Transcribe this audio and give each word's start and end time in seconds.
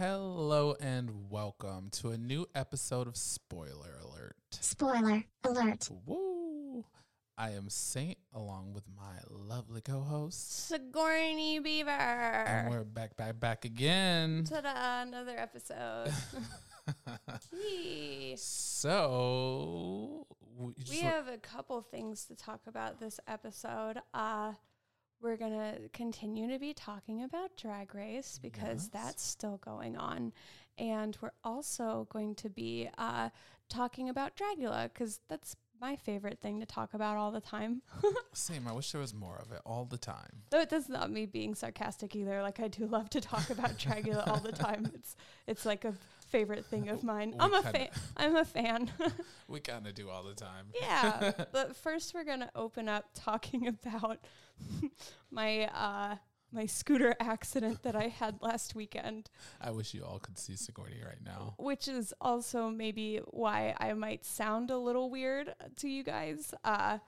Hello 0.00 0.74
and 0.80 1.28
welcome 1.28 1.90
to 1.90 2.08
a 2.08 2.16
new 2.16 2.46
episode 2.54 3.06
of 3.06 3.18
Spoiler 3.18 3.98
Alert. 4.02 4.34
Spoiler 4.48 5.24
alert. 5.44 5.90
Woo! 6.06 6.86
I 7.36 7.50
am 7.50 7.68
Saint 7.68 8.16
along 8.32 8.72
with 8.72 8.84
my 8.96 9.18
lovely 9.28 9.82
co-host. 9.82 10.68
Sigourney 10.68 11.58
Beaver. 11.58 11.90
And 11.90 12.70
we're 12.70 12.84
back, 12.84 13.14
back, 13.18 13.38
back 13.38 13.66
again. 13.66 14.44
Ta-da, 14.48 15.02
another 15.02 15.36
episode. 15.36 16.10
Yee. 17.52 18.36
so 18.38 20.26
we, 20.56 20.72
just 20.78 20.92
we 20.92 21.00
have 21.00 21.28
a 21.28 21.36
couple 21.36 21.82
things 21.82 22.24
to 22.24 22.34
talk 22.34 22.62
about 22.66 23.00
this 23.00 23.20
episode. 23.28 23.98
Uh, 24.14 24.52
we're 25.22 25.36
going 25.36 25.52
to 25.52 25.88
continue 25.92 26.48
to 26.50 26.58
be 26.58 26.72
talking 26.74 27.22
about 27.22 27.56
Drag 27.56 27.94
Race 27.94 28.38
because 28.40 28.84
Yes. 28.84 28.88
that's 28.92 29.22
still 29.22 29.58
going 29.58 29.96
on. 29.96 30.32
And 30.78 31.16
we're 31.20 31.32
also 31.44 32.06
going 32.10 32.34
to 32.36 32.48
be 32.48 32.88
uh, 32.96 33.28
talking 33.68 34.08
about 34.08 34.32
Dragula 34.36 34.84
because 34.92 35.20
that's 35.28 35.56
my 35.80 35.96
favorite 35.96 36.40
thing 36.40 36.60
to 36.60 36.66
talk 36.66 36.94
about 36.94 37.16
all 37.16 37.30
the 37.30 37.40
time. 37.40 37.82
same. 38.32 38.66
I 38.68 38.72
wish 38.72 38.92
there 38.92 39.00
was 39.00 39.14
more 39.14 39.36
of 39.44 39.50
it 39.52 39.60
all 39.64 39.84
the 39.84 39.96
time. 39.98 40.42
Though 40.50 40.60
it, 40.60 40.70
that's 40.70 40.88
not 40.88 41.10
me 41.10 41.26
being 41.26 41.54
sarcastic 41.54 42.14
either. 42.16 42.42
Like 42.42 42.60
I 42.60 42.68
do 42.68 42.86
love 42.86 43.08
to 43.10 43.20
talk 43.20 43.48
about 43.50 43.78
Dragula 43.78 44.26
all 44.28 44.40
the 44.40 44.52
time. 44.52 44.90
It's 44.94 45.16
it's 45.46 45.64
like 45.66 45.84
a 45.84 45.94
favorite 46.30 46.64
thing 46.66 46.88
of 46.88 47.02
mine. 47.12 47.34
I'm 47.38 47.52
a 47.54 47.62
fan. 47.62 47.88
I'm 48.16 48.36
a 48.36 48.44
fan. 48.44 48.90
We 49.48 49.60
kind 49.60 49.86
of 49.86 49.94
do 49.94 50.08
all 50.08 50.22
the 50.22 50.34
time. 50.34 50.66
yeah. 50.80 51.32
But 51.52 51.76
first 51.76 52.14
we're 52.14 52.24
gonna 52.24 52.50
open 52.54 52.88
up 52.88 53.06
talking 53.14 53.66
about 53.66 54.18
my 55.30 55.64
uh 55.66 56.16
my 56.52 56.66
scooter 56.66 57.14
accident 57.20 57.84
that 57.84 57.94
I 57.94 58.08
had 58.08 58.42
last 58.42 58.74
weekend, 58.74 59.30
I 59.60 59.70
wish 59.70 59.94
you 59.94 60.04
all 60.04 60.18
could 60.18 60.36
see 60.36 60.56
Sigourney 60.56 61.00
right 61.06 61.22
now. 61.24 61.54
which 61.58 61.86
is 61.86 62.12
also 62.20 62.68
maybe 62.70 63.20
why 63.30 63.72
I 63.78 63.92
might 63.92 64.24
sound 64.24 64.68
a 64.72 64.76
little 64.78 65.10
weird 65.10 65.54
to 65.76 65.88
you 65.88 66.02
guys 66.02 66.52
uh, 66.64 66.98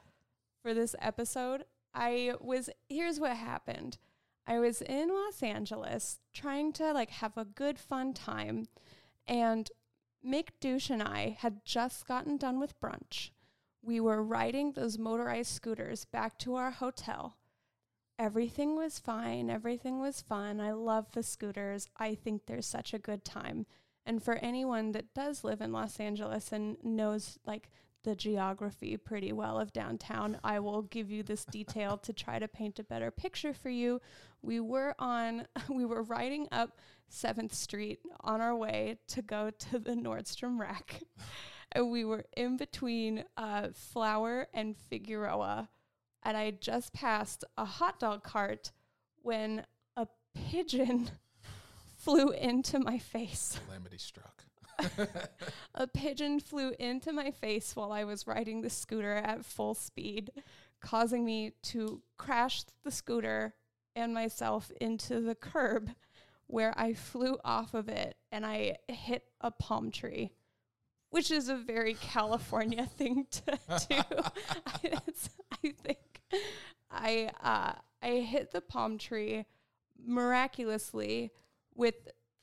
for 0.62 0.72
this 0.74 0.94
episode. 1.00 1.64
I 1.92 2.34
was 2.40 2.70
here's 2.88 3.18
what 3.18 3.36
happened. 3.36 3.98
I 4.46 4.60
was 4.60 4.80
in 4.80 5.08
Los 5.08 5.42
Angeles 5.42 6.20
trying 6.32 6.72
to 6.74 6.92
like 6.92 7.10
have 7.10 7.36
a 7.36 7.44
good 7.44 7.78
fun 7.80 8.14
time, 8.14 8.66
and 9.26 9.70
Mick 10.24 10.48
Douche 10.60 10.90
and 10.90 11.02
I 11.02 11.36
had 11.40 11.64
just 11.64 12.06
gotten 12.06 12.36
done 12.36 12.60
with 12.60 12.80
brunch. 12.80 13.30
We 13.82 14.00
were 14.00 14.22
riding 14.22 14.72
those 14.72 14.98
motorized 14.98 15.50
scooters 15.50 16.04
back 16.04 16.38
to 16.38 16.54
our 16.54 16.70
hotel. 16.70 17.38
Everything 18.18 18.76
was 18.76 19.00
fine. 19.00 19.50
Everything 19.50 20.00
was 20.00 20.22
fun. 20.22 20.60
I 20.60 20.72
love 20.72 21.10
the 21.12 21.22
scooters. 21.22 21.88
I 21.96 22.14
think 22.14 22.46
they're 22.46 22.62
such 22.62 22.94
a 22.94 22.98
good 22.98 23.24
time. 23.24 23.66
And 24.06 24.22
for 24.22 24.34
anyone 24.34 24.92
that 24.92 25.14
does 25.14 25.42
live 25.42 25.60
in 25.60 25.72
Los 25.72 25.98
Angeles 25.98 26.52
and 26.52 26.76
knows 26.84 27.38
like 27.44 27.70
the 28.04 28.16
geography 28.16 28.96
pretty 28.96 29.32
well 29.32 29.58
of 29.58 29.72
downtown, 29.72 30.38
I 30.42 30.58
will 30.60 30.82
give 30.82 31.10
you 31.10 31.22
this 31.22 31.44
detail 31.44 31.96
to 31.98 32.12
try 32.12 32.38
to 32.38 32.48
paint 32.48 32.78
a 32.78 32.84
better 32.84 33.10
picture 33.10 33.54
for 33.54 33.70
you. 33.70 34.00
We 34.42 34.60
were 34.60 34.94
on, 34.98 35.46
we 35.68 35.84
were 35.84 36.02
riding 36.02 36.48
up 36.52 36.78
7th 37.10 37.52
Street 37.52 38.00
on 38.20 38.40
our 38.40 38.56
way 38.56 38.98
to 39.08 39.22
go 39.22 39.50
to 39.50 39.78
the 39.78 39.92
Nordstrom 39.92 40.58
rack. 40.58 41.02
and 41.72 41.90
we 41.90 42.04
were 42.04 42.24
in 42.36 42.56
between 42.56 43.24
uh, 43.36 43.68
Flower 43.74 44.46
and 44.52 44.76
Figueroa. 44.76 45.68
And 46.22 46.36
I 46.36 46.52
just 46.52 46.92
passed 46.92 47.44
a 47.56 47.64
hot 47.64 47.98
dog 47.98 48.22
cart 48.22 48.72
when 49.22 49.64
a 49.96 50.06
pigeon 50.34 51.10
flew 51.96 52.30
into 52.30 52.78
my 52.78 52.98
face. 52.98 53.58
Calamity 53.66 53.98
struck. 53.98 54.44
A 55.74 55.86
pigeon 55.86 56.40
flew 56.40 56.72
into 56.78 57.12
my 57.12 57.30
face 57.30 57.74
while 57.76 57.92
I 57.92 58.04
was 58.04 58.26
riding 58.26 58.60
the 58.60 58.70
scooter 58.70 59.14
at 59.14 59.44
full 59.44 59.74
speed, 59.74 60.30
causing 60.80 61.24
me 61.24 61.52
to 61.64 62.02
crash 62.16 62.64
the 62.84 62.90
scooter 62.90 63.54
and 63.94 64.14
myself 64.14 64.70
into 64.80 65.20
the 65.20 65.34
curb 65.34 65.90
where 66.46 66.74
I 66.76 66.92
flew 66.92 67.38
off 67.44 67.74
of 67.74 67.88
it 67.88 68.16
and 68.30 68.44
I 68.44 68.76
hit 68.88 69.24
a 69.40 69.50
palm 69.50 69.90
tree, 69.90 70.32
which 71.10 71.30
is 71.30 71.48
a 71.48 71.56
very 71.56 71.94
California 71.94 72.86
thing 72.98 73.26
to 73.30 73.58
do. 73.88 74.02
I 75.64 75.72
think 75.82 75.98
I 76.90 77.30
uh, 77.42 77.72
I 78.02 78.20
hit 78.20 78.52
the 78.52 78.60
palm 78.60 78.98
tree 78.98 79.46
miraculously 80.04 81.30
with 81.74 81.94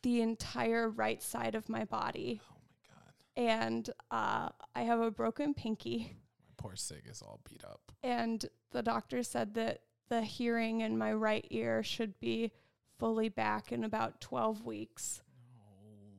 the 0.03 0.21
entire 0.21 0.89
right 0.89 1.21
side 1.21 1.55
of 1.55 1.67
my 1.69 1.83
body 1.85 2.41
Oh 2.49 2.55
my 2.69 2.95
god. 2.95 3.13
and 3.51 3.89
uh, 4.11 4.49
I 4.75 4.81
have 4.83 4.99
a 5.01 5.11
broken 5.11 5.53
pinky. 5.53 6.15
My 6.41 6.53
poor 6.57 6.75
Sig 6.75 7.07
is 7.09 7.21
all 7.21 7.39
beat 7.49 7.63
up. 7.63 7.91
And 8.03 8.45
the 8.71 8.81
doctor 8.83 9.23
said 9.23 9.53
that 9.55 9.81
the 10.09 10.21
hearing 10.21 10.81
in 10.81 10.97
my 10.97 11.13
right 11.13 11.45
ear 11.49 11.83
should 11.83 12.19
be 12.19 12.51
fully 12.97 13.29
back 13.29 13.71
in 13.71 13.83
about 13.83 14.19
12 14.21 14.65
weeks. 14.65 15.21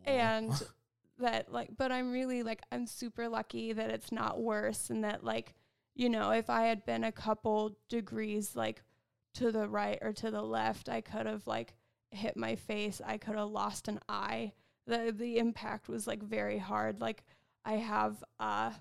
No. 0.07 0.13
And 0.13 0.53
that, 1.19 1.53
like, 1.53 1.71
but 1.77 1.91
I'm 1.93 2.13
really 2.13 2.43
like, 2.43 2.63
I'm 2.71 2.87
super 2.87 3.29
lucky 3.29 3.73
that 3.73 3.91
it's 3.91 4.13
not 4.13 4.41
worse. 4.41 4.91
And 4.91 5.05
that, 5.05 5.25
like, 5.25 5.55
you 5.95 6.09
know, 6.09 6.31
if 6.31 6.49
I 6.49 6.63
had 6.67 6.87
been 6.87 7.05
a 7.05 7.13
couple 7.13 7.77
degrees, 7.89 8.55
like, 8.57 8.83
to 9.35 9.53
the 9.53 9.69
right 9.69 9.99
or 10.01 10.13
to 10.15 10.31
the 10.31 10.43
left, 10.43 10.89
I 10.89 11.01
could 11.01 11.27
have, 11.27 11.47
like, 11.47 11.75
hit 12.11 12.37
my 12.37 12.57
face. 12.57 13.01
I 13.05 13.19
could 13.19 13.37
have 13.37 13.51
lost 13.51 13.89
an 13.89 14.01
eye. 14.09 14.53
The, 14.87 15.15
the 15.17 15.39
impact 15.39 15.89
was, 15.89 16.07
like, 16.07 16.23
very 16.23 16.59
hard. 16.59 17.01
Like, 17.01 17.25
I 17.65 17.75
have, 17.75 18.23
uh, 18.39 18.73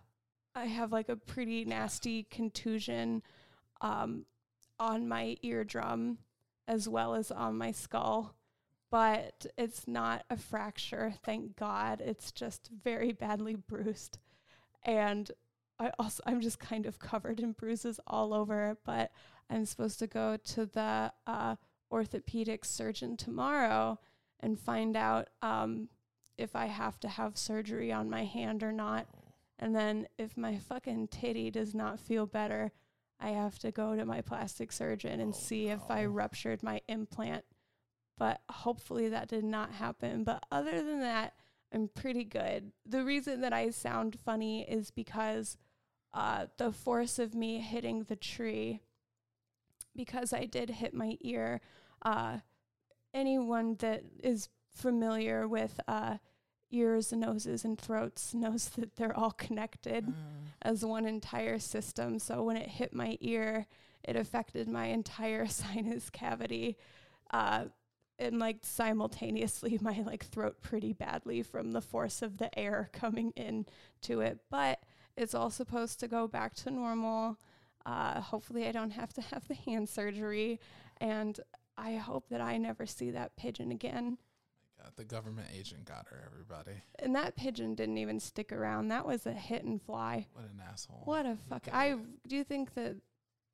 I 0.56 0.66
have 0.66 0.92
like 0.92 1.10
a 1.10 1.16
pretty 1.16 1.66
nasty 1.66 2.24
contusion 2.30 3.22
um, 3.82 4.26
on 4.80 5.08
my 5.08 5.38
eardrum 5.42 6.18
as 6.68 6.88
well 6.88 7.16
as 7.16 7.32
on 7.32 7.58
my 7.58 7.72
skull. 7.72 8.36
But 8.92 9.46
it's 9.58 9.88
not 9.88 10.24
a 10.30 10.38
fracture, 10.38 11.14
thank 11.24 11.56
God. 11.56 12.02
It's 12.02 12.32
just 12.32 12.70
very 12.84 13.12
badly 13.12 13.56
bruised. 13.68 14.18
And 14.84 15.30
I 15.80 15.92
also 16.00 16.24
I'm 16.26 16.42
just 16.42 16.60
kind 16.60 16.86
of 16.86 17.00
covered 17.00 17.40
in 17.40 17.52
bruises 17.52 18.00
all 18.08 18.34
over, 18.34 18.78
but 18.86 19.12
I'm 19.50 19.66
supposed 19.66 20.00
to 20.00 20.08
go 20.08 20.38
to 20.38 20.66
the 20.66 21.12
uh, 21.28 21.56
orthopedic 21.92 22.66
surgeon 22.66 23.18
tomorrow 23.18 24.00
and 24.40 24.60
find 24.60 24.96
out 24.96 25.30
um, 25.42 25.90
if 26.38 26.56
I 26.56 26.68
have 26.68 27.00
to 27.02 27.08
have 27.08 27.38
surgery 27.38 27.92
on 27.92 28.10
my 28.10 28.24
hand 28.24 28.64
or 28.64 28.72
not. 28.72 29.08
And 29.58 29.76
then 29.76 30.08
if 30.18 30.38
my 30.38 30.58
fucking 30.58 31.10
titty 31.10 31.52
does 31.52 31.76
not 31.76 32.00
feel 32.00 32.26
better, 32.26 32.72
I 33.20 33.30
have 33.30 33.60
to 33.60 33.72
go 33.72 33.96
to 33.96 34.06
my 34.06 34.22
plastic 34.22 34.72
surgeon 34.72 35.20
and 35.20 35.34
Oh, 35.34 35.38
see 35.38 35.68
if 35.68 35.82
I 35.90 36.06
ruptured 36.06 36.64
my 36.64 36.82
implant. 36.88 37.44
But 38.18 38.42
hopefully 38.50 39.10
that 39.10 39.28
did 39.28 39.44
not 39.44 39.74
happen. 39.74 40.24
But 40.24 40.44
other 40.52 40.84
than 40.84 41.02
that, 41.02 41.34
I'm 41.74 41.90
pretty 41.94 42.24
good. 42.24 42.72
The 42.86 43.04
reason 43.04 43.42
that 43.42 43.54
I 43.54 43.70
sound 43.70 44.18
funny 44.24 44.64
is 44.64 44.92
because 44.92 45.58
uh, 46.14 46.48
the 46.58 46.72
force 46.72 47.20
of 47.20 47.36
me 47.36 47.60
hitting 47.60 48.04
the 48.04 48.16
tree, 48.16 48.82
because 49.96 50.34
I 50.34 50.46
did 50.46 50.70
hit 50.70 50.94
my 50.94 51.18
ear. 51.22 51.62
Uh, 52.02 52.38
anyone 53.14 53.76
that 53.80 54.04
is 54.24 54.50
familiar 54.70 55.48
with 55.48 55.80
uh, 55.88 56.18
ears, 56.72 57.12
and 57.12 57.22
noses, 57.22 57.66
and 57.66 57.80
throats 57.80 58.34
knows 58.34 58.70
that 58.78 58.96
they're 58.96 59.18
all 59.18 59.32
connected 59.32 60.08
Uh, 60.08 60.12
as 60.62 60.84
one 60.84 61.06
entire 61.06 61.58
system. 61.60 62.20
So 62.20 62.44
when 62.44 62.58
it 62.58 62.68
hit 62.68 62.94
my 62.94 63.18
ear, 63.22 63.66
it 64.04 64.16
affected 64.16 64.68
my 64.68 64.88
entire 64.88 65.48
sinus 65.62 66.10
cavity. 66.10 66.78
Uh, 67.32 67.66
and 68.18 68.38
like 68.40 68.58
simultaneously 68.64 69.78
my 69.82 70.02
like 70.06 70.26
throat 70.26 70.62
pretty 70.62 70.92
badly 70.94 71.42
from 71.42 71.72
the 71.72 71.82
force 71.82 72.22
of 72.22 72.38
the 72.38 72.58
air 72.60 72.90
coming 72.92 73.32
in 73.38 73.66
to 74.02 74.20
it 74.20 74.40
but 74.50 74.80
it's 75.16 75.34
all 75.34 75.50
supposed 75.50 76.00
to 76.02 76.08
go 76.08 76.28
back 76.28 76.54
to 76.54 76.70
normal 76.70 77.38
uh, 77.86 78.20
hopefully 78.20 78.68
i 78.68 78.72
don't 78.74 78.92
have 78.92 79.14
to 79.14 79.22
have 79.22 79.48
the 79.48 79.54
hand 79.54 79.88
surgery 79.88 80.60
and 80.98 81.40
i 81.80 81.96
hope 81.96 82.28
that 82.30 82.42
i 82.42 82.58
never 82.58 82.86
see 82.86 83.12
that 83.12 83.36
pigeon 83.38 83.72
again 83.72 84.18
oh 84.20 84.84
God, 84.84 84.92
the 84.96 85.04
government 85.06 85.48
agent 85.58 85.86
got 85.86 86.08
her, 86.10 86.22
everybody. 86.26 86.82
and 87.00 87.16
that 87.16 87.36
pigeon 87.36 87.76
didn't 87.76 87.98
even 87.98 88.20
stick 88.20 88.52
around 88.52 88.90
that 88.90 89.06
was 89.06 89.26
a 89.26 89.34
hit 89.34 89.64
and 89.64 89.82
fly 89.82 90.28
What 90.34 90.46
an 90.46 90.62
asshole. 90.72 91.02
What 91.06 91.26
a 91.26 91.38
fuck! 91.50 91.68
Okay. 91.68 91.78
I 91.78 91.96
do 92.28 92.36
you 92.36 92.44
think 92.44 92.74
that 92.76 92.96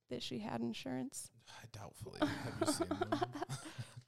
that 0.09 0.21
she 0.21 0.39
had 0.39 0.61
insurance? 0.61 1.31
I 1.49 1.65
doubtfully. 1.71 2.19
Have 2.19 2.53
you 2.61 2.73
seen 2.73 2.89
them? 2.89 3.19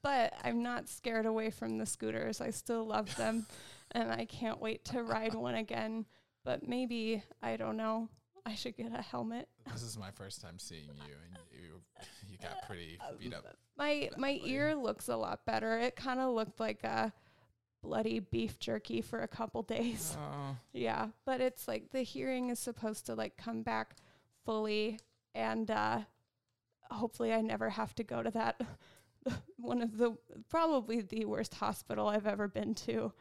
But 0.04 0.34
I'm 0.44 0.62
not 0.63 0.88
scared 0.88 1.25
away 1.25 1.50
from 1.50 1.80
the 1.80 1.86
scooters. 1.86 2.40
I 2.40 2.52
still 2.52 2.86
love 2.86 3.13
them, 3.18 3.46
and 3.92 4.12
I 4.12 4.25
can't 4.25 4.62
wait 4.62 4.86
to 4.86 5.04
ride 5.04 5.34
one 5.34 5.56
again. 5.56 6.06
But 6.46 6.66
maybe 6.68 7.24
I 7.42 7.58
don't 7.58 7.75
know. 7.78 8.08
I 8.48 8.56
should 8.56 8.78
get 8.78 8.94
a 8.98 9.02
helmet. 9.02 9.50
this 9.72 9.84
is 9.84 9.98
my 9.98 10.12
first 10.12 10.42
time 10.42 10.58
seeing 10.58 10.86
you, 11.06 11.16
and 11.26 11.38
you 11.52 11.82
you 12.30 12.38
got 12.42 12.66
pretty 12.66 12.98
beat 13.20 13.34
up. 13.34 13.46
My 13.78 14.10
my 14.18 14.34
badly. 14.36 14.52
ear 14.52 14.76
looks 14.76 15.08
a 15.10 15.18
lot 15.18 15.46
better. 15.46 15.78
It 15.78 15.96
kind 15.96 16.20
of 16.20 16.34
looked 16.34 16.60
like 16.60 16.84
a 16.84 17.12
bloody 17.84 18.20
beef 18.20 18.58
jerky 18.60 19.02
for 19.02 19.20
a 19.22 19.28
couple 19.28 19.62
days. 19.64 20.16
Oh, 20.20 20.56
Yeah, 20.74 21.08
but 21.26 21.42
it's 21.42 21.68
like 21.68 21.92
the 21.92 22.02
hearing 22.02 22.50
is 22.50 22.60
supposed 22.60 23.06
to 23.08 23.16
like 23.16 23.38
come 23.38 23.64
back 23.64 23.96
fully 24.46 25.00
and 25.36 25.70
uh 25.70 26.00
hopefully 26.90 27.34
I 27.34 27.42
never 27.42 27.70
have 27.70 27.94
to 27.96 28.04
go 28.04 28.24
to 28.24 28.32
that 28.32 28.62
one 29.58 29.82
of 29.82 29.98
the 29.98 30.18
probably 30.50 31.02
the 31.02 31.26
worst 31.26 31.56
hospital 31.56 32.08
I've 32.08 32.26
ever 32.28 32.48
been 32.48 32.74
to. 32.76 33.12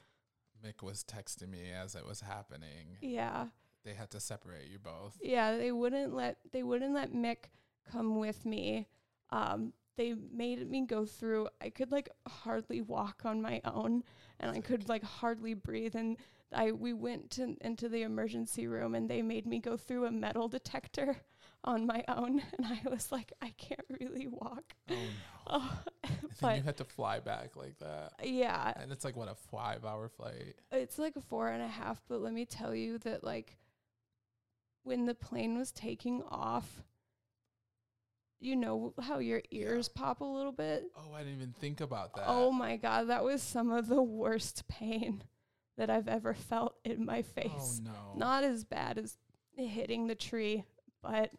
Mick 0.64 0.82
was 0.82 1.04
texting 1.04 1.50
me 1.50 1.70
as 1.70 1.94
it 1.94 2.06
was 2.06 2.20
happening. 2.20 2.96
Yeah. 3.00 3.46
They 3.86 3.94
had 3.94 4.10
to 4.10 4.20
separate 4.20 4.68
you 4.70 4.78
both. 4.80 5.16
Yeah, 5.22 5.56
they 5.56 5.70
wouldn't 5.72 6.12
let 6.14 6.38
they 6.52 6.62
wouldn't 6.64 6.92
let 6.92 7.12
Mick 7.14 7.50
come 7.90 8.18
with 8.18 8.44
me. 8.44 8.88
Um 9.30 9.72
they 9.96 10.14
made 10.32 10.68
me 10.70 10.84
go 10.84 11.06
through 11.06 11.48
I 11.62 11.70
could 11.70 11.90
like 11.92 12.08
hardly 12.28 12.80
walk 12.82 13.22
on 13.24 13.40
my 13.40 13.60
own 13.64 14.02
and 14.40 14.50
I 14.50 14.60
could 14.60 14.88
like 14.88 15.04
hardly 15.04 15.54
breathe 15.54 15.94
and 15.94 16.16
I 16.52 16.72
we 16.72 16.92
went 16.92 17.30
to, 17.32 17.56
into 17.62 17.88
the 17.88 18.02
emergency 18.02 18.66
room 18.66 18.94
and 18.94 19.08
they 19.08 19.22
made 19.22 19.46
me 19.46 19.58
go 19.60 19.76
through 19.76 20.06
a 20.06 20.10
metal 20.10 20.48
detector 20.48 21.16
on 21.64 21.86
my 21.86 22.04
own 22.08 22.42
and 22.58 22.66
I 22.66 22.80
was 22.90 23.10
like 23.12 23.32
I 23.40 23.50
can't 23.56 23.86
really 24.00 24.26
walk. 24.26 24.74
Oh 24.90 24.94
no. 24.94 25.00
Oh, 25.48 25.78
then 26.40 26.50
but 26.50 26.56
you 26.56 26.62
had 26.64 26.76
to 26.78 26.84
fly 26.84 27.20
back 27.20 27.54
like 27.56 27.78
that. 27.78 28.14
yeah, 28.24 28.72
And 28.82 28.90
it's 28.90 29.04
like 29.04 29.14
what 29.16 29.28
a 29.28 29.34
five 29.36 29.84
hour 29.84 30.08
flight. 30.08 30.56
it's 30.72 30.98
like 30.98 31.14
a 31.14 31.20
four 31.20 31.48
and 31.50 31.62
a 31.62 31.68
half, 31.68 32.02
but 32.08 32.20
let 32.20 32.32
me 32.34 32.44
tell 32.44 32.74
you 32.74 32.98
that 32.98 33.22
like 33.22 33.56
when 34.86 35.04
the 35.06 35.14
plane 35.14 35.58
was 35.58 35.72
taking 35.72 36.22
off, 36.30 36.82
you 38.38 38.54
know 38.54 38.94
how 39.02 39.18
your 39.18 39.38
Yeah. 39.50 39.60
ears 39.66 39.88
pop 39.88 40.20
a 40.20 40.24
little 40.24 40.52
bit? 40.52 40.84
Oh, 40.96 41.12
I 41.12 41.18
didn't 41.24 41.34
even 41.34 41.52
think 41.52 41.80
about 41.80 42.14
that. 42.14 42.24
Oh 42.28 42.52
my 42.52 42.76
god, 42.76 43.08
that 43.08 43.24
was 43.24 43.42
some 43.42 43.70
of 43.72 43.88
the 43.88 44.02
worst 44.02 44.68
pain 44.68 45.24
that 45.76 45.90
I've 45.90 46.08
ever 46.08 46.34
felt 46.34 46.76
in 46.84 47.04
my 47.04 47.22
face. 47.22 47.80
Oh 47.84 47.90
no. 47.90 48.18
Not 48.18 48.44
as 48.44 48.64
bad 48.64 48.96
as 48.98 49.16
hitting 49.56 50.06
the 50.06 50.14
tree, 50.14 50.64
but 51.02 51.32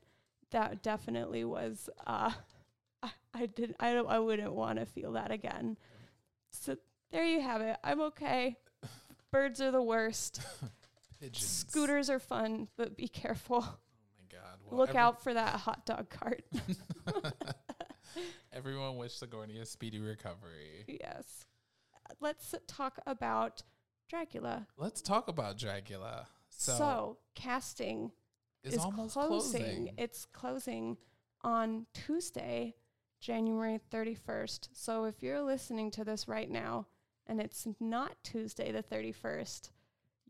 that 0.52 0.82
definitely 0.84 1.44
was 1.46 1.90
uh 2.06 2.32
I, 3.02 3.12
I 3.34 3.46
did 3.46 3.76
I 3.80 3.94
don't 3.94 4.10
I 4.10 4.20
wouldn't 4.20 4.54
want 4.54 4.80
to 4.80 4.86
feel 4.86 5.14
that 5.14 5.32
again. 5.32 5.78
So 6.52 6.78
there 7.12 7.26
you 7.26 7.40
have 7.42 7.62
it. 7.62 7.78
I'm 7.84 8.02
okay. 8.02 8.58
Birds 9.32 9.62
are 9.62 9.72
the 9.72 9.82
worst. 9.82 10.42
Pigeons. 11.20 11.46
Scooters 11.48 12.10
are 12.10 12.20
fun, 12.20 12.68
but 12.78 12.96
be 12.98 13.08
careful. 13.08 13.58
Oh 13.66 13.78
my 14.20 14.40
god. 14.40 14.58
Well, 14.66 14.80
Look 14.80 14.96
out 14.96 15.24
for 15.24 15.34
that 15.34 15.56
hot 15.56 15.86
dog 15.86 16.10
cart. 16.10 16.44
Everyone 18.54 18.98
wished 18.98 19.20
Sigourney 19.20 19.60
a 19.60 19.66
speedy 19.66 20.00
recovery. 20.00 20.86
yes. 20.88 21.46
Let's 22.20 22.56
talk 22.68 23.00
about 23.06 23.62
Dragula. 24.12 24.66
Let's 24.78 25.02
talk 25.02 25.28
about 25.28 25.58
Dragula. 25.58 26.26
So, 26.50 26.72
So, 26.78 27.18
casting 27.36 28.12
it's 28.64 28.76
is 28.76 28.82
almost 28.82 29.14
closing. 29.14 29.62
closing. 29.62 29.94
It's 29.98 30.26
closing 30.26 30.98
on 31.44 31.86
Tuesday, 31.94 32.76
January 33.20 33.80
31st. 33.92 34.70
So 34.74 35.04
if 35.04 35.22
you're 35.22 35.42
listening 35.42 35.92
to 35.92 36.04
this 36.06 36.28
right 36.28 36.50
now 36.50 36.88
and 37.28 37.40
it's 37.42 37.68
not 37.80 38.16
Tuesday 38.24 38.72
the 38.72 38.82
31st, 38.84 39.70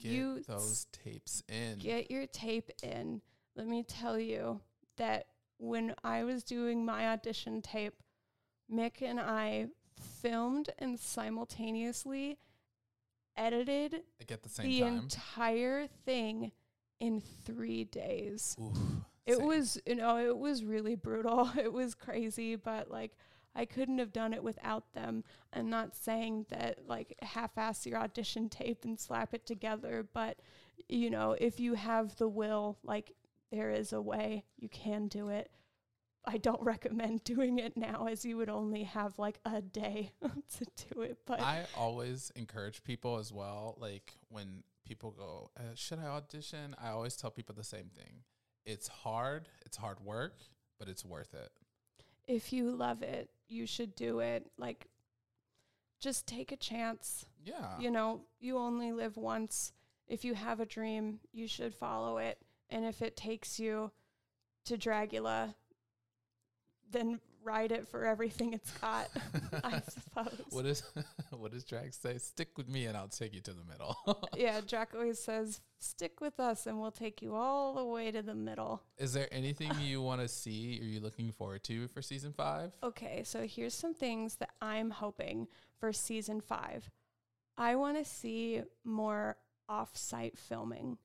Get 0.02 0.12
you 0.12 0.44
those 0.48 0.86
tapes 0.92 1.44
in. 1.50 1.80
get 1.80 2.10
your 2.12 2.28
tape 2.28 2.70
in. 2.84 3.22
Let 3.56 3.68
me 3.68 3.84
tell 3.84 4.20
you 4.20 4.62
that 4.98 5.28
when 5.58 5.96
I 6.04 6.24
was 6.24 6.44
doing 6.44 6.86
my 6.86 7.08
audition 7.10 7.62
tape, 7.62 7.96
Mick 8.72 9.02
and 9.02 9.20
I 9.20 9.68
filmed 10.22 10.70
and 10.78 11.00
simultaneously 11.00 12.38
edited 13.36 14.02
the 14.20 14.50
same 14.50 14.66
the 14.70 14.82
entire 14.84 15.88
thing 16.06 16.52
in 17.00 17.22
three 17.46 17.84
days. 17.84 18.56
Oof, 18.62 18.78
It 19.26 19.38
same. 19.38 19.46
was, 19.48 19.80
you 19.86 19.96
know, 19.96 20.18
it 20.18 20.38
was 20.38 20.64
really 20.64 20.96
brutal. 20.96 21.50
It 21.58 21.72
was 21.74 21.94
crazy, 21.96 22.56
but 22.56 22.90
like 22.92 23.14
I 23.58 23.66
couldn't 23.66 23.98
have 23.98 24.14
done 24.14 24.34
it 24.34 24.44
without 24.44 24.94
them. 24.94 25.24
I'm 25.52 25.70
not 25.70 25.96
saying 25.96 26.46
that 26.50 26.88
like 26.88 27.18
half-ass 27.24 27.88
your 27.88 27.98
audition 27.98 28.50
tape 28.50 28.86
and 28.86 29.00
slap 29.00 29.34
it 29.34 29.48
together, 29.48 30.08
but 30.14 30.38
you 30.88 31.10
know, 31.10 31.36
if 31.38 31.60
you 31.60 31.74
have 31.74 32.16
the 32.18 32.28
will, 32.28 32.78
like 32.84 33.14
there 33.52 33.72
is 33.72 33.94
a 33.94 34.02
way 34.02 34.46
you 34.58 34.70
can 34.70 35.08
do 35.08 35.30
it. 35.30 35.50
I 36.24 36.38
don't 36.38 36.62
recommend 36.74 37.24
doing 37.24 37.58
it 37.58 37.76
now 37.76 38.08
as 38.08 38.24
you 38.24 38.38
would 38.38 38.50
only 38.50 38.84
have 38.84 39.18
like 39.18 39.40
a 39.44 39.62
day 39.62 40.12
to 40.22 40.66
do 40.94 41.02
it, 41.02 41.18
but 41.26 41.42
I 41.42 41.66
always 41.76 42.32
encourage 42.36 42.84
people 42.84 43.18
as 43.18 43.34
well. 43.34 43.76
Like 43.80 44.14
when 44.30 44.64
people 44.86 45.12
go, 45.12 45.50
uh, 45.58 45.74
"Should 45.74 46.00
I 46.00 46.06
audition?" 46.06 46.76
I 46.80 46.90
always 46.90 47.16
tell 47.16 47.32
people 47.32 47.56
the 47.56 47.64
same 47.64 47.90
thing. 47.96 48.24
It's 48.66 48.88
hard. 48.88 49.50
It's 49.66 49.78
hard 49.78 50.00
work, 50.02 50.36
but 50.78 50.88
it's 50.90 51.04
worth 51.04 51.34
it. 51.34 51.50
If 52.28 52.52
you 52.54 52.72
love 52.72 53.02
it, 53.02 53.30
you 53.48 53.66
should 53.66 53.96
do 53.96 54.20
it. 54.20 54.46
Like 54.58 54.88
just 56.00 56.28
take 56.28 56.52
a 56.52 56.58
chance. 56.58 57.26
Yeah. 57.44 57.80
you 57.80 57.90
know, 57.90 58.22
you 58.40 58.58
only 58.58 58.92
live 58.92 59.16
once. 59.16 59.72
If 60.08 60.26
you 60.26 60.34
have 60.36 60.60
a 60.60 60.66
dream, 60.66 61.20
you 61.32 61.48
should 61.48 61.74
follow 61.74 62.18
it. 62.18 62.38
And 62.70 62.86
if 62.86 63.02
it 63.02 63.16
takes 63.16 63.60
you 63.60 63.92
to 64.66 64.78
Dragula, 64.78 65.56
then 66.92 67.20
ride 67.48 67.72
it 67.72 67.88
for 67.88 68.06
everything 68.06 68.52
it's 68.54 68.72
got, 68.80 69.08
I 69.64 69.82
suppose. 69.90 70.42
what 70.50 70.66
is 70.66 70.84
what 71.32 71.52
does 71.54 71.64
Drag 71.64 71.94
say? 71.94 72.18
Stick 72.18 72.58
with 72.58 72.68
me, 72.68 72.86
and 72.86 72.98
I'll 72.98 73.08
take 73.08 73.34
you 73.34 73.40
to 73.42 73.52
the 73.54 73.64
middle. 73.64 73.96
yeah, 74.36 74.60
Jack 74.66 74.90
always 74.94 75.18
says, 75.18 75.62
stick 75.80 76.20
with 76.20 76.40
us 76.40 76.68
and 76.68 76.80
we'll 76.82 76.92
take 76.92 77.22
you 77.22 77.36
all 77.36 77.76
the 77.76 77.86
way 77.86 78.12
to 78.12 78.22
the 78.22 78.36
middle. 78.36 78.82
is 78.98 79.14
there 79.14 79.28
anything 79.32 79.72
you 79.80 80.02
want 80.02 80.20
to 80.22 80.28
see? 80.28 80.80
Are 80.82 80.86
you 80.86 81.00
looking 81.00 81.32
forward 81.32 81.64
to 81.66 81.88
for 81.88 82.02
season 82.02 82.34
five? 82.34 82.72
Okay, 82.84 83.22
so 83.24 83.48
here's 83.48 83.74
some 83.74 83.94
things 83.94 84.36
that 84.36 84.52
I'm 84.62 84.90
hoping 84.90 85.48
for 85.80 85.94
season 85.94 86.42
five. 86.42 86.90
I 87.58 87.76
want 87.76 87.98
to 87.98 88.06
see 88.06 88.62
more 88.84 89.38
off 89.70 89.96
site 89.96 90.38
filming. 90.38 90.98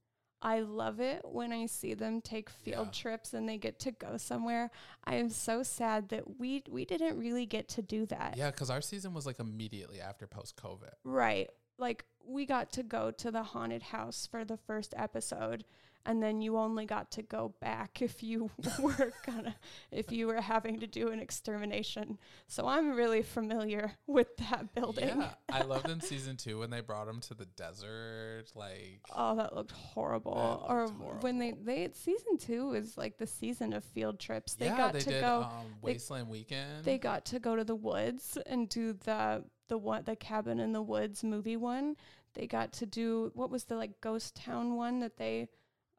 I 0.44 0.60
love 0.60 0.98
it 0.98 1.22
when 1.24 1.52
I 1.52 1.66
see 1.66 1.94
them 1.94 2.20
take 2.20 2.50
field 2.50 2.86
Yeah. 2.88 2.92
trips 2.92 3.32
and 3.32 3.48
they 3.48 3.58
get 3.58 3.78
to 3.80 3.92
go 3.92 4.16
somewhere. 4.16 4.70
I 5.04 5.14
am 5.14 5.30
so 5.30 5.62
sad 5.62 6.08
that 6.08 6.38
we 6.38 6.64
we 6.68 6.84
didn't 6.84 7.16
really 7.16 7.46
get 7.46 7.68
to 7.70 7.82
do 7.82 8.06
that. 8.06 8.34
Yeah, 8.36 8.50
because 8.50 8.68
our 8.68 8.80
season 8.80 9.14
was 9.14 9.24
like 9.24 9.38
immediately 9.38 10.00
after 10.00 10.26
post 10.26 10.56
COVID. 10.56 10.92
Right. 11.04 11.48
Like 11.78 12.04
we 12.26 12.44
got 12.44 12.72
to 12.72 12.82
go 12.82 13.10
to 13.12 13.30
the 13.30 13.42
haunted 13.42 13.82
house 13.82 14.26
for 14.26 14.44
the 14.44 14.56
first 14.56 14.94
episode 14.96 15.64
and 16.06 16.22
then 16.22 16.40
you 16.40 16.56
only 16.56 16.84
got 16.86 17.10
to 17.12 17.22
go 17.22 17.54
back 17.60 18.02
if 18.02 18.22
you 18.22 18.50
were 18.80 19.12
gonna 19.26 19.54
if 19.90 20.10
you 20.12 20.26
were 20.26 20.40
having 20.40 20.80
to 20.80 20.86
do 20.86 21.08
an 21.08 21.20
extermination. 21.20 22.18
So 22.46 22.66
I'm 22.66 22.94
really 22.94 23.22
familiar 23.22 23.92
with 24.06 24.36
that 24.38 24.74
building. 24.74 25.08
Yeah, 25.08 25.30
I 25.50 25.62
loved 25.64 25.88
in 25.88 26.00
season 26.00 26.36
two 26.36 26.58
when 26.58 26.70
they 26.70 26.80
brought 26.80 27.08
him 27.08 27.20
to 27.20 27.34
the 27.34 27.46
desert. 27.46 28.44
Like, 28.54 29.00
Oh, 29.14 29.36
that 29.36 29.54
looked 29.54 29.72
horrible. 29.72 30.34
That 30.68 30.72
or 30.72 30.86
looked 30.88 31.22
when 31.22 31.38
they 31.38 31.52
they 31.52 31.88
season 31.94 32.38
2 32.38 32.74
is 32.74 32.96
like 32.96 33.18
the 33.18 33.26
season 33.26 33.72
of 33.72 33.84
field 33.84 34.18
trips. 34.18 34.54
They 34.54 34.66
yeah, 34.66 34.76
got 34.76 34.92
they 34.94 35.00
to 35.00 35.10
did 35.10 35.20
go 35.20 35.42
um, 35.42 35.66
Wasteland 35.82 36.28
Weekend. 36.28 36.84
they 36.84 36.98
got 36.98 37.24
to 37.26 37.38
go 37.38 37.56
to 37.56 37.64
the 37.64 37.74
woods 37.74 38.38
and 38.46 38.68
do 38.68 38.92
the 38.92 39.44
the 39.68 39.78
one 39.78 40.04
the 40.04 40.16
cabin 40.16 40.58
in 40.60 40.72
the 40.72 40.82
woods 40.82 41.22
movie 41.24 41.56
one. 41.56 41.96
They 42.34 42.46
got 42.46 42.72
to 42.74 42.86
do 42.86 43.30
what 43.34 43.50
was 43.50 43.64
the 43.64 43.76
like 43.76 44.00
ghost 44.00 44.34
town 44.36 44.76
one 44.76 45.00
that 45.00 45.16
they 45.18 45.48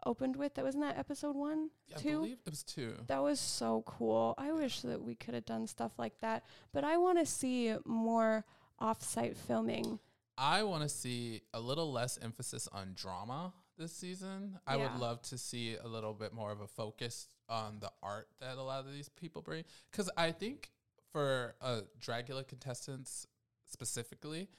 opened 0.06 0.36
with? 0.36 0.56
That 0.56 0.66
wasn't 0.66 0.84
that 0.84 0.98
episode 0.98 1.36
one, 1.36 1.70
I 1.96 2.00
two. 2.00 2.20
believe 2.20 2.38
it 2.46 2.50
was 2.50 2.64
two. 2.64 2.96
That 3.08 3.22
was 3.22 3.40
so 3.40 3.84
cool. 3.86 4.36
I 4.38 4.52
wish 4.52 4.82
that 4.82 5.02
we 5.02 5.16
could 5.16 5.34
have 5.34 5.46
done 5.46 5.68
stuff 5.68 5.92
like 5.98 6.20
that. 6.22 6.44
But 6.74 6.84
I 6.84 6.98
want 6.98 7.20
to 7.20 7.26
see 7.26 7.74
more 7.86 8.46
off-site 8.80 9.38
filming. 9.38 10.00
I 10.38 10.64
want 10.64 10.84
to 10.84 10.90
see 10.90 11.42
a 11.54 11.60
little 11.60 11.92
less 11.92 12.18
emphasis 12.22 12.68
on 12.72 12.94
drama 12.96 13.54
this 13.78 13.92
season. 13.92 14.60
I 14.68 14.78
would 14.78 14.96
love 15.00 15.22
to 15.24 15.38
see 15.38 15.76
a 15.76 15.88
little 15.88 16.14
bit 16.14 16.34
more 16.34 16.52
of 16.52 16.62
a 16.62 16.68
focus 16.68 17.28
on 17.50 17.78
the 17.80 17.92
art 18.02 18.28
that 18.40 18.58
a 18.58 18.64
lot 18.64 18.86
of 18.86 18.94
these 18.94 19.10
people 19.10 19.42
bring. 19.42 19.64
Because 19.92 20.10
I 20.18 20.32
think 20.32 20.72
for 21.12 21.56
uh, 21.62 21.82
Dragula 22.00 22.48
contestants 22.48 23.28
specifically, 23.66 24.50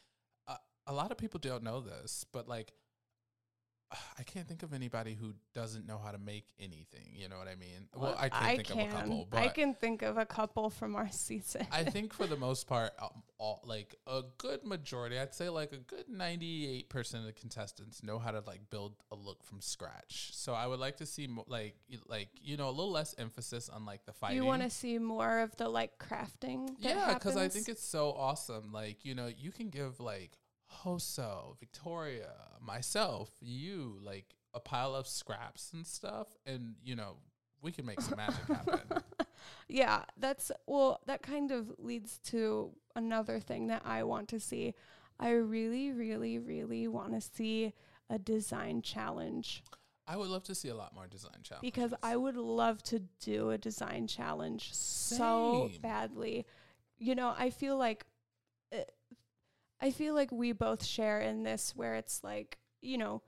uh, 0.47 0.57
a 0.87 0.93
lot 0.93 1.11
of 1.11 1.19
people 1.19 1.41
don't 1.41 1.63
know 1.63 1.81
this, 1.81 2.25
but 2.33 2.49
like, 2.49 2.73
I 4.19 4.23
can't 4.23 4.47
think 4.47 4.63
of 4.63 4.73
anybody 4.73 5.15
who 5.15 5.35
doesn't 5.55 5.87
know 5.87 5.99
how 5.99 6.11
to 6.11 6.19
make 6.19 6.47
anything. 6.59 7.13
You 7.13 7.29
know 7.29 7.39
what 7.39 7.49
I 7.49 7.55
mean? 7.55 7.89
Well, 7.95 8.17
I 8.19 8.29
can't 8.29 8.67
think 8.67 8.71
of 8.71 8.79
a 8.79 8.87
couple, 8.97 9.27
but 9.31 9.39
I 9.41 9.49
can 9.49 9.75
think 9.75 10.03
of 10.03 10.19
a 10.19 10.27
couple 10.27 10.71
from 10.71 10.97
our 10.97 11.11
season. 11.11 11.67
I 11.71 11.85
think 11.95 12.13
for 12.13 12.27
the 12.27 12.37
most 12.37 12.67
part, 12.67 12.93
um, 13.01 13.23
all 13.39 13.61
like 13.65 13.95
a 14.07 14.23
good 14.39 14.65
majority, 14.65 15.19
I'd 15.19 15.35
say 15.35 15.49
like 15.49 15.73
a 15.73 15.79
good 15.79 16.09
ninety-eight 16.09 16.89
percent 16.89 17.23
of 17.23 17.27
the 17.27 17.33
contestants 17.33 18.03
know 18.03 18.19
how 18.19 18.31
to 18.31 18.43
like 18.47 18.71
build 18.71 18.95
a 19.11 19.15
look 19.15 19.43
from 19.45 19.61
scratch. 19.61 20.31
So 20.33 20.55
I 20.55 20.67
would 20.67 20.81
like 20.81 20.97
to 20.99 21.07
see 21.07 21.27
mo- 21.27 21.45
like 21.49 21.77
y- 21.91 21.99
like 22.09 22.29
you 22.41 22.57
know 22.57 22.69
a 22.69 22.71
little 22.71 22.93
less 22.93 23.15
emphasis 23.19 23.69
on 23.69 23.85
like 23.85 24.05
the 24.07 24.13
fighting. 24.13 24.37
you 24.37 24.45
want 24.45 24.63
to 24.63 24.71
see 24.71 24.99
more 24.99 25.41
of 25.41 25.57
the 25.57 25.69
like 25.69 25.99
crafting? 25.99 26.71
yeah, 26.79 27.15
because 27.15 27.37
I 27.37 27.49
think 27.49 27.69
it's 27.69 27.85
so 27.85 28.13
awesome. 28.13 28.73
Like 28.73 29.05
you 29.05 29.15
know 29.15 29.29
you 29.37 29.53
can 29.53 29.69
give 29.71 30.01
like 30.01 30.39
Hoso, 30.83 31.57
Victoria, 31.59 32.33
myself, 32.61 33.31
you, 33.41 33.99
like 34.03 34.35
a 34.53 34.61
pile 34.61 34.95
of 34.95 35.07
scraps 35.07 35.73
and 35.73 35.87
stuff, 35.87 36.29
and 36.47 36.75
you 36.83 36.97
know 36.97 37.17
we 37.63 37.73
can 37.73 37.87
make 37.87 38.01
some 38.01 38.17
magic 38.17 38.47
happen. 38.47 39.03
yeah, 39.69 40.03
that's 40.17 40.51
well, 40.67 41.01
that 41.07 41.23
kind 41.23 41.51
of 41.51 41.73
leads 41.79 42.19
to 42.19 42.73
another 42.97 43.41
thing 43.41 43.69
that 43.69 43.83
I 43.85 44.03
want 44.05 44.29
to 44.29 44.41
see. 44.41 44.75
I 45.19 45.31
really, 45.31 45.93
really, 45.93 46.39
really 46.39 46.89
want 46.89 47.13
to 47.15 47.21
see 47.21 47.73
a 48.11 48.19
design 48.19 48.83
challenge 48.83 49.63
I 50.07 50.17
would 50.17 50.29
love 50.29 50.45
to 50.45 50.55
see 50.55 50.69
a 50.69 50.75
lot 50.75 50.95
more 50.95 51.07
design 51.07 51.41
challenges 51.43 51.71
because 51.73 51.95
I 52.03 52.17
would 52.17 52.37
love 52.37 52.83
to 52.85 53.01
do 53.21 53.51
a 53.51 53.59
design 53.59 54.07
challenge 54.07 54.75
so 54.75 55.71
badly. 55.81 56.47
You 56.99 57.15
know, 57.15 57.35
I 57.37 57.51
feel 57.51 57.79
like 57.79 58.05
uh, 58.73 58.83
I 59.81 59.91
feel 59.91 60.15
like 60.15 60.33
we 60.33 60.53
both 60.53 60.85
share 60.85 61.21
in 61.21 61.43
this 61.43 61.73
where 61.77 61.95
it's 61.95 62.23
like, 62.25 62.59
you 62.81 62.99
know, 62.99 63.23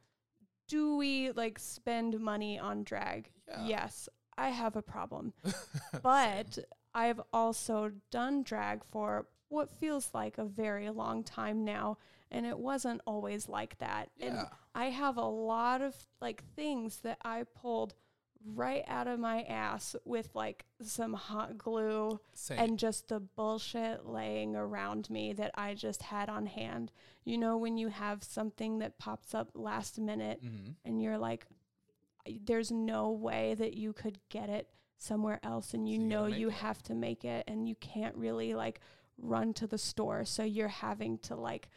do 0.69 0.97
we 0.97 1.33
like 1.33 1.59
spend 1.59 2.19
money 2.21 2.59
on 2.59 2.85
drag? 2.85 3.31
Yeah. 3.49 3.67
Yes, 3.67 4.09
I 4.37 4.51
have 4.51 4.77
a 4.77 4.83
problem. 4.83 5.33
but 6.03 6.59
I've 6.95 7.21
also 7.33 7.93
done 8.11 8.43
drag 8.43 8.85
for 8.85 9.27
what 9.49 9.79
feels 9.79 10.11
like 10.13 10.39
a 10.39 10.45
very 10.45 10.91
long 10.91 11.23
time 11.23 11.65
now 11.65 11.99
and 12.31 12.45
it 12.45 12.59
wasn't 12.59 13.01
always 13.07 13.49
like 13.49 13.79
that. 13.79 14.11
And 14.21 14.39
I 14.75 14.87
have 14.87 15.17
a 15.17 15.25
lot 15.25 15.83
of 15.83 15.95
like 16.21 16.43
things 16.55 16.99
that 16.99 17.19
I 17.25 17.45
pulled 17.45 17.95
right 18.55 18.85
out 18.87 19.09
of 19.09 19.19
my 19.19 19.43
ass 19.43 19.97
with 20.05 20.29
like 20.35 20.65
some 20.81 21.15
hot 21.15 21.59
glue 21.59 22.21
same. 22.35 22.59
and 22.59 22.79
just 22.79 23.09
the 23.09 23.19
bullshit 23.21 24.07
laying 24.07 24.55
around 24.55 25.11
me 25.11 25.33
that 25.33 25.51
I 25.57 25.75
just 25.75 26.03
had 26.03 26.29
on 26.29 26.47
hand. 26.47 26.93
You 27.25 27.39
know, 27.39 27.57
when 27.57 27.77
you 27.77 27.89
have 27.89 28.23
something 28.23 28.79
that 28.79 28.99
pops 28.99 29.35
up 29.35 29.51
last 29.55 29.99
minute 29.99 30.41
hmm 30.43 30.71
and 30.85 31.03
you're 31.03 31.19
like, 31.19 31.47
there's 32.45 32.71
no 32.71 33.11
way 33.11 33.55
that 33.55 33.75
you 33.75 33.93
could 33.93 34.19
get 34.29 34.49
it 34.49 34.69
somewhere 34.99 35.41
else 35.43 35.75
and 35.75 35.89
you 35.89 35.97
So 35.97 36.03
you 36.03 36.09
know 36.09 36.27
you 36.27 36.49
it. 36.49 36.55
have 36.55 36.83
to 36.85 36.95
make 36.95 37.25
it 37.25 37.45
and 37.49 37.69
you 37.69 37.75
can't 37.77 38.15
really 38.17 38.55
like 38.55 38.81
run 39.19 39.53
to 39.55 39.67
the 39.67 39.79
store. 39.79 40.25
So 40.25 40.43
you're 40.43 40.69
having 40.69 41.19
to 41.19 41.35
like 41.37 41.69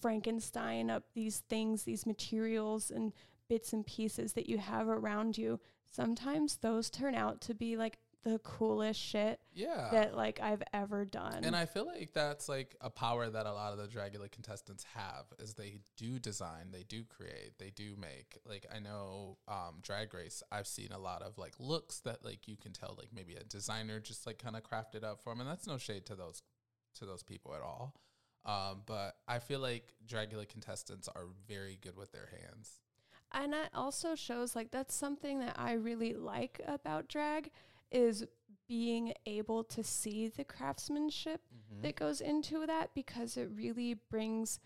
Frankenstein 0.00 0.90
up 0.90 1.04
these 1.14 1.38
things, 1.48 1.84
these 1.84 2.06
materials 2.06 2.90
and 2.90 3.12
bits 3.48 3.72
and 3.72 3.86
pieces 3.86 4.32
that 4.34 4.48
you 4.48 4.58
have 4.58 4.88
around 4.88 5.36
you. 5.36 5.60
Sometimes 5.94 6.56
those 6.56 6.90
turn 6.90 7.14
out 7.14 7.40
to 7.42 7.54
be 7.54 7.76
like 7.76 7.98
the 8.24 8.40
coolest 8.40 8.98
shit 8.98 9.38
yeah. 9.52 9.90
that 9.92 10.16
like 10.16 10.40
I've 10.40 10.62
ever 10.72 11.04
done. 11.04 11.44
and 11.44 11.54
I 11.54 11.66
feel 11.66 11.86
like 11.86 12.12
that's 12.12 12.48
like 12.48 12.74
a 12.80 12.90
power 12.90 13.28
that 13.28 13.46
a 13.46 13.52
lot 13.52 13.72
of 13.72 13.78
the 13.78 13.86
Dragula 13.86 14.32
contestants 14.32 14.84
have 14.94 15.26
is 15.38 15.54
they 15.54 15.78
do 15.96 16.18
design, 16.18 16.70
they 16.72 16.82
do 16.82 17.04
create, 17.04 17.52
they 17.58 17.70
do 17.70 17.94
make. 18.00 18.38
Like 18.44 18.66
I 18.74 18.80
know 18.80 19.36
um 19.46 19.76
Drag 19.82 20.12
Race, 20.12 20.42
I've 20.50 20.66
seen 20.66 20.88
a 20.90 20.98
lot 20.98 21.22
of 21.22 21.38
like 21.38 21.52
looks 21.60 22.00
that 22.00 22.24
like 22.24 22.48
you 22.48 22.56
can 22.56 22.72
tell 22.72 22.96
like 22.98 23.10
maybe 23.14 23.34
a 23.34 23.44
designer 23.44 24.00
just 24.00 24.26
like 24.26 24.38
kind 24.38 24.56
of 24.56 24.64
crafted 24.64 25.04
up 25.04 25.22
for 25.22 25.30
them 25.30 25.40
and 25.40 25.48
that's 25.48 25.68
no 25.68 25.78
shade 25.78 26.06
to 26.06 26.16
those 26.16 26.42
to 26.96 27.04
those 27.04 27.22
people 27.22 27.54
at 27.54 27.60
all. 27.60 27.94
Um 28.44 28.82
but 28.86 29.16
I 29.28 29.38
feel 29.38 29.60
like 29.60 29.92
Dragula 30.08 30.48
contestants 30.48 31.08
are 31.08 31.26
very 31.46 31.78
good 31.80 31.96
with 31.96 32.10
their 32.10 32.30
hands. 32.40 32.80
And 33.34 33.52
that 33.52 33.70
also 33.74 34.14
shows 34.14 34.54
like 34.56 34.70
that's 34.70 34.94
something 34.94 35.40
that 35.40 35.56
I 35.58 35.72
really 35.72 36.14
like 36.14 36.60
about 36.66 37.08
drag 37.08 37.50
is 37.90 38.24
being 38.66 39.12
able 39.26 39.62
to 39.64 39.82
see 39.82 40.28
the 40.28 40.44
craftsmanship 40.44 41.40
Mm-hmm. 41.52 41.82
that 41.82 41.96
goes 41.96 42.20
into 42.20 42.66
that 42.66 42.90
because 42.94 43.36
it 43.36 43.48
really 43.54 43.94
brings 43.94 44.60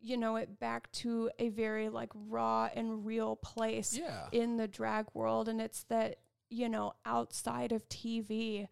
you 0.00 0.16
know 0.16 0.36
it 0.36 0.60
back 0.60 0.90
to 0.92 1.30
a 1.38 1.48
very 1.48 1.88
like 1.88 2.10
raw 2.14 2.68
and 2.74 3.04
real 3.04 3.34
place 3.36 3.96
Yeah. 3.98 4.26
in 4.32 4.56
the 4.56 4.68
drag 4.68 5.06
world 5.14 5.48
and 5.48 5.60
it's 5.60 5.82
that 5.84 6.18
you 6.50 6.68
know 6.68 6.94
outside 7.04 7.72
of 7.72 7.88
TV 7.88 8.68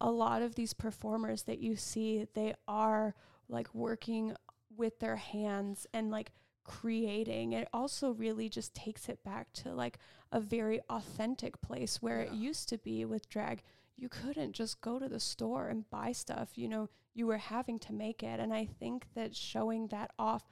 a 0.00 0.10
lot 0.10 0.42
of 0.42 0.54
these 0.54 0.74
performers 0.74 1.44
that 1.44 1.58
you 1.58 1.76
see 1.76 2.26
they 2.34 2.54
are 2.68 3.14
like 3.48 3.74
working 3.74 4.34
with 4.76 4.98
their 5.00 5.16
hands 5.16 5.86
and 5.94 6.10
like 6.10 6.32
creating 6.66 7.52
it 7.52 7.68
also 7.72 8.10
really 8.10 8.48
just 8.48 8.74
takes 8.74 9.08
it 9.08 9.22
back 9.22 9.52
to 9.52 9.72
like 9.72 9.98
a 10.32 10.40
very 10.40 10.80
authentic 10.90 11.60
place 11.60 12.02
where 12.02 12.20
it 12.20 12.32
used 12.32 12.68
to 12.68 12.76
be 12.78 13.04
with 13.04 13.28
drag 13.28 13.62
you 13.96 14.08
couldn't 14.08 14.52
just 14.52 14.80
go 14.80 14.98
to 14.98 15.08
the 15.08 15.20
store 15.20 15.68
and 15.68 15.88
buy 15.90 16.10
stuff 16.10 16.50
you 16.58 16.68
know 16.68 16.88
you 17.14 17.24
were 17.26 17.38
having 17.38 17.78
to 17.78 17.92
make 17.92 18.22
it 18.22 18.40
and 18.40 18.52
i 18.52 18.64
think 18.64 19.06
that 19.14 19.34
showing 19.34 19.86
that 19.86 20.10
off 20.18 20.44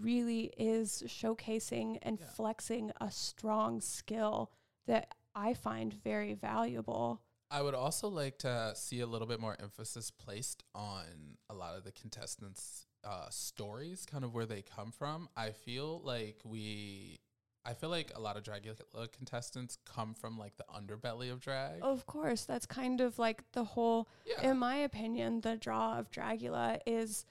really 0.00 0.52
is 0.56 1.02
showcasing 1.06 1.98
and 2.02 2.18
Yeah. 2.18 2.26
flexing 2.28 2.92
a 3.00 3.10
strong 3.10 3.80
skill 3.80 4.50
that 4.86 5.14
I 5.34 5.54
find 5.54 5.92
very 5.92 6.34
valuable. 6.34 7.22
I 7.50 7.62
would 7.62 7.74
also 7.74 8.08
like 8.08 8.38
to 8.38 8.72
see 8.74 9.00
a 9.00 9.06
little 9.06 9.28
bit 9.28 9.38
more 9.38 9.56
emphasis 9.60 10.10
placed 10.10 10.64
on 10.74 11.38
a 11.48 11.54
lot 11.54 11.76
of 11.76 11.84
the 11.84 11.92
contestants' 11.92 12.87
uh, 13.04 13.26
stories, 13.30 14.04
kind 14.04 14.24
of 14.24 14.34
where 14.34 14.46
they 14.46 14.62
come 14.62 14.92
from. 14.92 15.28
I 15.36 15.50
feel 15.50 16.00
like 16.04 16.40
we, 16.44 17.16
I 17.64 17.74
feel 17.74 17.90
like 17.90 18.12
a 18.14 18.20
lot 18.20 18.36
of 18.36 18.42
Dragula 18.42 18.76
contestants 19.12 19.78
come 19.84 20.14
from 20.14 20.38
like 20.38 20.56
the 20.56 20.64
underbelly 20.64 21.30
of 21.32 21.40
drag. 21.40 21.82
Of 21.82 22.06
course, 22.06 22.44
that's 22.44 22.66
kind 22.66 23.00
of 23.00 23.18
like 23.18 23.42
the 23.52 23.64
whole, 23.64 24.08
yeah, 24.26 24.50
in 24.50 24.58
my 24.58 24.76
opinion, 24.76 25.40
the 25.42 25.56
draw 25.56 25.98
of 25.98 26.10
Dragula 26.10 26.78
is, 26.86 27.24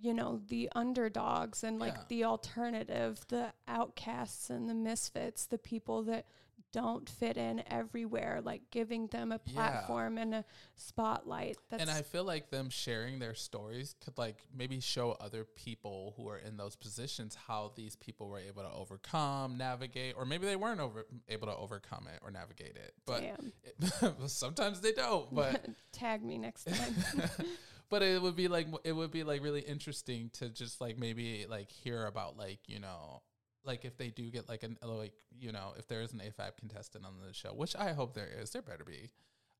you 0.00 0.12
know, 0.14 0.40
the 0.48 0.68
underdogs 0.74 1.62
and 1.64 1.78
like 1.78 1.94
Yeah. 1.94 2.02
the 2.08 2.24
alternative, 2.24 3.24
the 3.28 3.52
outcasts 3.68 4.50
and 4.50 4.68
the 4.68 4.74
misfits, 4.74 5.46
the 5.46 5.58
people 5.58 6.02
that 6.04 6.26
don't 6.74 7.08
fit 7.08 7.36
in 7.36 7.62
everywhere, 7.70 8.40
like 8.42 8.62
giving 8.72 9.06
them 9.06 9.30
a 9.30 9.40
Yeah. 9.46 9.52
platform 9.52 10.18
and 10.18 10.34
a 10.34 10.44
spotlight. 10.74 11.56
That's 11.70 11.80
and 11.80 11.88
I 11.90 12.02
feel 12.02 12.24
like 12.24 12.50
them 12.50 12.68
sharing 12.68 13.20
their 13.20 13.34
stories 13.36 13.94
could 14.04 14.18
like 14.18 14.44
maybe 14.52 14.80
show 14.80 15.12
other 15.12 15.44
people 15.44 16.14
who 16.16 16.28
are 16.28 16.38
in 16.38 16.56
those 16.56 16.74
positions 16.74 17.36
how 17.46 17.70
these 17.76 17.94
people 17.94 18.28
were 18.28 18.40
able 18.40 18.64
to 18.64 18.72
overcome, 18.72 19.56
navigate, 19.56 20.16
or 20.18 20.24
maybe 20.26 20.46
they 20.46 20.56
weren't 20.56 20.80
over 20.80 21.06
able 21.28 21.46
to 21.46 21.56
overcome 21.56 22.08
it 22.12 22.18
or 22.22 22.32
navigate 22.32 22.76
it. 22.76 22.92
But 23.06 23.22
it, 23.22 24.12
sometimes 24.28 24.80
they 24.80 24.92
don't. 24.92 25.32
But 25.32 25.64
tag 25.92 26.24
me 26.24 26.38
next 26.38 26.64
time. 26.64 26.96
but 27.88 28.02
it 28.02 28.20
would 28.20 28.34
be 28.34 28.48
like 28.48 28.66
it 28.82 28.92
would 28.92 29.12
be 29.12 29.22
like 29.22 29.44
really 29.44 29.60
interesting 29.60 30.28
to 30.34 30.48
just 30.48 30.80
like 30.80 30.98
maybe 30.98 31.46
like 31.48 31.70
hear 31.70 32.06
about 32.06 32.36
like 32.36 32.58
you 32.66 32.80
know 32.80 33.22
like 33.64 33.84
if 33.84 33.96
they 33.96 34.08
do 34.08 34.30
get 34.30 34.48
like 34.48 34.62
an 34.62 34.78
like 34.82 35.12
you 35.38 35.52
know 35.52 35.72
if 35.78 35.88
there 35.88 36.02
is 36.02 36.12
an 36.12 36.20
AFAB 36.20 36.56
contestant 36.58 37.04
on 37.04 37.14
the 37.26 37.32
show, 37.32 37.50
which 37.50 37.76
I 37.76 37.92
hope 37.92 38.14
there 38.14 38.30
is, 38.40 38.50
there 38.50 38.62
better 38.62 38.84
be. 38.84 39.10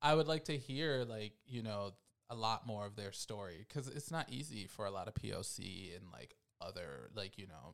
I 0.01 0.13
would 0.13 0.27
like 0.27 0.45
to 0.45 0.57
hear 0.57 1.05
like 1.07 1.33
you 1.47 1.63
know 1.63 1.91
a 2.29 2.35
lot 2.35 2.65
more 2.65 2.85
of 2.85 2.95
their 2.95 3.11
story 3.11 3.65
because 3.67 3.87
it's 3.87 4.11
not 4.11 4.29
easy 4.29 4.67
for 4.67 4.85
a 4.85 4.91
lot 4.91 5.07
of 5.07 5.13
POC 5.13 5.95
and 5.95 6.05
like 6.11 6.35
other 6.61 7.09
like 7.15 7.37
you 7.37 7.47
know 7.47 7.73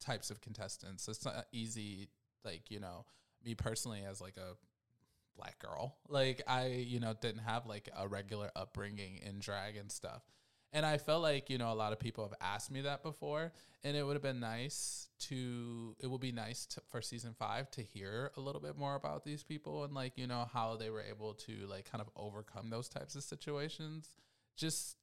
types 0.00 0.30
of 0.30 0.40
contestants. 0.40 1.08
It's 1.08 1.24
not 1.24 1.46
easy 1.52 2.08
like 2.44 2.70
you 2.70 2.80
know 2.80 3.04
me 3.44 3.54
personally 3.54 4.02
as 4.08 4.20
like 4.20 4.36
a 4.36 4.56
black 5.36 5.58
girl. 5.58 5.96
Like 6.08 6.42
I, 6.46 6.66
you 6.66 7.00
know, 7.00 7.14
didn't 7.20 7.42
have 7.42 7.66
like 7.66 7.88
a 7.96 8.06
regular 8.08 8.50
upbringing 8.54 9.20
in 9.24 9.38
drag 9.38 9.76
and 9.76 9.90
stuff. 9.90 10.22
And 10.74 10.86
I 10.86 10.96
felt 10.96 11.22
like, 11.22 11.50
you 11.50 11.58
know, 11.58 11.70
a 11.70 11.74
lot 11.74 11.92
of 11.92 11.98
people 11.98 12.24
have 12.24 12.34
asked 12.40 12.70
me 12.70 12.80
that 12.82 13.02
before 13.02 13.52
and 13.84 13.96
it 13.96 14.04
would 14.04 14.14
have 14.14 14.22
been 14.22 14.40
nice 14.40 15.08
to 15.20 15.94
it 16.00 16.06
would 16.06 16.20
be 16.20 16.32
nice 16.32 16.66
to, 16.66 16.80
for 16.90 17.02
season 17.02 17.34
5 17.38 17.70
to 17.72 17.82
hear 17.82 18.30
a 18.36 18.40
little 18.40 18.60
bit 18.60 18.76
more 18.78 18.94
about 18.94 19.24
these 19.24 19.42
people 19.42 19.84
and 19.84 19.92
like, 19.94 20.16
you 20.16 20.26
know, 20.26 20.48
how 20.52 20.76
they 20.76 20.88
were 20.90 21.02
able 21.02 21.34
to 21.34 21.66
like 21.68 21.90
kind 21.90 22.00
of 22.00 22.08
overcome 22.16 22.70
those 22.70 22.88
types 22.88 23.14
of 23.14 23.22
situations. 23.22 24.08
Just 24.56 24.96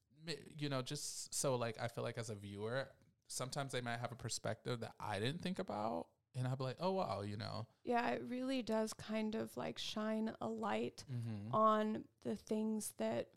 you 0.57 0.69
know, 0.69 0.81
just 0.81 1.33
so 1.33 1.55
like 1.55 1.77
I 1.81 1.87
feel 1.87 2.03
like 2.03 2.17
as 2.17 2.29
a 2.29 2.35
viewer, 2.35 2.89
sometimes 3.27 3.71
they 3.71 3.81
might 3.81 3.99
have 3.99 4.11
a 4.11 4.15
perspective 4.15 4.79
that 4.81 4.93
I 4.99 5.19
didn't 5.19 5.41
think 5.41 5.59
about 5.59 6.07
and 6.35 6.47
I'd 6.47 6.57
be 6.57 6.63
like, 6.63 6.77
"Oh 6.79 6.91
wow, 6.91 7.21
you 7.21 7.37
know." 7.37 7.67
Yeah, 7.83 8.09
it 8.09 8.23
really 8.27 8.61
does 8.61 8.93
kind 8.93 9.35
of 9.35 9.55
like 9.55 9.77
shine 9.77 10.31
a 10.41 10.47
light 10.47 11.03
Mhm. 11.11 11.53
on 11.53 12.03
the 12.23 12.35
things 12.35 12.93
that, 12.97 13.27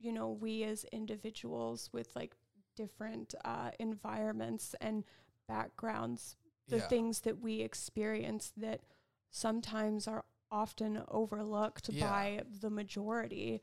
you 0.00 0.12
know, 0.12 0.30
we 0.30 0.62
as 0.64 0.84
individuals 0.92 1.90
with 1.92 2.14
like 2.16 2.34
different 2.76 3.34
uh, 3.44 3.70
environments 3.78 4.74
and 4.80 5.04
backgrounds, 5.46 6.36
the 6.68 6.76
Yeah. 6.78 6.88
things 6.88 7.20
that 7.20 7.40
we 7.40 7.60
experience 7.60 8.52
that 8.56 8.80
sometimes 9.30 10.08
are 10.08 10.24
often 10.50 11.02
overlooked 11.08 11.90
Yeah. 11.92 12.08
by 12.08 12.42
the 12.60 12.70
majority. 12.70 13.60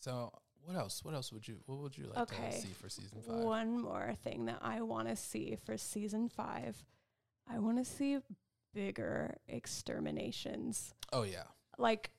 So 0.00 0.32
what 0.64 0.76
else? 0.76 1.04
What 1.04 1.14
else 1.14 1.32
would 1.32 1.48
you? 1.48 1.60
What 1.66 1.78
would 1.78 1.96
you 1.96 2.06
like 2.06 2.18
Okay. 2.30 2.50
to 2.50 2.56
see 2.60 2.72
for 2.72 2.88
season 2.88 3.22
five? 3.22 3.36
One 3.36 3.80
more 3.80 4.14
thing 4.22 4.44
that 4.46 4.58
I 4.60 4.82
want 4.82 5.08
to 5.08 5.16
see 5.16 5.56
for 5.56 5.76
season 5.76 6.28
five 6.28 6.84
I 7.50 7.58
want 7.58 7.78
to 7.78 7.84
see 7.84 8.18
bigger 8.74 9.38
exterminations. 9.48 10.92
Oh 11.14 11.22
yeah, 11.22 11.44
like 11.78 12.10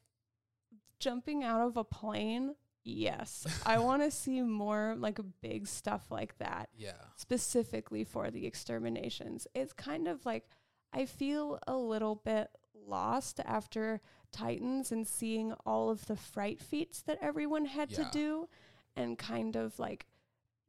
jumping 1.00 1.44
out 1.44 1.62
of 1.62 1.78
a 1.78 1.84
plane 1.84 2.56
yes. 2.84 3.46
I 3.66 3.80
want 3.80 4.04
to 4.04 4.12
see 4.12 4.42
more 4.42 4.96
like 4.98 5.20
big 5.42 5.68
stuff 5.68 6.06
like 6.10 6.38
that, 6.40 6.70
Yeah. 6.78 6.94
specifically 7.16 8.04
for 8.04 8.32
the 8.32 8.46
exterminations. 8.46 9.48
It's 9.54 9.74
kind 9.74 10.08
of 10.08 10.26
like 10.26 10.48
I 10.92 11.06
feel 11.06 11.60
a 11.68 11.76
little 11.78 12.16
bit 12.16 12.50
lost 12.74 13.40
after 13.46 14.02
Titans 14.32 14.92
and 14.92 15.06
seeing 15.08 15.54
all 15.66 15.90
of 15.92 16.08
the 16.08 16.16
fright 16.16 16.60
feats 16.62 17.02
that 17.04 17.20
everyone 17.22 17.66
had 17.66 17.90
to 17.92 18.08
do 18.12 18.48
and 18.96 19.18
kind 19.18 19.56
of 19.56 19.78
like, 19.78 20.08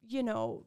you 0.02 0.23
know, 0.23 0.64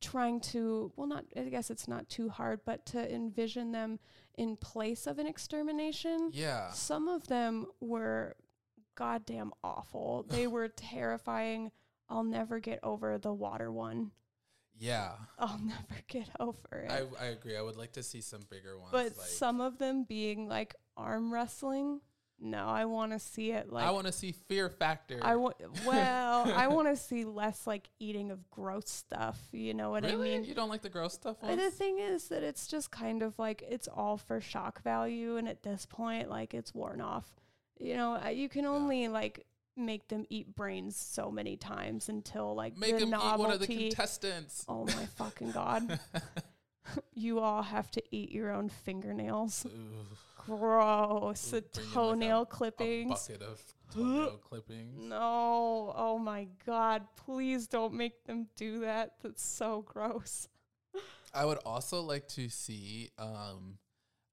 trying 0.00 0.40
to, 0.40 0.90
well, 0.96 1.06
not, 1.06 1.24
I 1.36 1.42
guess 1.50 1.68
it's 1.70 1.86
not 1.86 2.08
too 2.08 2.30
hard, 2.30 2.60
but 2.64 2.86
to 2.86 3.14
envision 3.14 3.72
them 3.72 3.98
in 4.38 4.56
place 4.56 5.06
of 5.06 5.18
an 5.18 5.26
extermination. 5.26 6.30
Yeah. 6.32 6.70
Some 6.72 7.06
of 7.06 7.26
them 7.28 7.66
were 7.80 8.36
goddamn 9.00 9.52
awful. 9.64 10.26
They 10.30 10.46
were 10.46 10.68
terrifying. 10.68 11.70
I'll 12.08 12.24
never 12.24 12.60
get 12.60 12.80
over 12.82 13.18
the 13.18 13.32
water 13.32 13.72
one. 13.72 14.10
Yeah. 14.78 15.12
I'll 15.38 15.58
never 15.58 16.00
get 16.08 16.28
over 16.38 16.56
it. 16.72 16.90
I, 16.90 17.24
I 17.24 17.28
agree. 17.28 17.56
I 17.56 17.62
would 17.62 17.76
like 17.76 17.92
to 17.92 18.02
see 18.02 18.20
some 18.20 18.40
bigger 18.50 18.78
ones. 18.78 18.90
but 18.92 19.16
like, 19.16 19.26
some 19.28 19.60
of 19.60 19.78
them 19.78 20.04
being 20.04 20.48
like 20.48 20.74
arm 20.96 21.32
wrestling, 21.32 22.00
no, 22.42 22.66
I 22.66 22.86
want 22.86 23.12
to 23.12 23.18
see 23.18 23.52
it 23.52 23.70
like 23.70 23.84
I 23.84 23.90
want 23.90 24.06
to 24.06 24.12
see 24.12 24.32
Fear 24.32 24.70
Factor. 24.70 25.18
I 25.20 25.36
want 25.36 25.56
well, 25.86 26.50
I 26.50 26.68
want 26.76 26.88
to 26.88 26.96
see 26.96 27.24
less 27.26 27.66
like 27.66 27.90
eating 27.98 28.30
of 28.30 28.50
gross 28.50 28.88
stuff. 28.88 29.38
You 29.52 29.74
know 29.74 29.90
what 29.90 30.04
really? 30.04 30.34
I 30.34 30.38
mean? 30.38 30.48
You 30.48 30.54
don't 30.54 30.70
like 30.70 30.80
the 30.82 30.88
gross 30.88 31.12
stuff 31.14 31.36
Uh, 31.42 31.48
ones? 31.48 31.62
The 31.62 31.70
thing 31.70 31.98
is 31.98 32.28
that 32.28 32.42
it's 32.42 32.66
just 32.66 32.90
kind 32.90 33.22
of 33.22 33.38
like 33.38 33.62
it's 33.68 33.88
all 33.88 34.16
for 34.16 34.40
shock 34.40 34.82
value, 34.82 35.36
and 35.36 35.46
at 35.48 35.62
this 35.62 35.84
point, 35.86 36.30
like 36.30 36.54
it's 36.54 36.74
worn 36.74 37.02
off. 37.02 37.30
You 37.80 37.96
know, 37.96 38.28
you 38.28 38.48
can 38.48 38.66
only 38.66 39.08
like 39.08 39.46
make 39.76 40.08
them 40.08 40.26
eat 40.28 40.54
brains 40.54 40.96
so 40.96 41.30
many 41.30 41.56
times 41.56 42.08
until 42.10 42.54
like 42.54 42.76
Make 42.76 42.94
the 42.94 43.00
them 43.00 43.10
novelty. 43.10 43.34
eat 43.34 43.38
one 43.40 43.50
of 43.52 43.60
the 43.60 43.66
contestants. 43.66 44.64
oh 44.68 44.84
my 44.84 45.06
fucking 45.16 45.52
god! 45.52 45.98
you 47.14 47.38
all 47.40 47.62
have 47.62 47.90
to 47.92 48.02
eat 48.10 48.30
your 48.32 48.50
own 48.52 48.68
fingernails. 48.68 49.64
Ooh, 49.66 50.06
Gross. 50.46 51.48
Ooh, 51.48 51.50
The 51.50 51.56
in, 51.80 51.84
like, 51.84 51.92
toenail 51.94 52.42
a 52.42 52.46
clippings. 52.46 53.28
bucket 53.28 53.42
of 53.42 53.60
toenail 53.94 54.38
clippings. 54.38 54.98
No. 55.08 55.92
Oh 55.96 56.18
my 56.18 56.48
god. 56.66 57.04
Please 57.16 57.66
don't 57.66 57.94
make 57.94 58.24
them 58.24 58.48
do 58.56 58.80
that. 58.80 59.12
That's 59.22 59.42
so 59.42 59.82
gross. 59.82 60.48
I 61.32 61.44
would 61.44 61.58
also 61.64 62.00
like 62.02 62.26
to 62.28 62.48
see. 62.48 63.10
Um, 63.18 63.78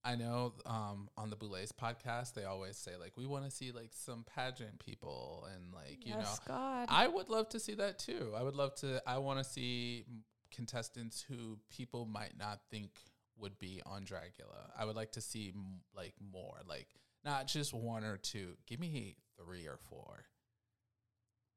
I 0.03 0.15
know 0.15 0.53
um, 0.65 1.09
on 1.17 1.29
the 1.29 1.35
Boulets 1.35 1.71
podcast 1.71 2.33
they 2.33 2.45
always 2.45 2.77
say 2.77 2.91
like 2.99 3.13
we 3.17 3.25
want 3.25 3.43
to 3.45 3.51
see 3.51 3.71
like 3.71 3.89
some 3.91 4.23
pageant 4.35 4.79
people 4.79 5.45
and 5.53 5.73
like 5.73 6.05
you 6.05 6.13
know 6.13 6.23
God. 6.47 6.87
I 6.89 7.07
would 7.07 7.29
love 7.29 7.49
to 7.49 7.59
see 7.59 7.73
that 7.75 7.99
too. 7.99 8.31
I 8.37 8.43
would 8.43 8.55
love 8.55 8.73
to. 8.75 9.01
I 9.05 9.17
want 9.17 9.39
to 9.39 9.43
see 9.43 10.05
contestants 10.53 11.25
who 11.27 11.57
people 11.69 12.05
might 12.05 12.37
not 12.39 12.59
think 12.71 12.91
would 13.37 13.59
be 13.59 13.81
on 13.85 14.03
Dragula. 14.03 14.71
I 14.77 14.85
would 14.85 14.95
like 14.95 15.11
to 15.13 15.21
see 15.21 15.51
m- 15.53 15.81
like 15.95 16.13
more, 16.31 16.57
like 16.67 16.87
not 17.25 17.47
just 17.47 17.73
one 17.73 18.03
or 18.03 18.17
two. 18.17 18.53
Give 18.65 18.79
me 18.79 19.17
three 19.37 19.67
or 19.67 19.77
four. 19.89 20.25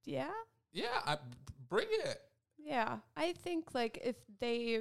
yeah. 0.04 0.30
Yeah, 0.72 1.00
I, 1.04 1.18
bring 1.68 1.88
it. 1.90 2.18
Yeah. 2.58 2.98
I 3.16 3.32
think 3.32 3.74
like 3.74 3.98
if 4.04 4.16
they 4.40 4.80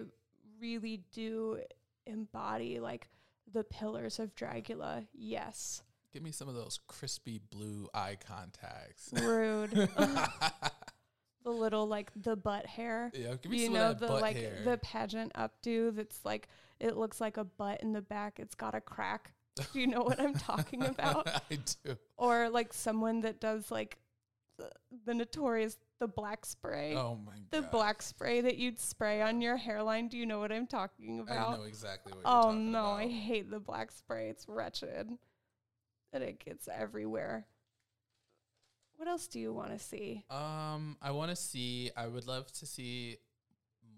really 0.62 1.02
do 1.14 1.60
embody 2.06 2.80
like 2.80 3.08
the 3.54 3.64
pillars 3.64 4.20
of 4.20 4.36
Dragula, 4.36 5.08
yes. 5.14 5.84
Give 6.12 6.24
me 6.24 6.32
some 6.32 6.48
of 6.50 6.56
those 6.56 6.80
crispy 6.88 7.40
blue 7.52 7.88
eye 7.94 8.18
contacts. 8.26 9.10
Rude. 9.14 9.72
the 11.44 11.50
little 11.52 11.88
like 11.88 12.12
the 12.16 12.36
butt 12.36 12.66
hair. 12.66 13.12
yeah, 13.14 13.36
give 13.42 13.52
me 13.52 13.60
you 13.60 13.66
some 13.66 13.74
know 13.74 13.92
of 13.92 14.00
that 14.00 14.06
the 14.08 14.14
butt 14.14 14.22
like 14.22 14.36
hair. 14.36 14.58
the 14.64 14.78
pageant 14.78 15.32
updo 15.34 15.96
that's 15.96 16.24
like 16.26 16.48
it 16.80 16.98
looks 16.98 17.20
like 17.22 17.38
a 17.38 17.44
butt 17.44 17.82
in 17.82 17.94
the 17.94 18.02
back. 18.02 18.40
It's 18.40 18.56
got 18.56 18.76
a 18.76 18.82
crack. 18.82 19.34
Do 19.74 19.80
you 19.80 19.88
know 19.88 20.02
what 20.02 20.20
I'm 20.20 20.34
talking 20.34 20.84
about? 20.86 21.28
I 21.28 21.60
do. 21.84 21.98
Or 22.18 22.50
like 22.50 22.74
someone 22.74 23.22
that 23.22 23.40
does 23.42 23.70
like 23.72 23.98
the, 24.58 24.70
the 25.06 25.14
notorious 25.14 25.78
the 26.00 26.08
black 26.08 26.46
spray. 26.46 26.96
Oh 26.96 27.18
my 27.26 27.34
god. 27.34 27.44
the 27.52 27.62
god. 27.62 27.72
black 27.72 28.02
spray 28.02 28.42
that 28.42 28.58
you'd 28.58 28.80
spray 28.80 29.22
on 29.22 29.42
your 29.42 29.58
hairline. 29.58 30.08
Do 30.08 30.18
you 30.18 30.26
know 30.26 30.40
what 30.40 30.52
I'm 30.52 30.68
talking 30.68 31.20
about? 31.20 31.54
I 31.54 31.58
know 31.58 31.64
exactly 31.64 32.14
what 32.14 32.24
you're 32.24 32.32
talking 32.32 32.50
about. 32.50 32.80
Oh 32.80 32.84
no, 32.84 32.86
about. 32.86 33.00
I 33.00 33.08
hate 33.08 33.52
the 33.52 33.60
black 33.60 33.92
spray. 33.92 34.30
It's 34.30 34.48
wretched. 34.48 35.10
And 36.12 36.24
it 36.24 36.44
gets 36.44 36.68
everywhere. 36.68 37.46
What 38.96 39.08
else 39.08 39.28
do 39.28 39.40
you 39.40 39.54
want 39.54 39.72
to 39.72 39.80
see? 39.80 40.26
Um, 40.30 40.98
I 41.02 41.12
want 41.12 41.30
to 41.30 41.36
see. 41.36 41.92
I 41.96 42.08
would 42.08 42.28
love 42.28 42.52
to 42.54 42.66
see 42.66 43.18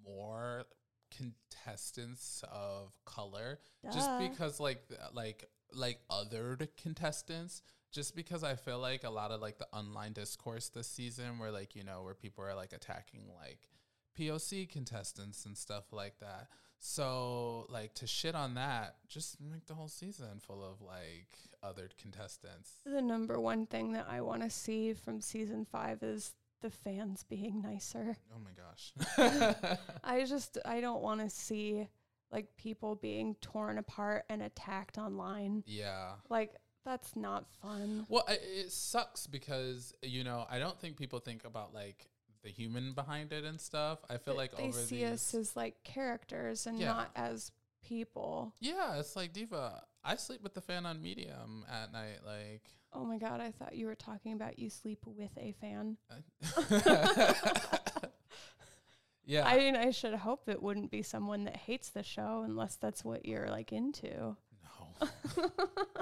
more 0.05 0.65
contestants 1.09 2.43
of 2.51 2.91
color, 3.05 3.59
just 3.91 4.09
because, 4.19 4.59
like, 4.59 4.83
like, 5.13 5.45
like 5.73 5.99
othered 6.11 6.67
contestants. 6.79 7.63
Just 7.91 8.15
because 8.15 8.43
I 8.43 8.55
feel 8.55 8.79
like 8.79 9.03
a 9.03 9.09
lot 9.09 9.31
of 9.31 9.41
like 9.41 9.57
the 9.57 9.67
online 9.73 10.13
discourse 10.13 10.69
this 10.69 10.87
season, 10.87 11.39
where 11.39 11.51
like 11.51 11.75
you 11.75 11.83
know 11.83 12.03
where 12.03 12.13
people 12.13 12.43
are 12.43 12.55
like 12.55 12.73
attacking 12.73 13.23
like 13.41 13.69
POC 14.17 14.69
contestants 14.69 15.45
and 15.45 15.57
stuff 15.57 15.91
like 15.91 16.19
that. 16.19 16.47
So 16.79 17.67
like 17.69 17.93
to 17.95 18.07
shit 18.07 18.33
on 18.33 18.55
that, 18.55 18.95
just 19.07 19.39
make 19.39 19.67
the 19.67 19.75
whole 19.75 19.87
season 19.87 20.39
full 20.39 20.63
of 20.63 20.81
like 20.81 21.37
other 21.61 21.89
contestants. 22.01 22.71
The 22.85 23.01
number 23.01 23.39
one 23.39 23.67
thing 23.67 23.91
that 23.93 24.07
I 24.09 24.21
want 24.21 24.41
to 24.41 24.49
see 24.49 24.93
from 24.93 25.21
season 25.21 25.65
five 25.65 26.01
is 26.01 26.33
the 26.61 26.71
fans 26.71 27.23
being 27.29 27.61
nicer. 27.61 28.17
Oh 28.33 28.39
my 28.39 28.51
gosh. 28.55 29.67
I 30.03 30.23
just 30.27 30.57
I 30.65 30.81
don't 30.81 31.01
want 31.01 31.21
to 31.21 31.29
see 31.29 31.87
like 32.31 32.55
people 32.57 32.95
being 32.95 33.35
torn 33.41 33.77
apart 33.77 34.23
and 34.29 34.41
attacked 34.41 34.97
online. 34.97 35.63
yeah. 35.67 36.13
Like 36.29 36.55
that's 36.85 37.15
not 37.15 37.45
fun. 37.61 38.05
Well, 38.09 38.23
it 38.27 38.71
sucks 38.71 39.27
because 39.27 39.93
you 40.01 40.23
know 40.23 40.45
I 40.49 40.59
don't 40.59 40.79
think 40.79 40.97
people 40.97 41.19
think 41.19 41.43
about 41.45 41.73
like 41.73 42.07
the 42.43 42.49
human 42.49 42.93
behind 42.93 43.31
it 43.33 43.43
and 43.43 43.59
stuff. 43.61 43.99
I 44.09 44.17
feel 44.17 44.35
like 44.35 44.55
they 44.57 44.71
see 44.71 45.03
these, 45.03 45.11
us 45.13 45.33
as 45.35 45.55
like 45.55 45.83
characters 45.83 46.65
and 46.65 46.79
Yeah. 46.79 46.87
not 46.87 47.11
as 47.15 47.51
people. 47.83 48.53
yeah, 48.59 48.97
it's 48.99 49.15
like 49.15 49.33
Diva. 49.33 49.83
I 50.03 50.15
sleep 50.15 50.41
with 50.41 50.55
the 50.55 50.61
fan 50.61 50.85
on 50.87 51.01
medium 51.01 51.63
at 51.71 51.91
night. 51.93 52.19
Like, 52.25 52.63
Oh 52.93 53.05
my 53.05 53.17
god, 53.19 53.39
I 53.41 53.51
thought 53.51 53.75
you 53.75 53.85
were 53.85 53.95
talking 53.95 54.33
about 54.33 54.57
you 54.57 54.69
sleep 54.71 55.05
with 55.05 55.37
a 55.37 55.51
fan. 55.61 55.97
yeah, 59.25 59.45
I 59.47 59.57
mean, 59.57 59.75
I 59.75 59.91
should 59.91 60.13
hope 60.15 60.49
it 60.49 60.61
wouldn't 60.61 60.89
be 60.91 61.03
someone 61.03 61.43
that 61.45 61.55
hates 61.57 61.89
the 61.89 62.03
show 62.03 62.41
unless 62.45 62.75
that's 62.77 63.05
what 63.05 63.25
you're 63.25 63.47
like 63.49 63.71
into. 63.71 64.35
no, 64.63 65.07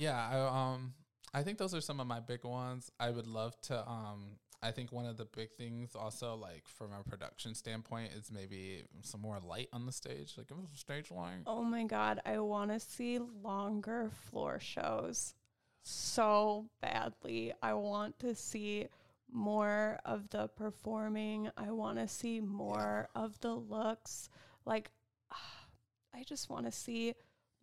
yeah. 0.00 0.28
I, 0.32 0.72
um, 0.72 0.94
I 1.32 1.42
think 1.42 1.58
those 1.58 1.74
are 1.74 1.80
some 1.80 2.00
of 2.00 2.06
my 2.06 2.20
big 2.20 2.44
ones. 2.44 2.90
I 2.98 3.10
would 3.10 3.26
love 3.26 3.60
to. 3.62 3.88
Um, 3.88 4.38
I 4.62 4.72
think 4.72 4.92
one 4.92 5.06
of 5.06 5.16
the 5.16 5.24
big 5.24 5.52
things 5.56 5.94
also, 5.94 6.34
like 6.34 6.64
from 6.66 6.90
a 6.92 7.08
production 7.08 7.54
standpoint, 7.54 8.12
is 8.12 8.30
maybe 8.30 8.84
some 9.02 9.20
more 9.20 9.38
light 9.42 9.68
on 9.72 9.86
the 9.86 9.92
stage, 9.92 10.34
like 10.36 10.48
give 10.48 10.58
us 10.58 10.72
a 10.74 10.78
stage 10.78 11.10
light. 11.10 11.42
Oh 11.46 11.62
my 11.62 11.84
god, 11.84 12.20
I 12.26 12.38
want 12.40 12.70
to 12.70 12.80
see 12.80 13.18
longer 13.42 14.10
floor 14.28 14.58
shows 14.60 15.34
so 15.82 16.66
badly. 16.82 17.52
I 17.62 17.74
want 17.74 18.18
to 18.20 18.34
see 18.34 18.88
more 19.32 19.98
of 20.04 20.28
the 20.30 20.48
performing. 20.48 21.50
I 21.56 21.70
want 21.70 21.98
to 21.98 22.08
see 22.08 22.40
more 22.40 23.08
of 23.14 23.38
the 23.40 23.54
looks. 23.54 24.28
Like 24.66 24.90
I 26.14 26.22
just 26.24 26.50
want 26.50 26.66
to 26.66 26.72
see 26.72 27.14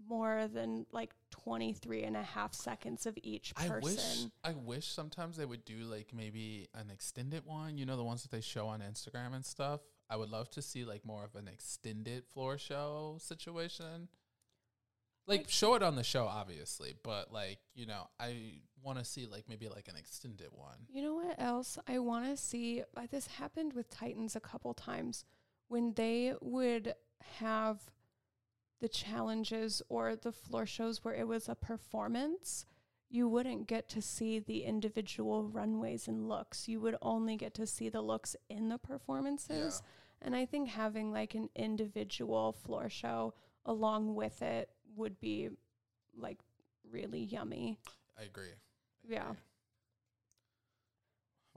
more 0.06 0.48
than 0.48 0.86
like 0.92 1.14
23 1.32 2.04
and 2.04 2.16
a 2.16 2.22
half 2.24 2.54
seconds 2.54 3.06
of 3.06 3.18
each 3.24 3.54
person. 3.56 3.72
I 3.74 3.80
wish 3.80 4.26
I 4.44 4.54
wish 4.54 4.86
sometimes 4.88 5.38
they 5.38 5.46
would 5.46 5.66
do 5.66 5.80
like 5.80 6.14
maybe 6.14 6.68
an 6.74 6.90
extended 6.92 7.46
one, 7.46 7.78
you 7.78 7.86
know, 7.86 7.98
the 7.98 8.04
ones 8.04 8.22
that 8.24 8.32
they 8.32 8.42
show 8.42 8.68
on 8.68 8.82
Instagram 8.82 9.34
and 9.34 9.46
stuff. 9.46 9.82
I 10.10 10.16
would 10.16 10.30
love 10.30 10.50
to 10.52 10.62
see 10.62 10.86
like 10.86 11.06
more 11.06 11.24
of 11.24 11.36
an 11.36 11.48
extended 11.48 12.26
floor 12.28 12.58
show 12.58 13.18
situation. 13.20 14.08
Like 15.28 15.42
Like- 15.42 15.50
show 15.50 15.74
it 15.76 15.84
on 15.84 15.96
the 15.96 16.04
show 16.04 16.26
obviously, 16.26 16.94
but 17.04 17.34
like, 17.34 17.60
you 17.76 17.86
know, 17.86 18.08
I 18.20 18.62
want 18.82 19.00
to 19.00 19.04
see 19.06 19.26
like 19.26 19.50
maybe 19.50 19.68
like 19.68 19.88
an 19.90 19.96
extended 19.98 20.50
one. 20.52 20.78
You 20.88 21.02
know 21.02 21.16
what 21.16 21.36
else 21.40 21.78
I 21.88 22.00
want 22.00 22.26
to 22.26 22.38
see? 22.38 22.84
Uh, 22.96 23.08
this 23.12 23.28
happened 23.28 23.74
with 23.74 23.90
Titans 23.90 24.36
a 24.36 24.40
couple 24.40 24.74
times 24.74 25.26
when 25.68 25.94
they 25.96 26.34
would 26.40 26.94
have 27.40 27.82
the 28.80 28.88
challenges 28.90 29.82
or 29.90 30.16
the 30.16 30.32
floor 30.32 30.66
shows 30.66 31.04
where 31.04 31.16
it 31.16 31.28
was 31.28 31.50
a 31.50 31.56
performance. 31.56 32.66
You 33.10 33.28
wouldn't 33.30 33.68
get 33.68 33.88
to 33.90 34.02
see 34.02 34.40
the 34.40 34.63
individual 34.63 35.44
runways 35.48 36.08
and 36.08 36.28
looks. 36.28 36.68
You 36.68 36.80
would 36.82 36.98
only 37.02 37.38
get 37.38 37.54
to 37.56 37.66
see 37.66 37.90
the 37.90 38.02
looks 38.02 38.36
in 38.50 38.70
the 38.70 38.78
performances. 38.78 39.82
And 40.22 40.36
I 40.36 40.46
think 40.46 40.70
having 40.70 41.12
like 41.12 41.34
an 41.36 41.50
individual 41.56 42.52
floor 42.52 42.90
show 42.90 43.34
along 43.66 44.16
with 44.16 44.42
it 44.42 44.70
would 44.96 45.20
be 45.20 45.50
like 46.16 46.40
really 46.92 47.22
yummy. 47.22 47.80
I 48.20 48.24
agree. 48.24 48.50
I 48.52 49.13
Yeah. 49.13 49.26
agree. 49.32 49.38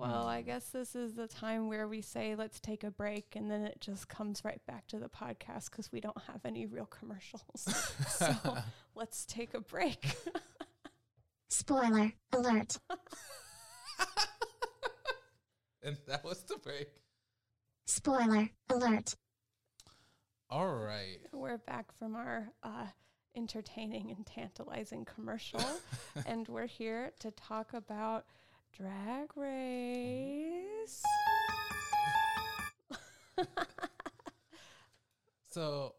Well, 0.00 0.26
I 0.26 0.40
Hmm. 0.40 0.46
guess 0.46 0.70
this 0.70 0.96
is 0.96 1.14
the 1.14 1.28
time 1.28 1.68
where 1.68 1.86
we 1.86 2.00
say 2.00 2.34
let's 2.34 2.58
take 2.58 2.84
a 2.84 2.90
break, 2.90 3.36
and 3.36 3.50
then 3.50 3.62
it 3.62 3.80
just 3.80 4.08
comes 4.08 4.42
right 4.44 4.64
back 4.66 4.86
to 4.88 4.98
the 4.98 5.10
podcast 5.10 5.70
because 5.70 5.92
we 5.92 6.00
don't 6.00 6.22
have 6.22 6.40
any 6.46 6.64
real 6.64 6.86
commercials. 6.86 7.44
so 8.08 8.34
let's 8.94 9.26
take 9.26 9.52
a 9.52 9.60
break. 9.60 10.16
Spoiler 11.50 12.12
alert. 12.32 12.78
and 15.82 15.98
that 16.06 16.24
was 16.24 16.42
the 16.44 16.56
break. 16.56 16.88
Spoiler 17.86 18.48
alert. 18.70 19.14
All 20.48 20.74
right. 20.76 21.18
We're 21.32 21.58
back 21.58 21.92
from 21.98 22.14
our 22.16 22.48
uh, 22.62 22.86
entertaining 23.36 24.10
and 24.10 24.24
tantalizing 24.26 25.04
commercial, 25.04 25.62
and 26.26 26.48
we're 26.48 26.66
here 26.66 27.12
to 27.20 27.30
talk 27.32 27.74
about 27.74 28.24
Drag 28.76 29.36
Race. 29.36 31.02
So 35.48 35.94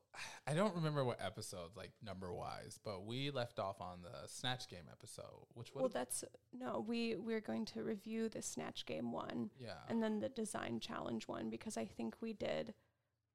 I 0.48 0.54
don't 0.54 0.74
remember 0.76 1.04
what 1.04 1.20
episode, 1.22 1.72
like 1.76 1.92
number 2.04 2.34
wise, 2.34 2.80
but 2.84 3.06
we 3.06 3.32
left 3.32 3.60
off 3.60 3.82
on 3.82 4.00
the 4.02 4.28
Snatch 4.28 4.70
Game 4.70 4.86
episode, 4.90 5.26
which 5.54 5.74
would 5.76 5.82
well, 5.82 5.90
that's 5.94 6.24
no, 6.58 6.86
we 6.88 7.16
we're 7.18 7.42
going 7.42 7.66
to 7.66 7.84
review 7.84 8.30
the 8.30 8.42
Snatch 8.42 8.86
Game 8.86 9.12
one. 9.12 9.50
yeah. 9.60 9.74
and 9.90 10.02
then 10.02 10.20
the 10.20 10.30
design 10.30 10.80
challenge 10.80 11.28
one 11.28 11.50
because 11.50 11.76
I 11.76 11.86
think 11.86 12.16
we 12.22 12.32
did 12.34 12.74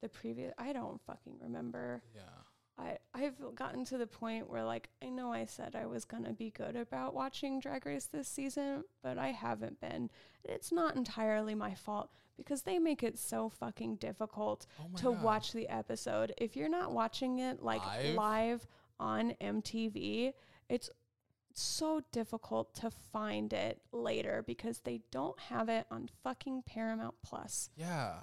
the 0.01 0.09
previous. 0.09 0.55
I 0.59 0.73
don't 0.73 1.01
fucking 1.07 1.35
remember. 1.41 2.03
yeah. 2.15 2.23
I 2.79 2.99
I've 3.15 3.37
gotten 3.55 3.85
to 3.87 3.99
the 3.99 4.07
point 4.07 4.51
where 4.51 4.65
like 4.65 4.89
I 5.03 5.09
know 5.09 5.33
I 5.33 5.47
said 5.47 5.75
I 5.75 5.87
was 5.87 6.05
gonna 6.05 6.33
be 6.33 6.51
good 6.51 6.77
about 6.77 7.15
watching 7.15 7.59
Drag 7.61 7.87
Race 7.87 8.07
this 8.07 8.29
season, 8.29 8.85
but 9.03 9.19
I 9.19 9.29
haven't 9.29 9.81
been. 9.81 10.11
It's 10.45 10.71
not 10.73 10.95
entirely 10.97 11.55
my 11.55 11.75
fault 11.75 12.11
because 12.37 12.63
they 12.63 12.79
make 12.79 13.03
it 13.03 13.19
so 13.19 13.49
fucking 13.49 13.97
difficult 13.97 14.67
Oh 14.81 14.97
to 14.99 15.13
God. 15.15 15.23
watch 15.23 15.53
the 15.53 15.69
episode. 15.69 16.35
If 16.37 16.55
you're 16.57 16.69
not 16.69 16.93
watching 16.93 17.39
it 17.39 17.63
like 17.63 17.85
Live? 17.85 18.15
live 18.15 18.67
on 19.01 19.35
MTV, 19.41 20.33
it's 20.69 20.91
so 21.55 22.03
difficult 22.13 22.75
to 22.75 22.91
find 22.91 23.53
it 23.55 23.81
later 23.91 24.45
because 24.47 24.81
they 24.81 25.01
don't 25.11 25.39
have 25.41 25.71
it 25.71 25.87
on 25.91 26.11
fucking 26.23 26.63
Paramount 26.67 27.15
Plus. 27.25 27.71
Yeah. 27.77 28.17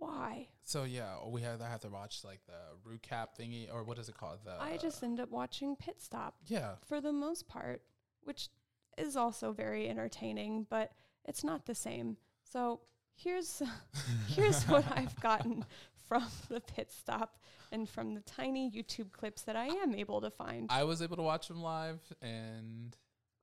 Why? 0.00 0.48
So 0.64 0.84
yeah, 0.84 1.16
we 1.26 1.42
have 1.42 1.60
I 1.60 1.68
have 1.68 1.80
to 1.80 1.90
watch 1.90 2.24
like 2.24 2.40
the 2.46 2.88
recap 2.90 3.28
thingy 3.38 3.72
or 3.72 3.84
what 3.84 3.98
is 3.98 4.08
it 4.08 4.16
called? 4.16 4.38
The 4.44 4.52
I 4.58 4.78
just 4.78 5.02
end 5.02 5.20
up 5.20 5.30
watching 5.30 5.76
Pit 5.76 6.00
Stop 6.00 6.36
yeah. 6.46 6.72
for 6.86 7.02
the 7.02 7.12
most 7.12 7.46
part, 7.46 7.82
which 8.22 8.48
is 8.96 9.14
also 9.14 9.52
very 9.52 9.90
entertaining, 9.90 10.66
but 10.70 10.92
it's 11.26 11.44
not 11.44 11.66
the 11.66 11.74
same. 11.74 12.16
So 12.42 12.80
here's 13.14 13.62
here's 14.26 14.64
what 14.64 14.84
I've 14.96 15.18
gotten 15.20 15.66
from 16.08 16.24
the 16.48 16.60
pit 16.60 16.90
stop 16.90 17.38
and 17.70 17.86
from 17.86 18.14
the 18.14 18.22
tiny 18.22 18.70
YouTube 18.70 19.12
clips 19.12 19.42
that 19.42 19.54
I 19.54 19.66
am 19.66 19.94
able 19.94 20.22
to 20.22 20.30
find. 20.30 20.66
I 20.72 20.84
was 20.84 21.02
able 21.02 21.16
to 21.18 21.22
watch 21.22 21.48
them 21.48 21.62
live, 21.62 22.00
and 22.22 22.96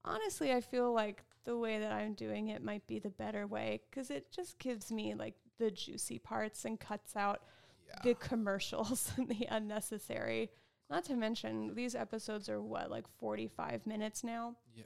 Honestly, 0.04 0.54
I 0.54 0.62
feel 0.62 0.93
like 0.93 1.24
the 1.43 1.58
way 1.58 1.80
that 1.80 1.91
I'm 1.91 2.13
doing 2.13 2.48
it 2.48 2.63
might 2.63 2.86
be 2.88 3.00
the 3.00 3.10
better 3.10 3.46
way 3.46 3.82
because 3.89 4.10
it 4.10 4.32
just 4.32 4.58
gives 4.60 4.91
me 4.91 5.13
like 5.13 5.36
the 5.58 5.72
juicy 5.72 6.20
parts 6.20 6.65
and 6.65 6.80
cuts 6.80 7.15
out 7.15 7.41
yeah, 7.88 7.96
the 8.04 8.13
commercials 8.15 9.12
and 9.17 9.28
the 9.30 9.48
unnecessary. 9.50 10.50
Not 10.89 11.04
to 11.06 11.15
mention, 11.15 11.76
these 11.76 11.96
episodes 11.96 12.48
are 12.50 12.62
what, 12.62 12.89
like 12.89 13.06
45 13.20 13.86
minutes 13.86 14.24
now? 14.24 14.56
yeah. 14.76 14.84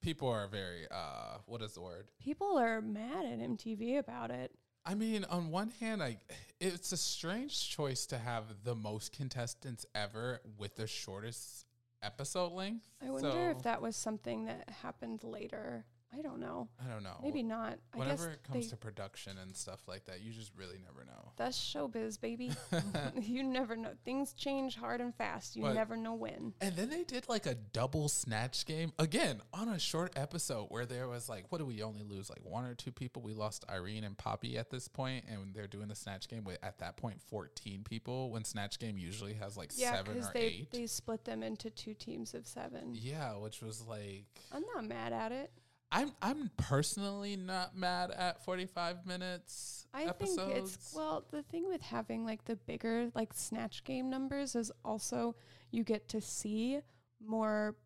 People 0.00 0.28
are 0.28 0.46
very 0.46 0.86
uh, 0.90 1.38
what 1.46 1.60
is 1.60 1.72
the 1.74 1.80
word? 1.80 2.06
People 2.22 2.56
are 2.58 2.80
mad 2.80 3.24
at 3.26 3.40
MTV 3.40 3.98
about 3.98 4.30
it. 4.30 4.52
I 4.86 4.94
mean, 4.94 5.24
on 5.28 5.50
one 5.50 5.70
hand, 5.80 6.02
I 6.02 6.18
it's 6.60 6.92
a 6.92 6.96
strange 6.96 7.68
choice 7.68 8.06
to 8.06 8.18
have 8.18 8.44
the 8.64 8.74
most 8.76 9.12
contestants 9.12 9.84
ever 9.94 10.40
with 10.56 10.76
the 10.76 10.86
shortest 10.86 11.66
episode 12.02 12.52
length. 12.52 12.88
I 13.04 13.10
wonder 13.10 13.30
So, 13.30 13.50
if 13.56 13.62
that 13.64 13.82
was 13.82 13.96
something 13.96 14.44
that 14.46 14.70
happened 14.82 15.24
later. 15.24 15.84
I 16.16 16.22
don't 16.22 16.40
know. 16.40 16.68
I 16.82 16.90
don't 16.90 17.02
know. 17.02 17.20
Maybe 17.22 17.42
not. 17.42 17.72
I 17.72 17.72
guess 17.74 17.78
Whenever 17.98 18.30
it 18.30 18.42
comes 18.42 18.68
to 18.68 18.76
production 18.78 19.36
and 19.36 19.54
stuff 19.54 19.80
like 19.86 20.06
that, 20.06 20.22
you 20.22 20.32
just 20.32 20.52
really 20.56 20.78
never 20.82 21.04
know. 21.04 21.32
that's 21.36 21.58
showbiz, 21.58 22.18
baby. 22.18 22.50
you 23.20 23.42
never 23.42 23.76
know. 23.76 23.90
Things 24.06 24.32
change 24.32 24.74
hard 24.76 25.02
and 25.02 25.14
fast. 25.14 25.54
You 25.54 25.62
But- 25.64 25.74
never 25.74 25.96
know 25.98 26.14
when. 26.14 26.54
And 26.62 26.74
then 26.76 26.88
they 26.88 27.04
did 27.04 27.28
like 27.28 27.44
a 27.44 27.54
double 27.54 28.08
snatch 28.08 28.64
game 28.64 28.92
again 28.98 29.42
on 29.52 29.68
a 29.68 29.78
short 29.78 30.12
episode 30.16 30.66
where 30.70 30.86
there 30.86 31.08
was 31.08 31.28
like, 31.28 31.44
what 31.50 31.58
do 31.58 31.66
we 31.66 31.82
only 31.82 32.02
lose? 32.02 32.30
Like 32.30 32.42
one 32.42 32.64
or 32.64 32.74
two 32.74 32.90
people. 32.90 33.20
We 33.20 33.34
lost 33.34 33.66
Irene 33.70 34.04
and 34.04 34.16
Poppy 34.16 34.56
at 34.56 34.70
this 34.70 34.88
point, 34.88 35.26
and 35.30 35.54
they're 35.54 35.66
doing 35.66 35.88
the 35.88 35.94
snatch 35.94 36.26
game 36.28 36.42
with 36.44 36.58
at 36.62 36.78
that 36.78 36.96
point 36.96 37.20
14 37.28 37.84
people 37.84 38.30
when 38.30 38.44
snatch 38.44 38.78
game 38.78 38.96
usually 38.96 39.34
has 39.34 39.58
like 39.58 39.72
Yeah, 39.76 39.94
seven 39.94 40.18
or 40.24 40.30
they 40.32 40.40
eight. 40.40 40.70
they 40.72 40.86
split 40.86 41.24
them 41.26 41.42
into 41.42 41.68
two 41.68 41.92
teams 41.92 42.32
of 42.32 42.46
seven. 42.46 42.94
yeah, 42.94 43.36
which 43.36 43.60
was 43.60 43.82
like 43.86 44.24
I'm 44.50 44.64
not 44.74 44.86
mad 44.86 45.12
at 45.12 45.32
it. 45.32 45.50
I'm 45.90 46.12
I'm 46.20 46.50
personally 46.56 47.36
not 47.36 47.76
mad 47.76 48.10
at 48.10 48.44
45 48.44 49.06
minutes 49.06 49.86
I 49.94 50.04
episodes. 50.04 50.36
think 50.36 50.56
it's 50.56 50.94
well, 50.94 51.24
the 51.30 51.42
thing 51.42 51.66
with 51.68 51.80
having 51.80 52.24
like 52.24 52.44
the 52.44 52.56
bigger 52.56 53.10
like 53.14 53.32
snatch 53.32 53.84
game 53.84 54.10
numbers 54.10 54.54
is 54.54 54.70
also 54.84 55.34
you 55.70 55.84
get 55.84 56.08
to 56.10 56.20
see 56.20 56.80
more 57.24 57.76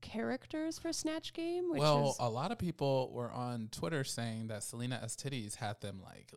characters 0.00 0.78
for 0.78 0.92
snatch 0.92 1.32
game, 1.32 1.70
which 1.70 1.80
well, 1.80 2.16
a 2.18 2.28
lot 2.28 2.50
of 2.50 2.58
people 2.58 3.10
were 3.12 3.30
on 3.30 3.68
Twitter 3.70 4.04
saying 4.04 4.48
that 4.48 4.62
Salina 4.62 5.00
EsTitties 5.04 5.56
had 5.56 5.80
them 5.80 6.00
like 6.02 6.32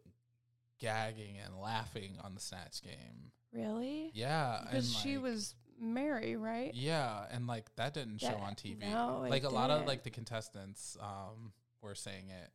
gagging 0.80 1.38
and 1.43 1.58
laughing 1.58 2.17
on 2.24 2.34
the 2.34 2.41
snatch 2.41 2.82
game. 2.82 3.32
really 3.54 4.12
Yeah, 4.13 4.60
because 4.63 4.88
and, 4.88 4.96
she 4.96 5.15
like, 5.15 5.24
was 5.24 5.56
Mary, 5.80 6.36
right? 6.36 6.74
Yeah, 6.74 7.26
and 7.32 7.48
like 7.48 7.74
that 7.76 7.94
didn't 7.94 8.20
show 8.20 8.28
That- 8.28 8.40
on 8.40 8.56
TV. 8.56 8.80
no, 8.90 9.26
like 9.30 9.44
a 9.44 9.50
lot 9.50 9.70
of 9.70 9.86
like 9.86 10.04
the 10.04 10.10
contestants 10.10 10.98
um 11.02 11.52
were 11.82 11.96
saying 11.96 12.30
it. 12.30 12.52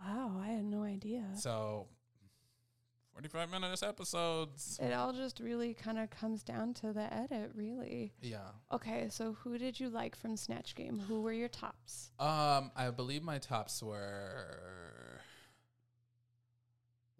Wow, 0.00 0.40
I 0.42 0.48
had 0.48 0.64
no 0.64 0.82
idea. 0.84 1.24
So 1.36 1.88
45 3.14 3.50
minutes 3.50 3.82
episodes. 3.82 4.78
It 4.80 4.92
all 4.92 5.12
just 5.12 5.40
really 5.40 5.74
kind 5.74 5.98
of 5.98 6.08
comes 6.08 6.44
down 6.44 6.72
to 6.74 6.92
the 6.92 7.12
edit, 7.12 7.50
really. 7.54 8.12
Yeah. 8.22 8.50
Okay, 8.70 9.08
so 9.10 9.32
who 9.42 9.58
did 9.58 9.80
you 9.80 9.88
like 9.90 10.14
from 10.14 10.36
Snatch 10.36 10.76
Game? 10.76 11.00
Who 11.00 11.20
were 11.22 11.32
your 11.32 11.48
tops? 11.48 12.10
Um 12.20 12.70
I 12.76 12.90
believe 12.94 13.22
my 13.24 13.38
tops 13.38 13.82
were 13.82 15.20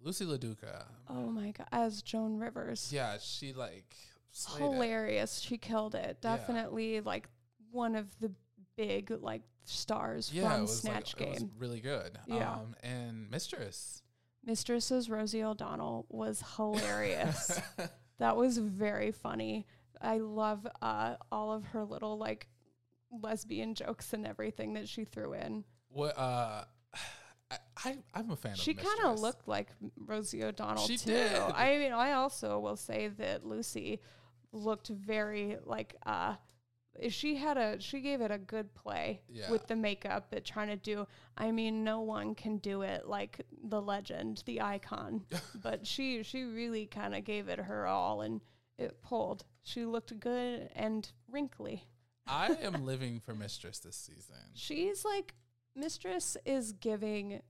Loosey 0.04 0.26
LaDuca. 0.26 0.84
Oh 1.08 1.26
my 1.26 1.50
god, 1.50 1.66
as 1.72 2.02
Joan 2.02 2.38
Rivers. 2.38 2.90
Yeah, 2.92 3.16
she 3.20 3.52
like 3.52 3.94
slayed 4.30 4.62
it. 4.64 4.72
Hilarious. 4.72 5.40
She 5.40 5.58
killed 5.58 5.94
it. 5.94 6.18
Yeah. 6.22 6.36
Definitely 6.36 7.00
like 7.00 7.28
one 7.70 7.94
of 7.96 8.06
the 8.20 8.32
big 8.76 9.10
like 9.20 9.42
stars 9.64 10.30
Yeah, 10.32 10.56
from 10.56 10.66
Snatch 10.66 11.14
like, 11.18 11.22
It 11.26 11.30
was 11.30 11.38
Game. 11.40 11.50
really 11.58 11.80
good. 11.80 12.18
Yeah. 12.26 12.52
Um, 12.52 12.74
and 12.82 13.30
Mistress. 13.30 14.02
Mistress's 14.44 15.10
Rosie 15.10 15.42
O'Donnell 15.42 16.06
was 16.08 16.42
hilarious. 16.56 17.60
that 18.18 18.36
was 18.36 18.58
very 18.58 19.10
funny. 19.12 19.66
I 20.00 20.18
love 20.18 20.66
uh, 20.80 21.16
all 21.32 21.52
of 21.52 21.64
her 21.66 21.84
little 21.84 22.16
like 22.18 22.48
lesbian 23.10 23.74
jokes 23.74 24.12
and 24.12 24.26
everything 24.26 24.74
that 24.74 24.88
she 24.88 25.04
threw 25.04 25.32
in. 25.34 25.64
what? 25.88 26.16
Uh, 26.18 26.64
I, 27.84 27.96
I'm 28.14 28.30
a 28.30 28.36
fan 28.36 28.54
She 28.56 28.74
kind 28.74 29.00
of 29.04 29.20
looked 29.20 29.48
like 29.48 29.68
Rosie 29.96 30.44
O'Donnell 30.44 30.86
She 30.86 30.98
too. 30.98 31.12
did. 31.12 31.32
I 31.32 31.78
mean, 31.78 31.92
I 31.92 32.12
also 32.12 32.58
will 32.58 32.76
say 32.76 33.08
that 33.18 33.44
Loosey 33.44 34.00
looked 34.52 34.88
very 34.88 35.56
like 35.64 35.94
uh 36.06 36.34
she 37.10 37.36
had 37.36 37.56
a 37.56 37.80
she 37.80 38.00
gave 38.00 38.20
it 38.20 38.30
a 38.30 38.38
good 38.38 38.74
play 38.74 39.20
Yeah. 39.28 39.50
with 39.50 39.66
the 39.68 39.76
makeup 39.76 40.28
but 40.30 40.44
trying 40.44 40.68
to 40.68 40.76
do 40.76 41.06
I 41.36 41.52
mean 41.52 41.84
no 41.84 42.00
one 42.00 42.34
can 42.34 42.58
do 42.58 42.82
it 42.82 43.06
like 43.06 43.40
the 43.62 43.80
legend, 43.80 44.42
the 44.46 44.60
icon. 44.62 45.24
but 45.62 45.86
she 45.86 46.22
she 46.24 46.42
really 46.44 46.86
kind 46.86 47.14
of 47.14 47.24
gave 47.24 47.48
it 47.48 47.58
her 47.60 47.86
all 47.86 48.22
and 48.22 48.40
it 48.78 49.00
pulled. 49.02 49.44
She 49.62 49.84
looked 49.84 50.18
good 50.18 50.70
and 50.74 51.08
wrinkly. 51.30 51.84
I 52.26 52.48
am 52.62 52.84
living 52.84 53.20
for 53.20 53.34
Mistress 53.34 53.78
this 53.78 53.96
season. 53.96 54.36
She's 54.54 55.04
like 55.04 55.34
Mistress 55.76 56.36
is 56.44 56.72
giving 56.72 57.42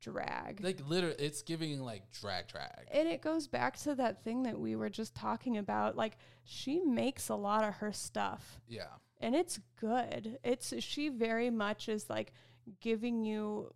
drag. 0.00 0.62
Like 0.62 0.80
literally, 0.86 1.16
it's 1.18 1.42
giving 1.42 1.80
like 1.80 2.10
drag 2.12 2.48
drag. 2.48 2.86
And 2.92 3.08
it 3.08 3.20
goes 3.22 3.46
back 3.48 3.76
to 3.78 3.94
that 3.96 4.22
thing 4.24 4.44
that 4.44 4.58
we 4.58 4.76
were 4.76 4.90
just 4.90 5.14
talking 5.14 5.56
about. 5.58 5.96
Like 5.96 6.16
she 6.44 6.80
makes 6.80 7.28
a 7.28 7.34
lot 7.34 7.64
of 7.64 7.74
her 7.74 7.92
stuff 7.92 8.60
Yeah. 8.68 8.86
and 9.20 9.34
it's 9.34 9.58
good. 9.80 10.38
It's 10.44 10.72
she 10.82 11.08
very 11.08 11.50
much 11.50 11.88
is 11.88 12.08
like 12.08 12.32
giving 12.80 13.24
you 13.24 13.72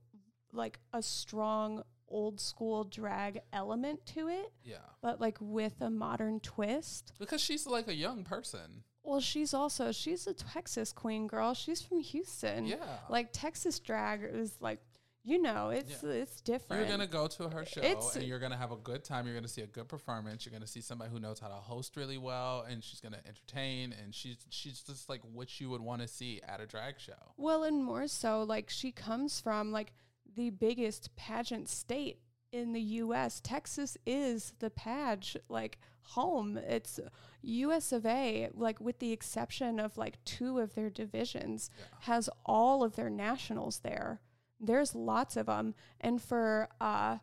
like 0.53 0.79
a 0.93 1.03
strong 1.03 1.83
old 2.09 2.39
school 2.41 2.85
drag 2.85 3.41
element 3.55 4.05
to 4.05 4.29
it, 4.29 4.53
Yeah. 4.65 4.77
but 5.01 5.21
like 5.21 5.39
with 5.41 5.81
a 5.81 5.89
modern 5.91 6.41
twist. 6.41 7.13
Because 7.19 7.41
she's 7.41 7.67
like 7.67 7.89
a 7.89 7.95
young 7.95 8.23
person. 8.23 8.85
Well, 9.03 9.19
she's 9.21 9.53
also 9.55 9.91
she's 9.93 10.27
a 10.27 10.35
Texas 10.35 10.93
queen 10.93 11.27
girl. 11.27 11.55
She's 11.55 11.83
from 11.83 12.01
Houston. 12.01 12.67
Yeah. 12.67 12.77
Like 13.09 13.31
Texas 13.33 13.81
drag 13.81 14.21
is 14.23 14.53
like 14.61 14.79
You 15.25 15.41
know, 15.41 15.71
it's 15.71 16.03
it's 16.03 16.41
different. 16.41 16.81
You're 16.83 16.91
gonna 16.91 17.07
go 17.07 17.29
to 17.29 17.49
her 17.49 17.65
show 17.65 17.81
It's- 17.81 18.17
and 18.17 18.25
you're 18.27 18.41
gonna 18.41 18.57
have 18.57 18.73
a 18.73 18.77
good 18.77 19.05
time. 19.05 19.25
You're 19.27 19.37
gonna 19.37 19.47
see 19.47 19.63
a 19.63 19.67
good 19.69 19.89
performance. 19.89 20.45
You're 20.45 20.53
gonna 20.53 20.67
see 20.67 20.81
somebody 20.81 21.13
who 21.13 21.21
knows 21.21 21.39
how 21.39 21.47
to 21.49 21.55
host 21.55 21.97
really 21.97 22.19
well, 22.19 22.63
and 22.63 22.83
she's 22.83 23.01
gonna 23.01 23.21
entertain. 23.25 23.93
And 23.93 24.13
she's 24.13 24.39
she's 24.51 24.81
just 24.81 25.09
like 25.09 25.21
what 25.23 25.61
you 25.61 25.71
would 25.71 25.81
want 25.81 26.03
to 26.03 26.09
see 26.09 26.41
at 26.43 26.61
a 26.61 26.67
drag 26.67 26.99
show. 26.99 27.35
Well, 27.37 27.63
and 27.63 27.85
more 27.85 28.09
so, 28.09 28.43
like 28.43 28.69
she 28.69 28.91
comes 28.91 29.41
from 29.41 29.71
like 29.71 29.93
the 30.35 30.51
biggest 30.51 31.15
pageant 31.15 31.69
state 31.69 32.19
in 32.51 32.73
the 32.73 32.81
U.S. 32.81 33.41
Texas 33.41 33.97
is 34.05 34.55
the 34.59 34.71
page 34.71 35.37
like 35.49 35.79
home. 36.03 36.57
It's 36.59 36.99
U.S. 37.43 37.93
of 37.93 38.05
A. 38.07 38.49
Like 38.55 38.81
with 38.81 38.99
the 38.99 39.13
exception 39.13 39.79
of 39.79 39.97
like 39.97 40.23
two 40.25 40.59
of 40.59 40.75
their 40.75 40.91
divisions, 40.91 41.71
Yeah. 41.79 41.85
has 42.01 42.29
all 42.45 42.83
of 42.83 42.97
their 42.97 43.09
nationals 43.09 43.79
there. 43.81 44.21
There's 44.63 44.95
lots 44.95 45.37
of 45.37 45.47
them, 45.47 45.75
and 46.01 46.23
for 46.23 46.69
uh, 46.81 47.19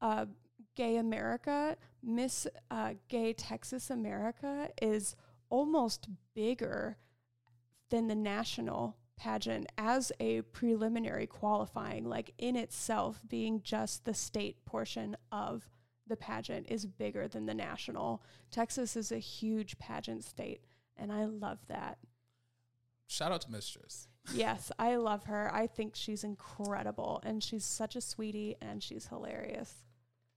uh, 0.00 0.26
Gay 0.76 0.96
America, 0.96 1.76
Miss 2.02 2.46
uh, 2.70 2.94
Gay 3.08 3.32
Texas 3.32 3.90
America 3.90 4.68
is 4.80 5.16
almost 5.50 6.08
bigger 6.34 6.96
than 7.90 8.06
the 8.06 8.14
national 8.14 8.96
pageant 9.16 9.66
as 9.76 10.12
a 10.20 10.42
preliminary 10.42 11.26
qualifying, 11.26 12.04
like 12.04 12.32
in 12.38 12.56
itself 12.56 13.20
being 13.28 13.60
just 13.62 14.04
the 14.04 14.14
state 14.14 14.64
portion 14.64 15.16
of 15.30 15.68
the 16.06 16.16
pageant 16.16 16.66
is 16.68 16.86
bigger 16.86 17.26
than 17.28 17.46
the 17.46 17.54
national. 17.54 18.22
Texas 18.50 18.96
is 18.96 19.10
a 19.10 19.18
huge 19.18 19.78
pageant 19.78 20.24
state, 20.24 20.60
and 20.96 21.12
I 21.12 21.24
love 21.24 21.58
that. 21.68 21.98
Shout 23.06 23.32
out 23.32 23.42
to 23.42 23.50
Mistress. 23.50 24.08
Yes, 24.32 24.70
I 24.78 24.96
love 24.96 25.24
her. 25.24 25.52
I 25.52 25.66
think 25.66 25.94
she's 25.94 26.24
incredible, 26.24 27.20
and 27.24 27.42
she's 27.42 27.64
such 27.64 27.96
a 27.96 28.00
sweetie, 28.00 28.56
and 28.60 28.82
she's 28.82 29.06
hilarious. 29.06 29.84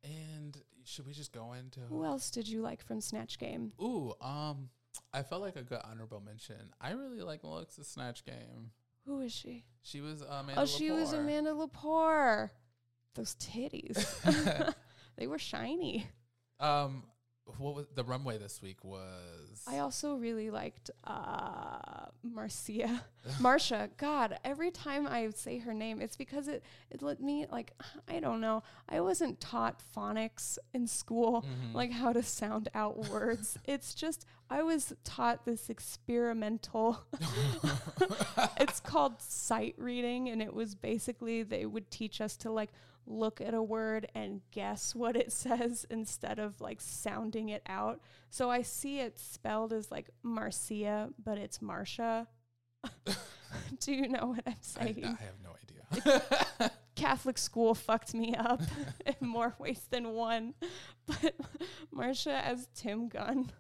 And 0.04 0.58
should 0.84 1.06
we 1.06 1.14
just 1.14 1.32
go 1.32 1.54
into 1.54 1.82
Who 1.82 2.04
else 2.06 2.32
did 2.32 2.48
you 2.48 2.62
like 2.62 2.84
from 2.84 3.02
Snatch 3.02 3.38
Game? 3.38 3.74
Ooh, 3.82 4.14
um, 4.22 4.70
I 5.14 5.24
felt 5.24 5.42
like 5.42 5.56
a 5.56 5.64
good 5.64 5.82
honorable 5.84 6.22
mention. 6.22 6.74
I 6.80 6.92
really 6.92 7.22
like 7.22 7.44
Melissa's 7.44 7.88
Snatch 7.88 8.26
Game. 8.26 8.72
Who 9.06 9.22
is 9.22 9.32
she? 9.32 9.64
She 9.84 10.02
was 10.02 10.22
Amanda 10.22 10.62
oh, 10.62 10.66
she 10.66 10.92
was 10.92 11.14
Amanda 11.14 11.52
Lepore. 11.52 12.50
Those 13.16 13.36
titties. 13.36 14.74
they 15.18 15.28
were 15.28 15.40
shiny. 15.40 16.08
Um, 16.60 17.04
what 17.58 17.76
was 17.76 17.86
the 17.96 18.04
runway 18.04 18.38
this 18.38 18.62
week 18.62 18.84
was? 18.84 19.64
I 19.68 19.80
also 19.80 20.16
really 20.16 20.50
liked 20.50 20.92
uh 21.06 22.06
Marcia. 22.24 23.04
Marcia. 23.40 23.90
God, 23.98 24.38
every 24.44 24.72
time 24.72 25.08
I 25.08 25.30
say 25.36 25.60
her 25.60 25.74
name, 25.74 26.02
it's 26.02 26.16
because 26.18 26.48
it 26.48 26.64
it 26.92 27.02
let 27.02 27.20
me 27.22 27.46
like 27.52 27.72
I 28.08 28.20
don't 28.20 28.42
know. 28.42 28.64
I 28.90 29.00
wasn't 29.02 29.40
taught 29.40 29.82
phonics 29.96 30.58
in 30.74 30.88
school, 30.88 31.44
Mhm. 31.44 31.74
like 31.74 31.92
how 31.92 32.14
to 32.14 32.22
sound 32.24 32.70
out 32.76 33.10
words. 33.10 33.58
it's 33.66 33.94
just 33.94 34.26
I 34.50 34.64
was 34.64 34.94
taught 35.04 35.46
this 35.46 35.70
experimental 35.70 37.02
it's 38.60 38.80
called 38.80 39.22
sight 39.22 39.76
reading 39.78 40.30
and 40.30 40.42
it 40.42 40.54
was 40.54 40.76
basically 40.76 41.44
they 41.44 41.66
would 41.66 41.90
teach 41.92 42.22
us 42.22 42.36
to 42.38 42.52
like 42.52 42.72
look 43.08 43.42
at 43.42 43.54
a 43.54 43.64
word 43.64 44.08
and 44.14 44.42
guess 44.52 44.94
what 44.94 45.16
it 45.16 45.32
says 45.44 45.86
instead 45.90 46.38
of 46.40 46.60
like 46.62 46.82
sounding 46.82 47.50
it 47.50 47.64
out. 47.68 48.02
So 48.30 48.50
i 48.52 48.62
see 48.62 49.00
it 49.00 49.18
spelled 49.18 49.74
as 49.74 49.90
like 49.92 50.10
marcia 50.24 51.10
but 51.24 51.38
it's 51.38 51.62
marcia. 51.62 52.28
Do 53.80 53.94
you 53.94 54.08
know 54.10 54.28
what 54.36 54.44
i'm 54.46 54.54
I, 54.80 54.84
I 54.84 54.86
saying 54.92 55.04
have 55.04 55.40
no 55.44 55.52
idea. 55.56 56.72
catholic 56.96 57.38
school 57.38 57.74
fucked 57.74 58.14
me 58.14 58.36
up 58.36 58.62
in 59.06 59.28
more 59.28 59.56
ways 59.60 59.82
than 59.90 60.10
one 60.10 60.54
but 61.06 61.34
marcia 61.92 62.46
as 62.46 62.68
tim 62.76 63.08
gunn 63.08 63.52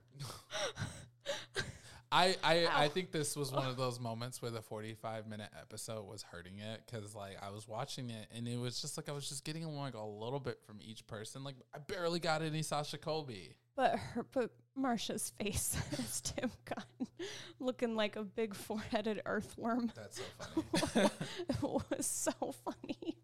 I 2.18 2.36
I, 2.44 2.68
I 2.86 2.88
think 2.88 3.12
this 3.12 3.36
was 3.36 3.52
one 3.52 3.68
of 3.68 3.78
those 3.84 4.00
moments 4.00 4.42
where 4.42 4.52
the 4.52 4.62
45 4.62 5.28
minute 5.28 5.50
episode 5.60 6.06
was 6.08 6.24
hurting 6.24 6.60
it 6.60 6.82
because 6.86 7.14
like 7.16 7.38
I 7.42 7.52
was 7.52 7.68
watching 7.68 8.10
it 8.10 8.28
and 8.36 8.48
it 8.48 8.58
was 8.60 8.82
just 8.82 8.98
like 8.98 9.10
I 9.10 9.12
was 9.12 9.30
just 9.30 9.44
getting 9.46 9.66
like 9.66 9.94
a 9.94 10.04
little 10.04 10.40
bit 10.40 10.60
from 10.66 10.80
each 10.82 11.06
person. 11.08 11.44
Like 11.44 11.56
I 11.74 11.80
barely 11.80 12.20
got 12.20 12.42
any 12.42 12.62
Sasha 12.64 12.98
Colby. 12.98 13.56
But 13.76 13.98
her, 13.98 14.26
but 14.32 14.52
Marsha's 14.76 15.32
face 15.40 15.78
as 16.00 16.22
Tim 16.22 16.50
Gunn, 16.66 17.08
looking 17.60 17.96
like 17.96 18.16
a 18.16 18.24
big 18.24 18.56
four-headed 18.56 19.22
earthworm, 19.26 19.92
That's 19.96 20.18
so 20.18 20.64
funny. 20.88 21.10
it 21.50 21.62
was 21.62 22.06
so 22.08 22.32
funny. 22.66 23.18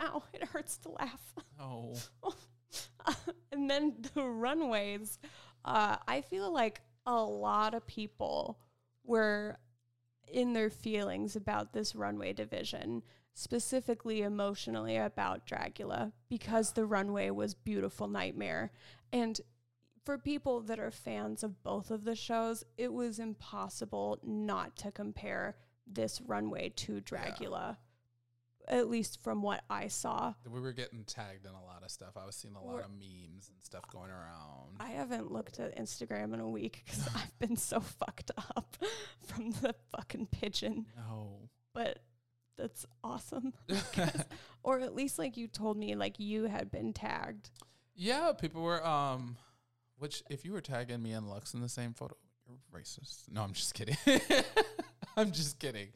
Ow! 0.00 0.22
It 0.32 0.44
hurts 0.44 0.78
to 0.78 0.90
laugh. 0.90 1.34
oh, 1.60 1.94
and 3.52 3.68
then 3.68 3.94
the 4.14 4.22
runways. 4.24 5.18
Uh, 5.64 5.96
I 6.06 6.20
feel 6.20 6.52
like 6.52 6.80
a 7.08 7.24
lot 7.24 7.72
of 7.72 7.86
people 7.86 8.58
were 9.02 9.56
in 10.30 10.52
their 10.52 10.68
feelings 10.68 11.34
about 11.34 11.72
this 11.72 11.96
runway 11.96 12.34
division, 12.34 13.02
specifically 13.32 14.20
emotionally 14.20 14.98
about 14.98 15.46
Dragula, 15.46 16.12
because 16.28 16.72
the 16.72 16.84
runway 16.84 17.30
was 17.30 17.54
beautiful 17.54 18.08
nightmare. 18.08 18.72
And 19.10 19.40
for 20.04 20.18
people 20.18 20.60
that 20.60 20.78
are 20.78 20.90
fans 20.90 21.42
of 21.42 21.62
both 21.62 21.90
of 21.90 22.04
the 22.04 22.14
shows, 22.14 22.62
it 22.76 22.92
was 22.92 23.18
impossible 23.18 24.18
not 24.22 24.76
to 24.76 24.92
compare 24.92 25.56
this 25.86 26.20
runway 26.20 26.68
to 26.76 27.00
Dragula. 27.00 27.78
At 28.68 28.88
least 28.90 29.22
from 29.22 29.40
what 29.42 29.64
I 29.70 29.88
saw. 29.88 30.34
we 30.48 30.60
were 30.60 30.72
getting 30.72 31.04
tagged 31.04 31.46
in 31.46 31.52
a 31.52 31.64
lot 31.64 31.82
of 31.82 31.90
stuff. 31.90 32.16
I 32.16 32.26
was 32.26 32.36
seeing 32.36 32.54
a 32.54 32.62
lot 32.62 32.74
We're- 32.74 32.84
of 32.84 32.90
memes 32.90 33.48
and 33.48 33.56
stuff 33.62 33.84
going 33.90 34.10
around. 34.10 34.76
I 34.78 34.88
haven't 34.90 35.32
looked 35.32 35.58
at 35.58 35.76
Instagram 35.78 36.34
in 36.34 36.40
a 36.40 36.48
week 36.48 36.82
because 36.84 37.08
I've 37.14 37.38
been 37.38 37.56
so 37.56 37.80
fucked 37.80 38.30
up 38.56 38.76
from 39.26 39.52
the 39.52 39.74
fucking 39.96 40.26
pigeon. 40.30 40.86
no. 40.96 41.48
But 41.72 42.00
that's 42.56 42.84
awesome. 43.04 43.52
or 44.62 44.80
at 44.80 44.94
least 44.94 45.18
like 45.18 45.36
you 45.36 45.46
told 45.48 45.76
me 45.76 45.94
like 45.94 46.18
you 46.18 46.44
had 46.44 46.70
been 46.70 46.92
tagged. 46.92 47.50
Yeah, 47.94 48.32
people 48.32 48.62
were 48.62 48.84
um 48.86 49.36
which 49.98 50.22
if 50.28 50.44
you 50.44 50.52
were 50.52 50.60
tagging 50.60 51.02
me 51.02 51.12
and 51.12 51.26
Luxx 51.26 51.54
in 51.54 51.60
the 51.60 51.68
same 51.68 51.92
photo, 51.94 52.16
racist. 52.72 53.30
No, 53.30 53.42
I'm 53.42 53.52
just 53.52 53.74
kidding. 53.74 53.96
I'm 55.16 55.32
just 55.32 55.58
kidding. 55.58 55.88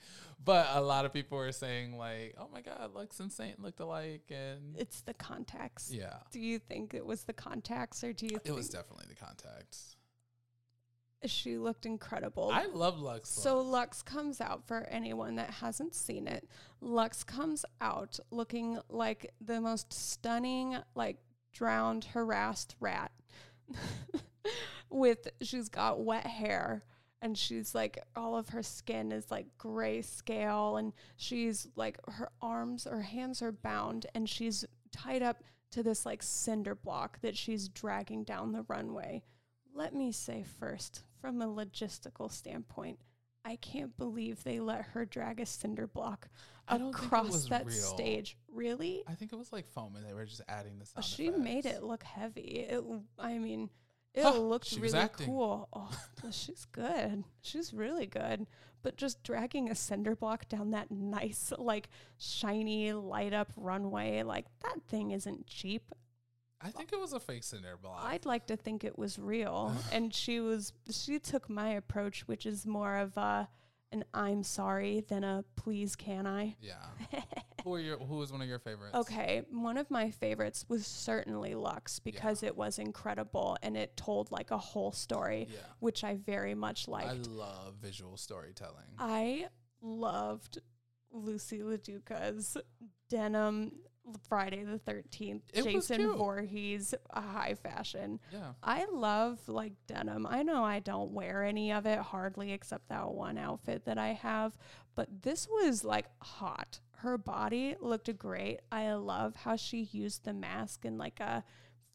But 0.45 0.67
a 0.73 0.81
lot 0.81 1.05
of 1.05 1.13
people 1.13 1.39
were 1.39 1.53
saying 1.53 1.97
like, 1.97 2.35
"Oh 2.39 2.49
my 2.53 2.61
god, 2.63 2.93
Luxx 2.95 3.21
and 3.21 3.31
Saint 3.31 3.63
looked 3.63 3.79
alike." 3.79 4.25
And 4.31 4.77
It's 4.77 5.01
the 5.03 5.15
contacts. 5.15 5.93
yeah. 5.95 6.17
Do 6.33 6.41
you 6.41 6.59
think 6.59 6.95
it 6.95 7.07
was 7.07 7.23
the 7.25 7.33
contacts 7.33 8.03
or 8.03 8.13
do 8.13 8.27
you 8.27 8.39
think 8.39 8.47
It 8.47 8.55
was 8.55 8.69
definitely 8.69 9.07
the 9.09 9.15
contacts. 9.15 9.97
she 11.27 11.59
looked 11.59 11.87
incredible? 11.87 12.51
I 12.53 12.67
love 12.67 12.99
Luxx. 12.99 13.27
So. 13.27 13.63
Luxx 13.63 14.05
comes 14.05 14.41
out 14.41 14.67
for 14.67 14.83
anyone 14.91 15.37
that 15.37 15.51
hasn't 15.51 15.95
seen 15.95 16.27
it. 16.27 16.49
Luxx 16.83 17.25
comes 17.25 17.65
out 17.81 18.19
looking 18.33 18.79
like 18.89 19.33
the 19.41 19.61
most 19.61 19.93
stunning, 19.93 20.77
like 20.97 21.19
drowned, 21.53 22.03
harassed 22.07 22.75
rat. 22.81 23.13
With 24.93 25.29
she's 25.41 25.69
got 25.69 26.01
wet 26.01 26.27
hair 26.27 26.85
and 27.23 27.39
she's 27.39 27.75
like 27.75 27.99
all 28.15 28.37
of 28.37 28.51
her 28.51 28.63
skin 28.63 29.11
is 29.11 29.31
like 29.31 29.47
gray 29.57 30.03
scale 30.03 30.77
and 30.77 30.93
she's 31.17 31.67
like 31.77 31.99
her 32.09 32.29
arms 32.43 32.85
her 32.85 33.03
hands 33.03 33.41
are 33.41 33.53
bound 33.53 34.07
and 34.15 34.29
she's 34.29 34.65
tied 34.91 35.23
up 35.23 35.43
to 35.71 35.83
this 35.83 36.05
like 36.07 36.23
cinder 36.23 36.75
block 36.75 37.21
that 37.23 37.37
she's 37.37 37.69
dragging 37.69 38.25
down 38.25 38.53
the 38.53 38.65
runway. 38.69 39.23
Let 39.75 39.95
me 39.95 40.13
say 40.13 40.45
first, 40.61 41.03
from 41.21 41.41
a 41.41 41.47
logistical 41.47 42.31
standpoint, 42.31 42.99
I 43.45 43.57
can't 43.57 43.97
believe 43.97 44.45
they 44.45 44.61
let 44.61 44.83
her 44.83 45.05
drag 45.05 45.41
a 45.41 45.47
cinder 45.47 45.87
block 45.87 46.29
across 46.69 47.47
that 47.47 47.67
real. 47.67 47.75
stage. 47.75 48.37
Really? 48.53 49.03
I 49.09 49.15
think 49.15 49.33
it 49.33 49.37
was 49.37 49.53
like 49.53 49.67
foam 49.67 49.97
and 49.97 50.07
they 50.07 50.13
were 50.13 50.27
just 50.27 50.43
adding 50.49 50.79
the 50.79 50.87
sound 50.87 51.05
she 51.05 51.31
made 51.31 51.67
it 51.67 51.83
look 51.83 52.05
heavy. 52.05 52.67
It, 52.69 52.85
I 53.19 53.39
mean, 53.39 53.71
it 54.15 54.23
Huh, 54.23 54.39
looked 54.39 54.77
really 54.79 55.09
cool. 55.13 55.69
Oh, 55.73 55.91
she's 56.31 56.67
good. 56.73 57.25
She's 57.41 57.73
really 57.73 58.07
good. 58.07 58.47
But 58.83 58.97
just 58.97 59.23
dragging 59.23 59.71
a 59.71 59.75
cinder 59.75 60.17
block 60.17 60.49
down 60.49 60.71
that 60.73 60.91
nice, 60.91 61.53
like 61.57 61.89
shiny, 62.19 62.93
light 62.93 63.33
up 63.33 63.53
runway, 63.57 64.23
like 64.23 64.47
that 64.63 64.83
thing 64.89 65.13
isn't 65.13 65.47
cheap. 65.47 65.93
I 66.61 66.71
think 66.71 66.93
it 66.93 66.99
was 67.01 67.13
a 67.13 67.21
fake 67.21 67.45
cinder 67.45 67.77
block. 67.81 68.01
I'd 68.05 68.25
like 68.27 68.47
to 68.47 68.57
think 68.57 68.85
it 68.85 68.99
was 68.99 69.19
real. 69.19 69.75
and 69.93 70.13
she 70.15 70.41
was 70.41 70.73
she 70.91 71.19
took 71.19 71.49
my 71.49 71.71
approach, 71.71 72.27
which 72.29 72.45
is 72.47 72.67
more 72.67 72.97
of 72.97 73.17
a 73.17 73.49
an 73.93 74.05
I'm 74.15 74.43
sorry 74.43 75.05
than 75.09 75.23
a 75.25 75.45
please 75.57 75.97
can 75.97 76.27
I. 76.27 76.57
yeah. 76.61 77.23
who 77.65 77.75
are 77.75 77.81
your 77.81 77.99
who 77.99 78.17
was 78.17 78.33
one 78.33 78.43
of 78.43 78.49
your 78.49 78.59
favorites? 78.59 78.95
Okay, 78.95 79.43
one 79.51 79.77
of 79.79 79.91
my 79.91 80.11
favorites 80.11 80.65
was 80.69 80.87
certainly 80.87 81.53
Luxx 81.53 82.03
because 82.03 82.43
it 82.43 82.57
was 82.57 82.79
incredible 82.79 83.57
and 83.63 83.77
it 83.77 83.97
told 83.97 84.31
like 84.31 84.51
a 84.51 84.59
whole 84.59 84.93
story, 84.93 85.49
Yeah. 85.51 85.59
which 85.81 86.05
I 86.05 86.17
very 86.17 86.55
much 86.55 86.89
liked. 86.89 87.09
I 87.09 87.31
love 87.31 87.75
visual 87.81 88.17
storytelling. 88.17 88.87
I 88.99 89.47
loved 89.81 90.61
Loosey 91.15 91.63
LaDuca's 91.63 92.57
denim 93.09 93.73
Friday 94.29 94.65
the 94.65 94.79
13th, 94.81 95.43
It 95.53 95.63
Jason. 95.65 96.15
Voorhees 96.17 96.93
uh, 97.11 97.21
high 97.21 97.55
fashion. 97.55 98.19
Yeah. 98.33 98.53
I 98.63 98.87
love 98.87 99.39
like 99.49 99.75
denim. 99.87 100.27
I 100.27 100.43
know 100.43 100.65
I 100.65 100.81
don't 100.81 101.13
wear 101.13 101.45
any 101.45 101.73
of 101.73 101.87
it 101.87 101.99
hardly 101.99 102.53
except 102.53 102.89
that 102.89 103.09
one 103.13 103.39
outfit 103.39 103.85
that 103.85 103.99
I 103.99 104.09
have, 104.15 104.57
but 104.97 105.09
this 105.23 105.47
was 105.49 105.85
like 105.85 106.07
hot. 106.21 106.81
Her 107.03 107.19
body 107.19 107.75
looked 107.81 108.17
great. 108.17 108.61
I 108.71 108.93
love 108.95 109.35
how 109.37 109.57
she 109.57 109.83
used 109.93 110.25
the 110.25 110.33
mask 110.33 110.85
in 110.85 110.99
like 110.99 111.19
a 111.21 111.43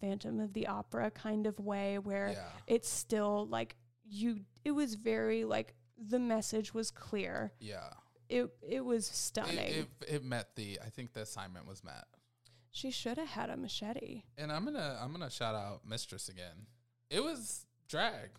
Phantom 0.02 0.40
of 0.40 0.54
the 0.54 0.68
Opera 0.68 1.12
kind 1.12 1.48
of 1.48 1.60
way 1.60 1.98
where 1.98 2.30
Yeah. 2.34 2.50
it's 2.68 2.90
still 2.90 3.48
like 3.48 3.76
you 4.06 4.42
it 4.64 4.72
was 4.72 4.96
very 4.96 5.44
like 5.46 5.74
the 5.98 6.20
message 6.20 6.74
was 6.74 6.92
clear. 6.92 7.54
Yeah. 7.60 7.90
It 8.30 8.50
it 8.62 8.82
was 8.82 9.08
It, 9.10 9.16
stunning. 9.16 9.58
it, 9.74 9.88
it 10.08 10.24
met 10.24 10.56
the 10.56 10.80
I 10.86 10.90
think 10.90 11.14
the 11.14 11.22
assignment 11.22 11.66
was 11.68 11.84
met. 11.84 12.06
she 12.72 12.92
should 12.92 13.18
have 13.18 13.30
had 13.30 13.50
a 13.50 13.58
machete. 13.58 14.24
And 14.38 14.52
I'm 14.52 14.66
gonna 14.66 15.00
I'm 15.02 15.12
gonna 15.14 15.30
shout 15.30 15.56
out 15.56 15.82
Mistress 15.88 16.28
again. 16.30 16.68
It 17.10 17.24
was 17.24 17.66
drag. 17.88 18.32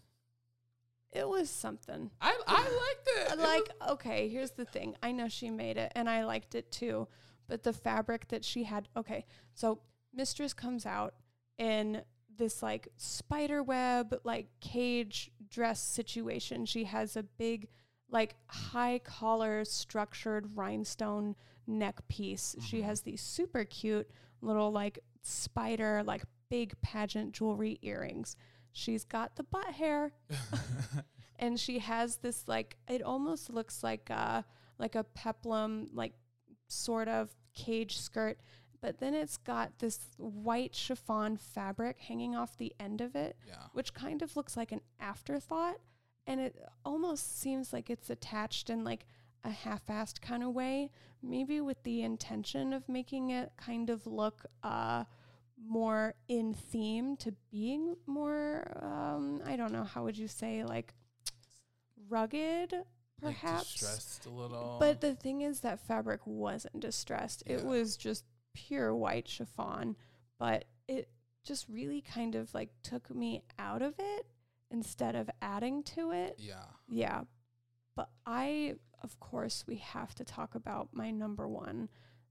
It 1.12 1.29
was 1.29 1.49
something. 1.51 2.11
I 2.21 2.38
I 2.47 2.62
liked 2.62 3.09
it. 3.09 3.33
It 3.33 3.38
like 3.38 3.68
was- 3.81 3.90
okay 3.92 4.29
here's 4.29 4.53
the 4.53 4.64
thing 4.64 4.94
i 5.03 5.12
know 5.12 5.29
she 5.29 5.51
made 5.51 5.77
it 5.77 5.92
and 5.94 6.09
i 6.09 6.25
liked 6.25 6.55
it 6.55 6.71
too 6.71 7.09
but 7.47 7.62
the 7.62 7.73
fabric 7.73 8.29
that 8.29 8.44
she 8.44 8.64
had 8.64 8.88
okay 8.97 9.25
so 9.55 9.81
mistress 10.14 10.53
comes 10.53 10.85
out 10.87 11.14
in 11.59 12.03
this 12.37 12.62
like 12.62 12.88
spider 12.97 13.62
web 13.62 14.14
like 14.25 14.49
cage 14.61 15.31
dress 15.51 15.81
situation 15.81 16.64
she 16.66 16.85
has 16.85 17.16
a 17.16 17.23
big 17.23 17.68
like 18.11 18.35
high 18.47 18.99
collar 19.05 19.64
structured 19.64 20.57
rhinestone 20.57 21.35
neck 21.66 22.07
piece 22.09 22.55
she 22.66 22.79
Mhm. 22.81 22.85
has 22.85 23.01
these 23.03 23.21
super 23.21 23.64
cute 23.64 24.09
little 24.40 24.71
like 24.73 24.99
spider 25.23 26.03
like 26.05 26.23
big 26.51 26.81
pageant 26.81 27.33
jewelry 27.33 27.79
earrings 27.83 28.37
she's 28.79 29.05
got 29.05 29.37
the 29.37 29.43
butt 29.43 29.75
hair. 29.75 30.12
And 31.41 31.59
she 31.59 31.79
has 31.79 32.17
this 32.17 32.49
like 32.49 32.77
it 32.88 33.03
almost 33.03 33.49
looks 33.49 33.85
like 33.85 34.11
a 34.11 34.45
like 34.79 34.97
a 34.97 35.05
peplum 35.05 35.88
like 35.95 36.14
sort 36.67 37.09
of 37.09 37.31
cage 37.55 37.97
skirt. 37.97 38.38
But 38.81 38.99
then 38.99 39.14
it's 39.14 39.37
got 39.37 39.79
this 39.79 40.01
white 40.17 40.75
chiffon 40.75 41.37
fabric 41.37 41.99
hanging 42.01 42.35
off 42.35 42.57
the 42.59 42.75
end 42.79 43.01
of 43.01 43.17
it 43.17 43.37
yeah. 43.47 43.67
which 43.73 43.93
kind 43.93 44.23
of 44.23 44.37
looks 44.37 44.57
like 44.57 44.73
an 44.73 44.81
afterthought. 45.01 45.77
And 46.27 46.41
it 46.41 46.57
almost 46.85 47.41
seems 47.41 47.73
like 47.73 47.88
it's 47.88 48.11
attached 48.11 48.69
in 48.69 48.85
like 48.85 49.07
a 49.45 49.51
half-assed 49.51 50.21
kind 50.21 50.43
of 50.43 50.53
way 50.53 50.91
maybe 51.23 51.61
with 51.61 51.81
the 51.85 52.03
intention 52.03 52.73
of 52.73 52.88
making 52.88 53.31
it 53.31 53.53
kind 53.57 53.88
of 53.88 54.05
look 54.05 54.45
uh 54.64 55.05
more 55.66 56.14
in 56.29 56.55
theme 56.55 57.16
to 57.16 57.35
being 57.51 57.97
more 58.07 58.64
um 58.81 59.40
i 59.44 59.57
don't 59.57 59.73
know 59.73 59.85
how 59.85 60.05
would 60.05 60.16
you 60.16 60.29
say 60.29 60.64
like 60.64 60.94
rugged 62.09 62.73
Like 63.23 63.40
perhaps 63.40 63.73
distressed 63.73 64.27
a 64.27 64.31
little. 64.31 64.77
but 64.81 65.01
the 65.01 65.14
thing 65.14 65.40
is 65.42 65.61
that 65.61 65.81
fabric 65.87 66.21
wasn't 66.25 66.81
distressed. 66.81 67.42
It 67.47 67.64
was 67.64 67.97
just 67.97 68.25
pure 68.55 68.94
white 68.94 69.29
chiffon, 69.29 69.97
but 70.38 70.64
it 70.87 71.09
just 71.44 71.68
really 71.68 72.01
kind 72.01 72.35
of 72.35 72.53
like 72.55 72.71
took 72.83 73.12
me 73.14 73.42
out 73.59 73.83
of 73.83 73.94
it 73.99 74.27
instead 74.71 75.16
of 75.16 75.29
adding 75.42 75.83
to 75.83 76.12
it. 76.12 76.37
yeah. 76.38 76.64
Yeah. 76.88 77.23
But 77.97 78.11
I 78.25 78.77
of 79.03 79.18
course 79.21 79.64
we 79.66 79.77
have 79.77 80.14
to 80.16 80.25
talk 80.25 80.55
about 80.55 80.88
my 80.92 81.11
number 81.11 81.47
1. 81.49 81.88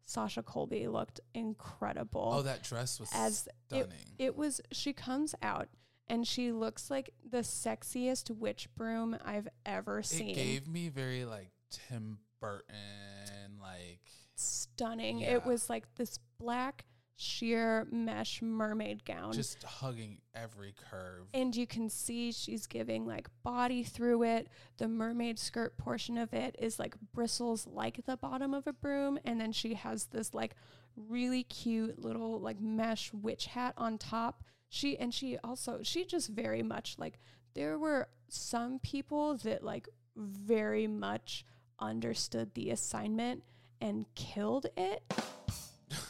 Sasha 0.08 0.42
Colby 0.42 0.88
looked 0.88 1.20
incredible. 1.34 2.32
Oh, 2.34 2.42
that 2.42 2.64
dress 2.64 2.98
was 2.98 3.10
as 3.14 3.48
stunning. 3.68 3.90
it 4.18 4.38
was 4.38 4.62
she 4.72 4.94
comes 4.94 5.36
out 5.42 5.68
and 6.08 6.26
she 6.26 6.54
looks 6.54 6.90
like 6.90 7.14
the 7.30 7.40
sexiest 7.40 8.32
witch 8.32 8.70
broom 8.76 9.18
I've 9.24 9.50
ever 9.66 10.02
seen. 10.02 10.30
It, 10.30 10.36
gave 10.36 10.68
me 10.68 10.88
very 10.88 11.26
like 11.26 11.52
Tim 11.70 12.20
Burton, 12.40 13.60
like 13.62 14.00
stunning. 14.36 15.20
Yeah. 15.20 15.36
It 15.36 15.46
was 15.46 15.70
like 15.70 15.84
this 15.96 16.20
black 16.40 16.86
sheer 17.20 17.88
mesh 17.92 18.44
mermaid 18.44 19.04
gown. 19.04 19.34
just 19.34 19.64
hugging 19.64 20.20
every 20.36 20.74
curve. 20.90 21.26
and 21.34 21.56
you 21.56 21.66
can 21.66 21.90
see 21.90 22.32
she's 22.32 22.68
giving 22.68 23.06
like 23.08 23.28
body 23.44 23.84
through 23.84 24.24
it. 24.24 24.48
The 24.78 24.88
mermaid 24.88 25.40
skirt 25.40 25.78
portion 25.78 26.18
of 26.18 26.32
it 26.34 26.56
is 26.60 26.78
like 26.78 26.96
bristles 27.14 27.66
like 27.66 28.06
the 28.06 28.18
bottom 28.18 28.54
of 28.54 28.68
a 28.68 28.74
broom. 28.74 29.20
And 29.26 29.42
then 29.42 29.52
she 29.52 29.74
has 29.74 30.06
this 30.06 30.34
like 30.36 30.56
really 30.96 31.44
cute 31.44 32.00
little 32.00 32.40
like 32.40 32.62
mesh 32.62 33.12
witch 33.12 33.48
hat 33.48 33.74
on 33.78 33.98
top. 33.98 34.44
She 34.70 34.96
and 34.98 35.12
she 35.12 35.38
also 35.44 35.80
she 35.82 36.06
just 36.06 36.30
very 36.30 36.62
much 36.62 36.98
like 37.00 37.20
there 37.56 37.80
were 37.80 38.10
some 38.30 38.78
people 38.80 39.38
that 39.38 39.64
like 39.64 39.90
very 40.16 40.86
much 40.86 41.46
understood 41.80 42.54
the 42.54 42.70
assignment 42.70 43.44
and 43.82 44.06
killed 44.14 44.68
it. 44.78 45.02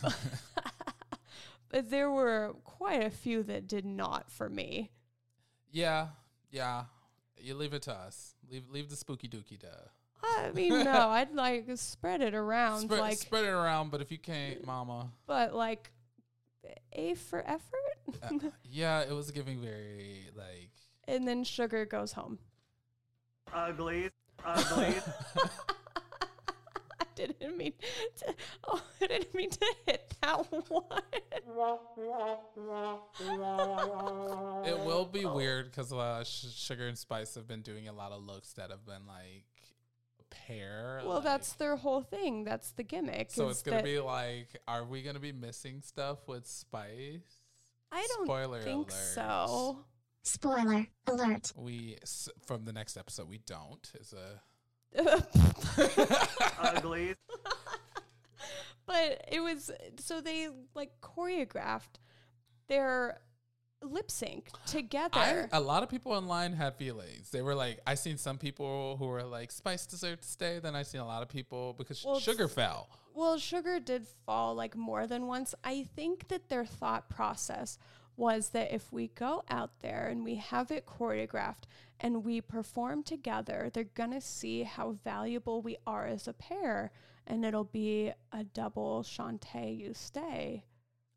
but 1.69 1.89
there 1.89 2.09
were 2.11 2.55
quite 2.63 3.03
a 3.03 3.09
few 3.09 3.43
that 3.43 3.67
did 3.67 3.85
not 3.85 4.31
for 4.31 4.49
me. 4.49 4.91
yeah, 5.71 6.07
yeah. 6.51 6.83
You 7.39 7.53
leave 7.53 7.73
it 7.73 7.83
to 7.83 7.93
us. 7.93 8.33
Leave 8.49 8.67
leave 8.69 8.89
the 8.89 8.95
spooky 8.95 9.27
dookie 9.27 9.59
to 9.59 9.69
I 10.23 10.51
mean, 10.51 10.69
no, 10.69 10.91
I'd 11.09 11.33
like 11.33 11.65
spread 11.75 12.21
it 12.21 12.33
around, 12.33 12.81
spread, 12.81 12.99
like, 12.99 13.17
spread 13.17 13.45
it 13.45 13.49
around. 13.49 13.91
But 13.91 14.01
if 14.01 14.11
you 14.11 14.17
can't, 14.17 14.65
Mama, 14.65 15.11
but 15.25 15.53
like 15.53 15.91
A 16.93 17.13
for 17.15 17.47
effort. 17.47 18.23
uh, 18.23 18.49
yeah, 18.63 19.01
it 19.01 19.11
was 19.11 19.31
giving 19.31 19.59
very 19.59 20.27
like. 20.35 20.71
and 21.07 21.27
then 21.27 21.43
Sugar 21.43 21.85
goes 21.85 22.13
home. 22.13 22.39
ugly, 23.53 24.09
ugly. 24.43 24.95
I 27.19 27.25
didn't 27.27 27.57
mean 27.57 27.73
to. 28.19 28.33
Oh, 28.67 28.81
I 29.01 29.07
didn't 29.07 29.33
mean 29.33 29.49
to 29.49 29.75
hit 29.85 30.13
that 30.21 30.51
one. 30.51 31.01
It 34.65 34.77
will 34.79 35.05
be 35.05 35.25
weird 35.25 35.71
because 35.71 35.93
uh, 35.93 36.23
Sh- 36.23 36.45
Sugar 36.55 36.87
and 36.87 36.97
Spice 36.97 37.35
have 37.35 37.47
been 37.47 37.61
doing 37.61 37.87
a 37.87 37.93
lot 37.93 38.11
of 38.11 38.23
looks 38.23 38.53
that 38.53 38.71
have 38.71 38.85
been 38.85 39.05
like 39.07 39.45
a 40.19 40.35
pair. 40.35 41.01
well, 41.05 41.15
like- 41.15 41.23
that's 41.23 41.53
their 41.53 41.75
whole 41.75 42.01
thing. 42.01 42.43
That's 42.43 42.71
the 42.71 42.83
gimmick. 42.83 43.31
so 43.31 43.49
it's 43.49 43.61
gonna 43.63 43.77
that- 43.77 43.85
be 43.85 43.99
like, 43.99 44.59
are 44.67 44.83
we 44.83 45.01
gonna 45.01 45.19
be 45.19 45.31
missing 45.31 45.81
stuff 45.81 46.27
with 46.27 46.45
Spice? 46.47 47.41
I 47.91 48.05
don't 48.15 48.25
Spoiler 48.25 48.61
think 48.61 48.89
alert. 48.89 48.99
so. 49.13 49.85
Spoiler 50.23 50.87
alert. 51.07 51.53
We 51.55 51.97
s- 52.01 52.27
from 52.45 52.65
the 52.65 52.73
next 52.73 52.97
episode 52.97 53.29
we 53.29 53.37
don't. 53.39 53.89
Is 53.99 54.11
a 54.13 54.41
ugly. 56.59 57.15
but 58.85 59.25
it 59.31 59.41
was 59.41 59.71
so 59.99 60.21
they 60.21 60.49
like 60.73 60.91
choreographed 61.01 61.99
their 62.67 63.21
lip 63.83 64.09
sync 64.09 64.49
together. 64.65 65.49
a 65.51 65.59
lot 65.59 65.83
of 65.83 65.89
people 65.89 66.11
online 66.11 66.53
had 66.53 66.75
feelings. 66.75 67.29
They 67.29 67.41
were 67.41 67.55
like, 67.55 67.79
I 67.85 67.95
seen 67.95 68.17
some 68.17 68.37
people 68.37 68.97
who 68.97 69.05
were 69.07 69.23
like, 69.23 69.51
Spice 69.51 69.85
deserved 69.85 70.23
to 70.23 70.27
stay. 70.27 70.59
Then 70.59 70.75
I 70.75 70.83
seen 70.83 71.01
a 71.01 71.05
lot 71.05 71.21
of 71.21 71.29
people 71.29 71.75
because 71.77 72.03
Well, 72.03 72.19
Sugar 72.19 72.47
fell. 72.47 72.89
Well, 73.13 73.37
Sugar 73.37 73.79
did 73.79 74.07
fall 74.25 74.55
like 74.55 74.75
more 74.75 75.07
than 75.07 75.27
once. 75.27 75.53
I 75.63 75.87
think 75.95 76.27
that 76.29 76.49
their 76.49 76.65
thought 76.65 77.09
process 77.09 77.77
was 78.15 78.49
that 78.49 78.73
if 78.73 78.91
we 78.91 79.07
go 79.09 79.43
out 79.49 79.71
there 79.81 80.07
and 80.07 80.23
we 80.23 80.35
have 80.35 80.71
it 80.71 80.85
choreographed 80.87 81.63
and 81.99 82.23
we 82.23 82.41
perform 82.41 83.03
together, 83.03 83.69
they're 83.73 83.83
going 83.83 84.11
to 84.11 84.21
see 84.21 84.63
how 84.63 84.97
valuable 85.03 85.61
we 85.61 85.77
are 85.85 86.05
as 86.05 86.27
a 86.27 86.33
pair 86.33 86.91
and 87.27 87.45
it'll 87.45 87.65
be 87.65 88.11
a 88.31 88.43
double 88.43 89.03
shantay, 89.03 89.77
you 89.77 89.93
stay. 89.93 90.63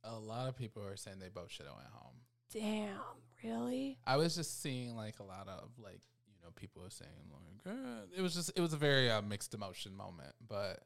A 0.05 0.19
lot 0.19 0.49
of 0.49 0.57
people 0.57 0.83
were 0.83 0.97
saying 0.97 1.19
they 1.21 1.29
both 1.29 1.51
should 1.51 1.67
have 1.67 1.77
went 1.77 1.89
home. 1.93 2.15
Damn, 2.53 2.99
really? 3.45 3.99
I 4.07 4.17
was 4.17 4.35
just 4.35 4.61
seeing 4.61 4.97
like 4.97 5.21
a 5.21 5.23
lot 5.23 5.49
of 5.49 5.71
like 5.79 6.01
you 6.27 6.43
know 6.43 6.51
people 6.57 6.83
were 6.83 6.91
saying 6.91 7.11
like 7.33 7.75
"Eh," 7.75 8.19
it 8.19 8.23
was 8.23 8.35
just 8.35 8.51
it 8.57 8.61
was 8.61 8.73
a 8.73 8.77
very 8.77 9.11
uh, 9.11 9.23
mixed 9.23 9.55
emotion 9.55 9.95
moment. 9.95 10.35
But 10.47 10.81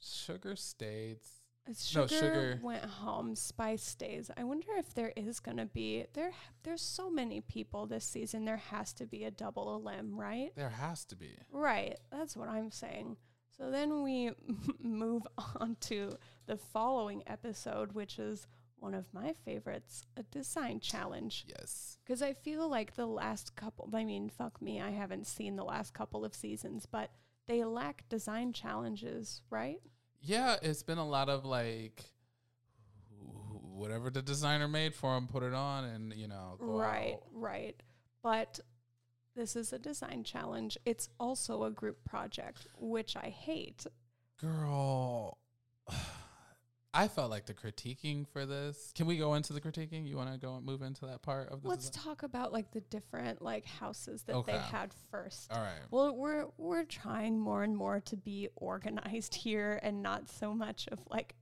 Sugar 0.00 0.56
stayed. 0.56 1.18
Sugar, 1.72 2.00
No, 2.00 2.06
Sugar- 2.06 2.60
went 2.62 2.84
home. 2.84 3.34
Spice 3.34 3.82
stays. 3.82 4.30
I 4.36 4.44
wonder 4.44 4.68
if 4.76 4.92
there 4.94 5.12
is 5.16 5.40
gonna 5.40 5.66
be 5.66 6.04
there. 6.12 6.32
There's 6.62 6.82
so 6.82 7.08
many 7.10 7.40
people 7.40 7.86
this 7.86 8.04
season. 8.04 8.44
There 8.44 8.58
has 8.58 8.92
to 8.94 9.06
be 9.06 9.24
a 9.24 9.30
double 9.30 9.74
elim, 9.76 10.18
right? 10.20 10.54
There 10.54 10.68
has 10.70 11.04
to 11.06 11.16
be. 11.16 11.38
Right. 11.50 11.98
That's 12.12 12.36
what 12.36 12.48
I'm 12.48 12.70
saying. 12.70 13.16
So 13.56 13.70
then 13.70 14.02
we 14.02 14.30
move 14.80 15.22
on 15.56 15.76
to 15.82 16.12
the 16.46 16.56
following 16.56 17.22
episode, 17.26 17.92
which 17.92 18.18
is 18.18 18.46
one 18.78 18.92
of 18.94 19.14
my 19.14 19.32
favorites, 19.44 20.04
a 20.18 20.22
design 20.24 20.80
challenge. 20.80 21.46
Yes. 21.48 21.98
Because 22.04 22.20
I 22.20 22.34
feel 22.34 22.68
like 22.68 22.96
the 22.96 23.06
last 23.06 23.56
couple, 23.56 23.88
I 23.94 24.04
mean, 24.04 24.28
fuck 24.28 24.60
me, 24.60 24.82
I 24.82 24.90
haven't 24.90 25.26
seen 25.26 25.56
the 25.56 25.64
last 25.64 25.94
couple 25.94 26.24
of 26.24 26.34
seasons, 26.34 26.84
but 26.84 27.10
they 27.46 27.64
lack 27.64 28.06
design 28.10 28.52
challenges, 28.52 29.40
right? 29.48 29.80
Yeah, 30.26 30.56
it's 30.62 30.82
been 30.82 30.98
a 30.98 31.06
lot 31.06 31.28
of 31.28 31.44
like 31.44 32.02
whatever 33.20 34.08
the 34.10 34.22
designer 34.22 34.68
made 34.68 34.94
for 34.94 35.16
him, 35.16 35.26
put 35.26 35.42
it 35.42 35.52
on, 35.52 35.84
and 35.84 36.12
you 36.14 36.28
know, 36.28 36.56
go 36.58 36.66
Right, 36.78 37.14
out. 37.14 37.22
right. 37.32 37.76
But 38.22 38.60
this 39.36 39.54
is 39.56 39.72
a 39.72 39.78
design 39.78 40.24
challenge. 40.24 40.78
It's 40.86 41.08
also 41.20 41.64
a 41.64 41.70
group 41.70 42.02
project, 42.04 42.66
which 42.78 43.16
I 43.16 43.28
hate. 43.28 43.86
Girl, 44.40 45.38
I 46.96 47.08
felt 47.08 47.28
like 47.30 47.46
the 47.46 47.54
critiquing 47.54 48.24
for 48.28 48.46
this. 48.46 48.92
Can 48.94 49.06
we 49.06 49.16
go 49.16 49.34
into 49.34 49.52
the 49.52 49.60
critiquing? 49.60 50.06
You 50.06 50.16
want 50.16 50.32
to 50.32 50.38
go 50.38 50.54
and 50.54 50.64
move 50.64 50.80
into 50.80 51.06
that 51.06 51.22
part 51.22 51.48
of 51.50 51.62
the 51.62 51.68
Let's 51.68 51.90
design? 51.90 52.04
talk 52.04 52.22
about 52.22 52.52
like 52.52 52.70
the 52.70 52.82
different 52.82 53.42
like 53.42 53.66
houses 53.66 54.22
that 54.22 54.46
they 54.46 54.56
had 54.56 54.94
first. 55.10 55.52
All 55.52 55.60
right. 55.60 55.80
Well, 55.90 56.16
we're 56.16 56.46
we're 56.56 56.84
trying 56.84 57.38
more 57.38 57.64
and 57.64 57.76
more 57.76 57.98
to 58.00 58.16
be 58.16 58.48
organized 58.54 59.34
here 59.34 59.80
and 59.82 60.02
not 60.02 60.28
so 60.28 60.54
much 60.54 60.86
of 60.92 61.00
like 61.10 61.34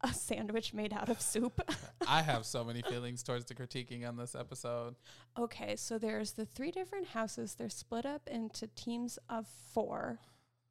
a 0.00 0.12
sandwich 0.12 0.72
made 0.74 0.92
out 0.92 1.08
of 1.10 1.20
soup. 1.20 1.60
I 2.08 2.22
have 2.22 2.46
so 2.46 2.64
many 2.64 2.82
feelings 2.82 3.22
towards 3.22 3.44
the 3.44 3.54
critiquing 3.54 4.08
on 4.08 4.16
this 4.16 4.34
episode. 4.34 4.96
okay, 5.38 5.76
so 5.76 5.98
there's 5.98 6.32
the 6.32 6.46
three 6.46 6.70
different 6.70 7.08
houses. 7.08 7.54
They're 7.54 7.68
split 7.68 8.04
up 8.06 8.22
into 8.28 8.66
teams 8.68 9.18
of 9.28 9.46
4, 9.72 10.18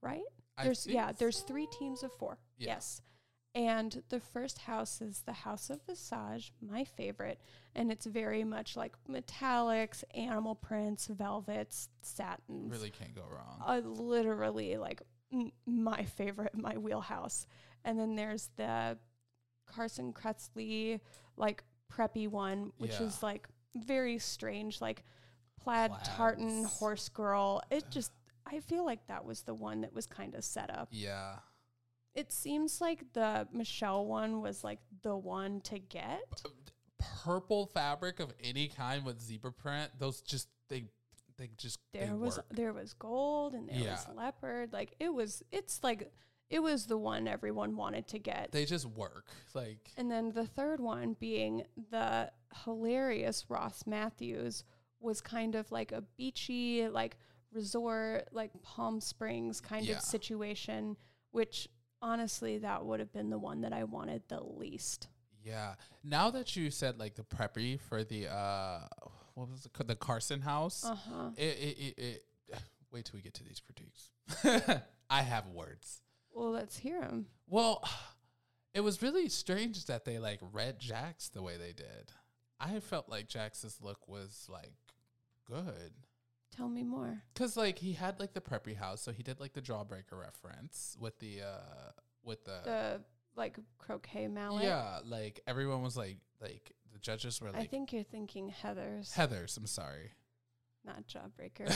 right? 0.02 0.22
I 0.58 0.66
There's 0.66 0.86
yeah, 0.86 1.12
there's 1.14 1.42
three 1.42 1.68
teams 1.80 2.04
of 2.04 2.12
4. 2.14 2.38
Yeah. 2.58 2.74
Yes. 2.74 3.02
And 3.54 4.02
the 4.10 4.22
first 4.22 4.60
house 4.60 5.02
is 5.02 5.24
the 5.26 5.34
House 5.34 5.70
of 5.70 5.82
Visage, 5.86 6.54
my 6.62 6.86
favorite, 6.86 7.42
and 7.76 7.92
it's 7.92 8.06
very 8.06 8.46
much 8.46 8.78
like 8.78 8.94
metallics, 9.10 10.06
animal 10.16 10.56
prints, 10.56 11.08
velvets, 11.08 11.90
satins. 12.02 12.72
Really 12.72 12.92
can't 12.92 13.14
go 13.14 13.24
wrong. 13.30 13.62
uh, 13.66 13.82
literally 13.86 14.78
like 14.78 15.02
m- 15.34 15.52
my 15.66 16.04
favorite, 16.06 16.56
my 16.56 16.78
wheelhouse. 16.78 17.46
And 17.84 18.00
then 18.00 18.16
there's 18.16 18.50
the 18.56 18.98
Carson 19.66 20.14
Kressley 20.14 21.02
like 21.36 21.64
preppy 21.92 22.30
one, 22.30 22.72
which 22.78 22.92
Yeah. 22.94 23.04
is 23.08 23.22
like 23.22 23.50
very 23.76 24.18
strange, 24.18 24.80
like 24.80 25.04
plaid 25.60 25.92
tartan 26.06 26.64
horse 26.64 27.10
girl. 27.10 27.62
It 27.70 27.84
just 27.90 28.14
I 28.46 28.62
feel 28.62 28.86
like 28.86 29.06
that 29.08 29.24
was 29.26 29.42
the 29.44 29.54
one 29.54 29.82
that 29.82 29.94
was 29.94 30.06
kind 30.08 30.36
of 30.36 30.44
set 30.46 30.70
up. 30.76 30.88
yeah. 30.92 31.40
It 32.14 32.32
seems 32.32 32.82
like 32.82 33.14
the 33.14 33.48
Michelle 33.54 34.06
one 34.06 34.42
was 34.42 34.64
like 34.64 34.80
the 35.02 35.16
one 35.16 35.62
to 35.62 35.80
get. 35.80 36.44
Purple 37.24 37.66
fabric 37.68 38.20
of 38.20 38.32
any 38.44 38.68
kind 38.68 39.04
with 39.06 39.20
zebra 39.22 39.52
print, 39.54 39.92
those 39.98 40.22
just 40.22 40.48
they 40.70 40.86
they 41.38 41.50
just 41.58 41.80
they 41.94 42.02
There 42.02 42.16
was 42.16 42.38
work. 42.38 42.46
there 42.52 42.74
was 42.74 42.94
gold 42.94 43.54
and 43.56 43.68
there 43.70 43.92
was 43.92 44.08
leopard. 44.16 44.72
Like 44.74 44.94
it 45.00 45.14
was 45.14 45.42
it's 45.52 45.84
like 45.84 46.12
it 46.50 46.60
was 46.60 46.86
the 46.88 46.98
one 46.98 47.28
everyone 47.28 47.76
wanted 47.78 48.08
to 48.10 48.20
get. 48.20 48.52
they 48.52 48.66
just 48.66 48.86
work. 48.86 49.28
Like 49.54 49.90
And 49.98 50.12
then 50.12 50.32
the 50.32 50.46
third 50.46 50.80
one 50.80 51.16
being 51.20 51.64
the 51.92 52.32
hilarious 52.66 53.46
Ross 53.50 53.88
Mathews 53.88 54.64
was 55.00 55.22
kind 55.22 55.56
of 55.56 55.72
like 55.72 55.92
a 55.92 56.04
beachy, 56.18 56.88
like 56.88 57.18
resort, 57.52 58.28
like 58.32 58.52
Palm 58.62 59.00
Springs 59.02 59.60
kind 59.62 59.86
Yeah. 59.86 59.96
of 59.96 60.02
situation, 60.02 60.98
which 61.32 61.68
honestly, 62.02 62.60
that 62.60 62.86
would 62.86 63.00
have 63.00 63.14
been 63.14 63.30
the 63.30 63.40
one 63.40 63.62
that 63.62 63.74
I 63.74 63.84
wanted 63.84 64.24
the 64.28 64.42
least. 64.42 65.08
Yeah. 65.44 65.76
Now 66.04 66.30
that 66.32 66.56
you 66.56 66.70
said 66.72 67.00
like 67.00 67.16
the 67.16 67.24
preppy 67.24 67.80
for 67.80 68.04
the 68.04 68.32
uh 68.32 68.82
what 69.34 69.50
was 69.50 69.66
it 69.66 69.74
called? 69.74 69.88
The 69.88 69.96
Carson 69.96 70.42
house. 70.42 70.86
Uh 70.86 70.96
huh. 70.96 71.30
It, 71.38 71.44
it, 71.44 71.78
it, 71.80 71.94
it 71.98 72.24
wait 72.92 73.06
till 73.06 73.18
we 73.18 73.22
get 73.22 73.34
to 73.36 73.44
these 73.44 73.60
critiques. 73.60 74.12
I 75.10 75.22
have 75.22 75.48
words. 75.48 76.02
Well, 76.34 76.52
let's 76.52 76.78
hear 76.78 77.02
them. 77.02 77.28
Well, 77.48 77.84
it 78.74 78.82
was 78.82 79.02
really 79.02 79.30
strange 79.30 79.86
that 79.86 80.06
they 80.06 80.20
like 80.20 80.40
read 80.54 80.80
Jax 80.80 81.30
the 81.30 81.42
way 81.42 81.58
they 81.58 81.74
did. 81.74 82.12
I 82.60 82.80
felt 82.80 83.10
like 83.10 83.28
Jax's 83.28 83.80
look 83.82 84.08
was 84.08 84.48
like 84.50 84.74
good. 85.46 85.94
Tell 86.56 86.68
me 86.70 86.84
more. 86.84 87.24
Cause 87.36 87.56
like 87.56 87.80
he 87.80 87.94
had 87.94 88.20
like 88.20 88.34
the 88.34 88.42
preppy 88.42 88.76
house, 88.76 89.02
so 89.02 89.12
he 89.12 89.24
did 89.24 89.40
like 89.40 89.54
the 89.54 89.62
jawbreaker 89.62 90.20
reference 90.20 90.98
with 91.00 91.18
the 91.20 91.42
uh 91.42 91.92
with 92.24 92.44
the, 92.46 92.60
The 92.66 93.02
like 93.36 93.58
croquet 93.78 94.28
mallet. 94.28 94.64
yeah, 94.64 95.00
like 95.06 95.40
everyone 95.48 95.82
was 95.82 95.96
like 95.96 96.18
like 96.42 96.74
the 96.92 97.00
judges 97.00 97.40
were 97.42 97.52
like 97.52 97.62
I 97.62 97.66
think 97.66 97.94
you're 97.94 98.04
thinking 98.04 98.50
Heather's, 98.50 99.14
Heather's. 99.14 99.56
I'm 99.56 99.66
sorry, 99.66 100.12
not 100.84 101.08
Jawbreaker, 101.08 101.72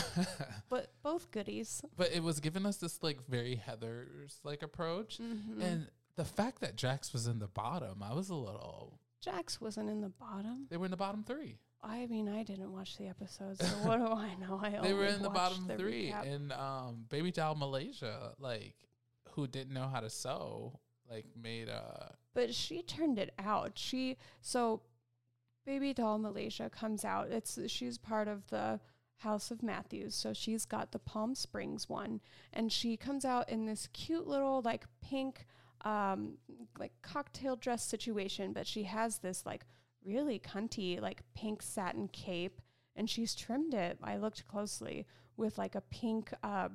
but 0.70 0.92
both 1.04 1.32
goodies. 1.32 1.82
but 1.96 2.12
it 2.12 2.22
was 2.22 2.40
giving 2.42 2.66
us 2.66 2.78
this 2.78 3.02
like 3.02 3.26
very 3.30 3.56
Heather's 3.56 4.40
like 4.44 4.62
approach, 4.62 5.20
Mm-hmm. 5.20 5.62
and 5.62 5.88
the 6.18 6.26
fact 6.26 6.60
that 6.62 6.76
Jax 6.76 7.14
was 7.14 7.28
in 7.28 7.40
the 7.40 7.48
bottom, 7.48 8.04
I 8.04 8.14
was 8.14 8.30
a 8.30 8.36
little. 8.36 9.00
Jax 9.22 9.60
wasn't 9.62 9.90
in 9.90 10.02
the 10.02 10.10
bottom. 10.10 10.68
They 10.70 10.78
were 10.78 10.86
in 10.86 10.92
the 10.92 10.98
bottom 10.98 11.24
three. 11.24 11.60
I 11.88 12.08
mean, 12.08 12.28
I 12.28 12.44
didn't 12.44 12.72
watch 12.74 12.98
the 12.98 13.08
episode, 13.08 13.60
so 13.60 13.66
what 13.88 13.98
do 13.98 14.08
I 14.08 14.36
know? 14.36 14.60
I 14.62 14.80
they 14.84 14.94
were 14.94 15.06
in 15.06 15.22
the 15.22 15.30
bottom 15.30 15.68
the 15.68 15.76
three, 15.76 16.10
recap. 16.12 16.34
and 16.34 16.52
um, 16.52 17.06
Baby 17.10 17.32
Doll 17.32 17.56
Malaysia, 17.56 18.34
like 18.40 18.76
who 19.32 19.48
didn't 19.48 19.74
know 19.74 19.88
how 19.88 20.00
to 20.00 20.10
sew, 20.10 20.80
like 21.10 21.26
made 21.42 21.70
a. 21.70 22.16
but 22.34 22.54
she 22.54 22.82
turned 22.82 23.20
it 23.20 23.34
out. 23.38 23.74
She 23.76 24.18
so 24.42 24.82
Baby 25.66 25.94
Doll 25.94 26.18
Malaysia 26.18 26.70
comes 26.70 27.06
out. 27.06 27.30
It's 27.30 27.60
she's 27.68 27.98
part 27.98 28.28
of 28.28 28.48
the 28.48 28.80
House 29.18 29.52
of 29.52 29.64
Mathews, 29.64 30.14
so 30.16 30.34
she's 30.34 30.66
got 30.66 30.92
the 30.92 31.00
Palm 31.00 31.36
Springs 31.36 31.88
one, 31.88 32.22
and 32.52 32.72
she 32.72 32.98
comes 32.98 33.26
out 33.26 33.50
in 33.50 33.66
this 33.66 33.88
cute 33.94 34.28
little 34.28 34.62
like 34.62 34.86
pink, 35.02 35.46
um, 35.84 36.38
like 36.78 36.94
cocktail 37.02 37.56
dress 37.56 37.84
situation. 37.86 38.54
But 38.54 38.68
she 38.68 38.84
has 38.84 39.20
this 39.20 39.46
like 39.46 39.66
really 40.06 40.40
cunty 40.40 41.02
like 41.02 41.24
pink 41.36 41.62
satin 41.62 42.08
cape, 42.08 42.62
and 42.96 43.10
she's 43.10 43.36
trimmed 43.36 43.74
it. 43.74 43.98
I 44.04 44.18
looked 44.18 44.48
closely 44.48 45.06
with 45.38 45.58
like 45.58 45.76
a 45.76 45.82
pink 45.82 46.34
uh, 46.44 46.70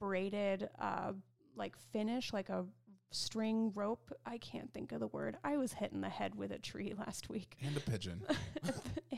braided 0.00 0.68
uh, 0.80 1.12
like 1.56 1.76
finish, 1.92 2.32
like 2.32 2.48
a 2.48 2.64
string 3.12 3.72
rope. 3.74 4.12
I 4.24 4.38
can't 4.38 4.72
think 4.72 4.92
of 4.92 5.00
the 5.00 5.06
word. 5.08 5.36
I 5.44 5.56
was 5.56 5.72
hit 5.72 5.92
in 5.92 6.00
the 6.00 6.08
head 6.08 6.34
with 6.34 6.52
a 6.52 6.58
tree 6.58 6.94
last 6.98 7.28
week. 7.28 7.56
and 7.64 7.76
a 7.76 7.80
pigeon. 7.80 8.22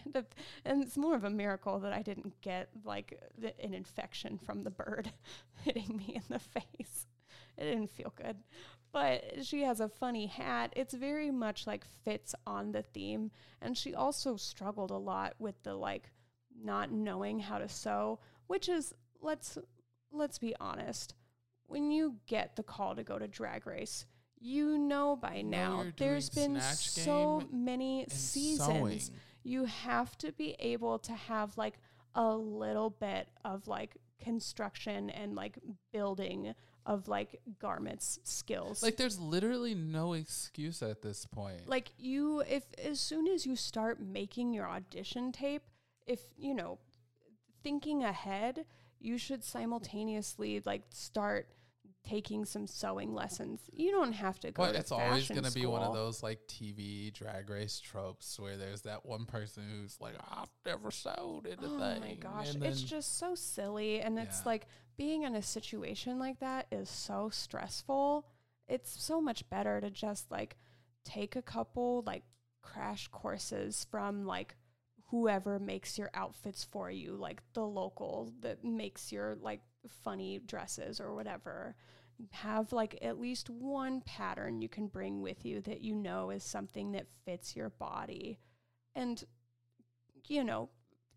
and, 0.05 0.17
a, 0.17 0.25
and 0.65 0.83
it's 0.83 0.97
more 0.97 1.15
of 1.15 1.25
a 1.25 1.31
miracle 1.31 1.79
that 1.81 1.93
I 1.93 2.03
didn't 2.03 2.41
get 2.41 2.69
like 2.85 3.21
the, 3.37 3.59
an 3.61 3.75
infection 3.75 4.39
from 4.39 4.63
the 4.63 4.71
bird 4.71 5.13
hitting 5.63 5.97
me 5.97 6.15
in 6.15 6.23
the 6.29 6.39
face. 6.39 7.07
It 7.57 7.65
didn't 7.65 7.91
feel 7.91 8.13
good. 8.17 8.37
But 8.93 9.45
she 9.45 9.63
has 9.63 9.81
a 9.81 9.89
funny 9.89 10.27
hat. 10.27 10.73
It's 10.75 10.95
very 10.95 11.31
much 11.31 11.67
like 11.67 11.85
fits 12.05 12.35
on 12.47 12.73
the 12.73 12.83
theme. 12.83 13.31
And 13.61 13.77
she 13.77 13.95
also 13.95 14.37
struggled 14.37 14.91
a 14.91 14.97
lot 14.97 15.35
with 15.39 15.63
the 15.63 15.75
like 15.75 16.11
not 16.63 16.91
knowing 16.91 17.39
how 17.39 17.59
to 17.59 17.69
sew, 17.69 18.19
which 18.47 18.69
is 18.69 18.95
let's 19.21 19.59
let's 20.11 20.39
be 20.39 20.55
honest. 20.61 21.15
When 21.67 21.91
you 21.91 22.17
get 22.27 22.57
the 22.57 22.63
call 22.63 22.97
to 22.97 23.05
go 23.05 23.19
to 23.19 23.29
drag 23.29 23.67
race, 23.67 24.07
you 24.41 24.79
know 24.79 25.17
by 25.17 25.43
know 25.43 25.83
now 25.83 25.85
there's 25.97 26.31
been 26.31 26.61
so 26.61 27.43
many 27.53 28.07
seasons 28.09 29.05
sewing. 29.05 29.21
you 29.43 29.65
have 29.65 30.17
to 30.19 30.33
be 30.33 30.57
able 30.59 30.99
to 31.01 31.13
have 31.13 31.57
like 31.59 31.79
a 32.15 32.35
little 32.35 32.91
bit 32.91 33.29
of 33.45 33.69
like 33.69 33.97
construction 34.23 35.11
and 35.11 35.35
like 35.35 35.59
building 35.93 36.55
of 36.89 37.07
like 37.07 37.41
garments 37.61 38.19
skills. 38.25 38.83
Like 38.83 38.97
there's 38.97 39.21
literally 39.21 39.75
no 39.75 40.15
excuse 40.15 40.83
at 40.83 41.03
this 41.03 41.27
point. 41.27 41.69
like 41.69 41.91
you 41.99 42.41
if 42.41 42.65
as 42.83 42.99
soon 42.99 43.29
as 43.29 43.47
you 43.47 43.55
start 43.55 44.01
making 44.01 44.55
your 44.55 44.67
audition 44.67 45.31
tape, 45.31 45.63
if 46.07 46.21
you 46.37 46.55
know 46.55 46.79
thinking 47.63 48.03
ahead, 48.03 48.65
you 48.99 49.19
should 49.19 49.45
simultaneously 49.45 50.63
like 50.65 50.83
start 50.89 51.49
taking 52.09 52.45
some 52.45 52.67
sewing 52.67 53.15
lessons. 53.15 53.61
You 53.73 53.91
don't 53.91 54.13
have 54.13 54.41
to 54.41 54.51
go 54.51 54.65
But 54.65 54.73
to 54.73 54.79
it's 54.79 54.93
always 54.93 55.29
gonna 55.29 55.51
be 55.51 55.67
one 55.67 55.83
of 55.83 55.95
those 55.95 56.23
like 56.23 56.41
TV 56.49 57.13
drag 57.13 57.51
race 57.51 57.81
tropes 57.81 58.39
where 58.41 58.57
there's 58.57 58.83
that 58.83 59.05
one 59.05 59.27
person 59.27 59.65
who's 59.71 59.97
like, 60.01 60.15
I've 60.31 60.49
never 60.65 60.91
sewed 60.91 61.47
anything. 61.47 61.69
Oh 61.71 62.01
my 62.01 62.17
gosh, 62.19 62.55
it's 62.61 62.83
just 62.83 63.19
so 63.19 63.35
silly. 63.35 64.01
And 64.01 64.19
it's 64.19 64.47
like 64.47 64.67
being 64.97 65.23
in 65.23 65.35
a 65.35 65.43
situation 65.43 66.19
like 66.19 66.41
that 66.41 66.67
is 66.73 66.89
so 66.89 67.29
stressful. 67.31 68.27
It's 68.69 69.03
so 69.03 69.21
much 69.21 69.49
better 69.51 69.81
to 69.81 69.91
just 69.91 70.31
like 70.31 70.57
take 71.05 71.37
a 71.37 71.43
couple 71.43 72.03
like 72.07 72.25
crash 72.63 73.09
courses 73.09 73.87
from 73.91 74.27
like 74.27 74.57
whoever 75.11 75.59
makes 75.59 75.99
your 75.99 76.11
outfits 76.15 76.65
for 76.65 76.91
you, 76.91 77.17
like 77.17 77.43
the 77.55 77.65
local 77.65 78.33
that 78.41 78.65
makes 78.65 79.11
your 79.11 79.37
like 79.41 79.61
funny 80.05 80.39
dresses 80.45 81.01
or 81.01 81.15
whatever. 81.15 81.77
Have 82.33 82.73
like 82.73 82.99
at 83.03 83.21
least 83.21 83.49
one 83.49 84.01
pattern 84.01 84.61
you 84.61 84.69
can 84.69 84.89
bring 84.89 85.21
with 85.21 85.45
you 85.45 85.61
that 85.63 85.81
you 85.83 85.95
know 85.95 86.31
is 86.31 86.43
something 86.43 86.93
that 86.93 87.07
fits 87.25 87.55
your 87.55 87.71
body. 87.71 88.39
And 88.95 89.23
you 90.27 90.45
know, 90.45 90.71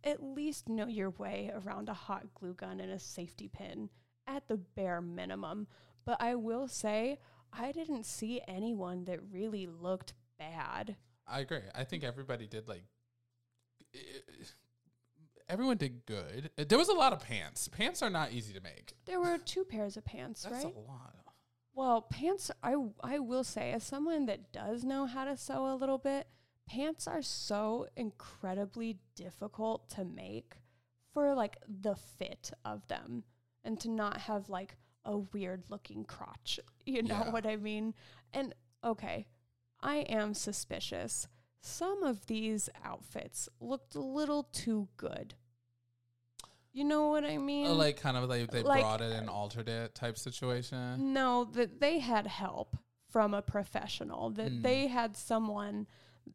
at 0.04 0.24
least 0.24 0.70
know 0.70 0.88
your 0.88 1.10
way 1.12 1.52
around 1.54 1.89
a 1.89 1.93
hot 1.93 2.34
glue 2.34 2.54
gun 2.54 2.80
and 2.80 2.91
a 2.91 2.99
safety 2.99 3.47
pin. 3.47 3.89
at 4.28 4.47
the 4.47 4.58
bare 4.58 5.02
minimum. 5.02 5.68
But 6.06 6.22
I 6.22 6.36
will 6.36 6.68
say, 6.68 7.20
I 7.54 7.72
didn't 7.72 8.06
see 8.06 8.41
anyone 8.47 9.06
that 9.06 9.20
really 9.32 9.68
looked 9.68 10.14
bad. 10.39 10.95
I 11.28 11.41
agree. 11.41 11.62
I 11.76 11.84
think 11.84 12.04
everybody 12.04 12.47
did 12.47 12.68
like. 12.68 12.84
Everyone 15.52 15.78
did 15.78 16.06
good. 16.06 16.49
Uh, 16.58 16.64
There 16.68 16.78
was 16.78 16.89
a 16.89 16.93
lot 16.93 17.14
of 17.14 17.20
pants. 17.20 17.68
Pants 17.68 18.02
are 18.02 18.10
not 18.10 18.32
easy 18.32 18.54
to 18.54 18.62
make. 18.62 18.93
There 19.06 19.20
were 19.20 19.38
two 19.38 19.64
pairs 19.66 19.97
of 19.97 20.06
pants, 20.06 20.43
That's 20.43 20.64
right? 20.64 20.74
a 20.76 20.80
lot. 20.80 21.16
Well, 21.74 22.02
pants, 22.02 22.49
I, 22.64 22.76
I 23.04 23.20
will 23.20 23.43
say, 23.43 23.72
as 23.74 23.84
someone 23.84 24.26
that 24.28 24.52
does 24.54 24.84
know 24.84 25.06
how 25.06 25.26
to 25.26 25.36
sew 25.38 25.72
a 25.74 25.76
little 25.76 25.97
bit, 25.97 26.28
pants 26.68 27.08
are 27.08 27.22
so 27.22 27.88
incredibly 27.97 28.97
difficult 29.16 29.89
to 29.91 30.06
make 30.06 30.56
for 31.14 31.34
like 31.36 31.58
the 31.68 31.95
fit 31.95 32.52
of 32.64 32.88
them 32.88 33.24
and 33.64 33.80
to 33.82 33.89
not 33.89 34.18
have 34.22 34.47
like 34.49 34.78
a 35.06 35.18
weird 35.18 35.64
looking 35.70 36.06
crotch. 36.06 36.60
You 36.86 37.04
know 37.04 37.24
Yeah. 37.26 37.32
what 37.32 37.45
I 37.45 37.58
mean? 37.58 37.93
And 38.34 38.56
okay, 38.84 39.28
I 39.82 39.97
am 39.97 40.34
suspicious. 40.34 41.28
Some 41.62 42.02
of 42.04 42.26
these 42.26 42.70
outfits 42.84 43.47
looked 43.60 43.93
a 43.95 43.99
little 44.02 44.43
too 44.43 44.88
good. 44.97 45.36
You 46.74 46.86
know 46.86 47.08
what 47.10 47.26
I 47.26 47.38
mean? 47.38 47.68
Uh, 47.68 47.74
like 47.74 47.98
kind 48.00 48.16
of 48.16 48.30
like 48.30 48.50
they 48.50 48.64
Like, 48.64 48.82
brought 48.82 49.02
it 49.02 49.12
and 49.12 49.30
altered 49.30 49.68
it 49.68 49.94
type 49.94 50.18
situation. 50.18 51.14
No, 51.14 51.44
that 51.54 51.80
they 51.82 52.00
had 52.00 52.28
help 52.28 52.78
from 53.10 53.34
a 53.34 53.42
professional. 53.42 54.30
That 54.30 54.52
Mm. 54.52 54.64
they 54.64 54.88
had 54.88 55.18
someone 55.18 55.88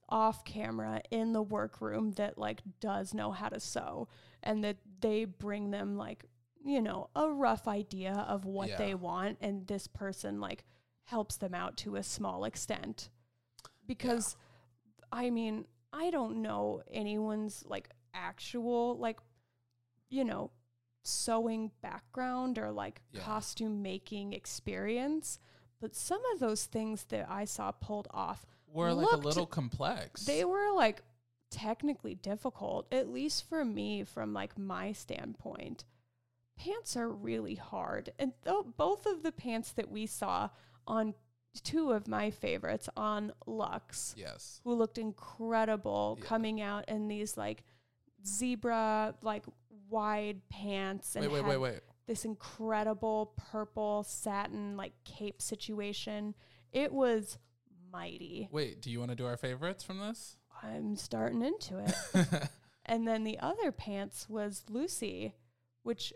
off 0.09 0.45
camera 0.45 1.01
in 1.11 1.33
the 1.33 1.43
workroom 1.43 2.13
that 2.13 2.37
like 2.37 2.61
does 2.81 3.15
know 3.15 3.31
how 3.33 3.49
to 3.49 3.59
sew 3.61 4.09
and 4.43 4.63
that 4.63 4.77
they 5.01 5.25
bring 5.25 5.71
them 5.71 5.97
like, 5.97 6.27
you 6.63 6.83
know, 6.83 7.09
a 7.17 7.31
rough 7.31 7.67
idea 7.67 8.13
of 8.29 8.45
what 8.45 8.69
Yeah. 8.69 8.77
they 8.77 8.95
want 8.95 9.39
and 9.41 9.67
this 9.67 9.87
person 9.87 10.39
like 10.41 10.65
helps 11.05 11.37
them 11.37 11.55
out 11.55 11.77
to 11.79 11.97
a 11.97 12.03
small 12.03 12.45
extent. 12.45 13.09
Because 13.87 14.37
I 15.13 15.31
mean, 15.31 15.67
I 15.93 16.11
don't 16.11 16.43
know 16.43 16.83
anyone's 16.91 17.65
like 17.65 17.89
actual 18.13 18.99
like 18.99 19.19
you 20.17 20.25
know, 20.25 20.51
sewing 21.03 21.71
background 21.83 22.59
or 22.59 22.73
like 22.73 23.03
Yeah. 23.13 23.21
costume 23.21 23.83
making 23.83 24.33
experience, 24.33 25.39
but 25.81 25.95
some 25.95 26.23
of 26.33 26.41
those 26.41 26.65
things 26.67 27.05
that 27.05 27.29
I 27.31 27.45
saw 27.45 27.71
pulled 27.71 28.09
off, 28.11 28.47
Were 28.73 28.93
like 28.93 29.13
a 29.13 29.17
little 29.17 29.47
complex. 29.47 30.25
they 30.25 30.45
were 30.45 30.73
like 30.73 31.03
technically 31.51 32.15
difficult, 32.15 32.93
at 32.93 33.09
least 33.09 33.45
for 33.49 33.65
me 33.65 34.03
from 34.05 34.33
like 34.33 34.59
my 34.59 34.93
standpoint. 34.93 35.85
Pants 36.57 36.97
are 36.97 37.09
really 37.11 37.55
hard. 37.55 38.13
And 38.19 38.33
though 38.43 38.63
both 38.63 39.07
of 39.07 39.23
the 39.23 39.31
pants 39.33 39.73
that 39.73 39.91
we 39.91 40.07
saw 40.07 40.49
on 40.87 41.15
two 41.63 41.93
of 41.93 42.09
my 42.09 42.31
favorites 42.31 42.89
on 42.97 43.33
Luxx 43.47 44.15
yes. 44.17 44.61
who 44.65 44.75
looked 44.75 44.99
incredible 44.99 46.17
Yeah. 46.19 46.27
coming 46.27 46.61
out 46.61 46.89
in 46.89 47.09
these 47.09 47.37
like 47.37 47.63
zebra 48.27 49.15
like 49.23 49.45
wide 49.89 50.41
pants 50.49 51.17
and 51.17 51.25
Wait, 51.25 51.33
wait, 51.33 51.45
had 51.45 51.49
wait, 51.49 51.57
wait. 51.59 51.81
this 52.07 52.25
incredible 52.25 53.33
purple 53.51 54.03
satin 54.05 54.77
like 54.77 54.93
cape 55.05 55.41
situation. 55.41 56.35
It 56.73 56.93
was 56.93 57.39
mighty. 57.93 58.49
Wait, 58.51 58.83
do 58.83 58.91
you 58.91 58.99
want 58.99 59.11
to 59.11 59.17
do 59.17 59.27
our 59.27 59.37
favorites 59.37 59.83
from 59.83 59.99
this? 60.01 60.37
I'm 60.63 60.97
starting 60.97 61.43
into 61.43 61.79
it. 61.79 62.49
and 62.87 63.07
then 63.07 63.25
the 63.25 63.39
other 63.41 63.73
pants 63.73 64.29
was 64.29 64.65
Loosey, 64.71 65.33
which 65.83 66.13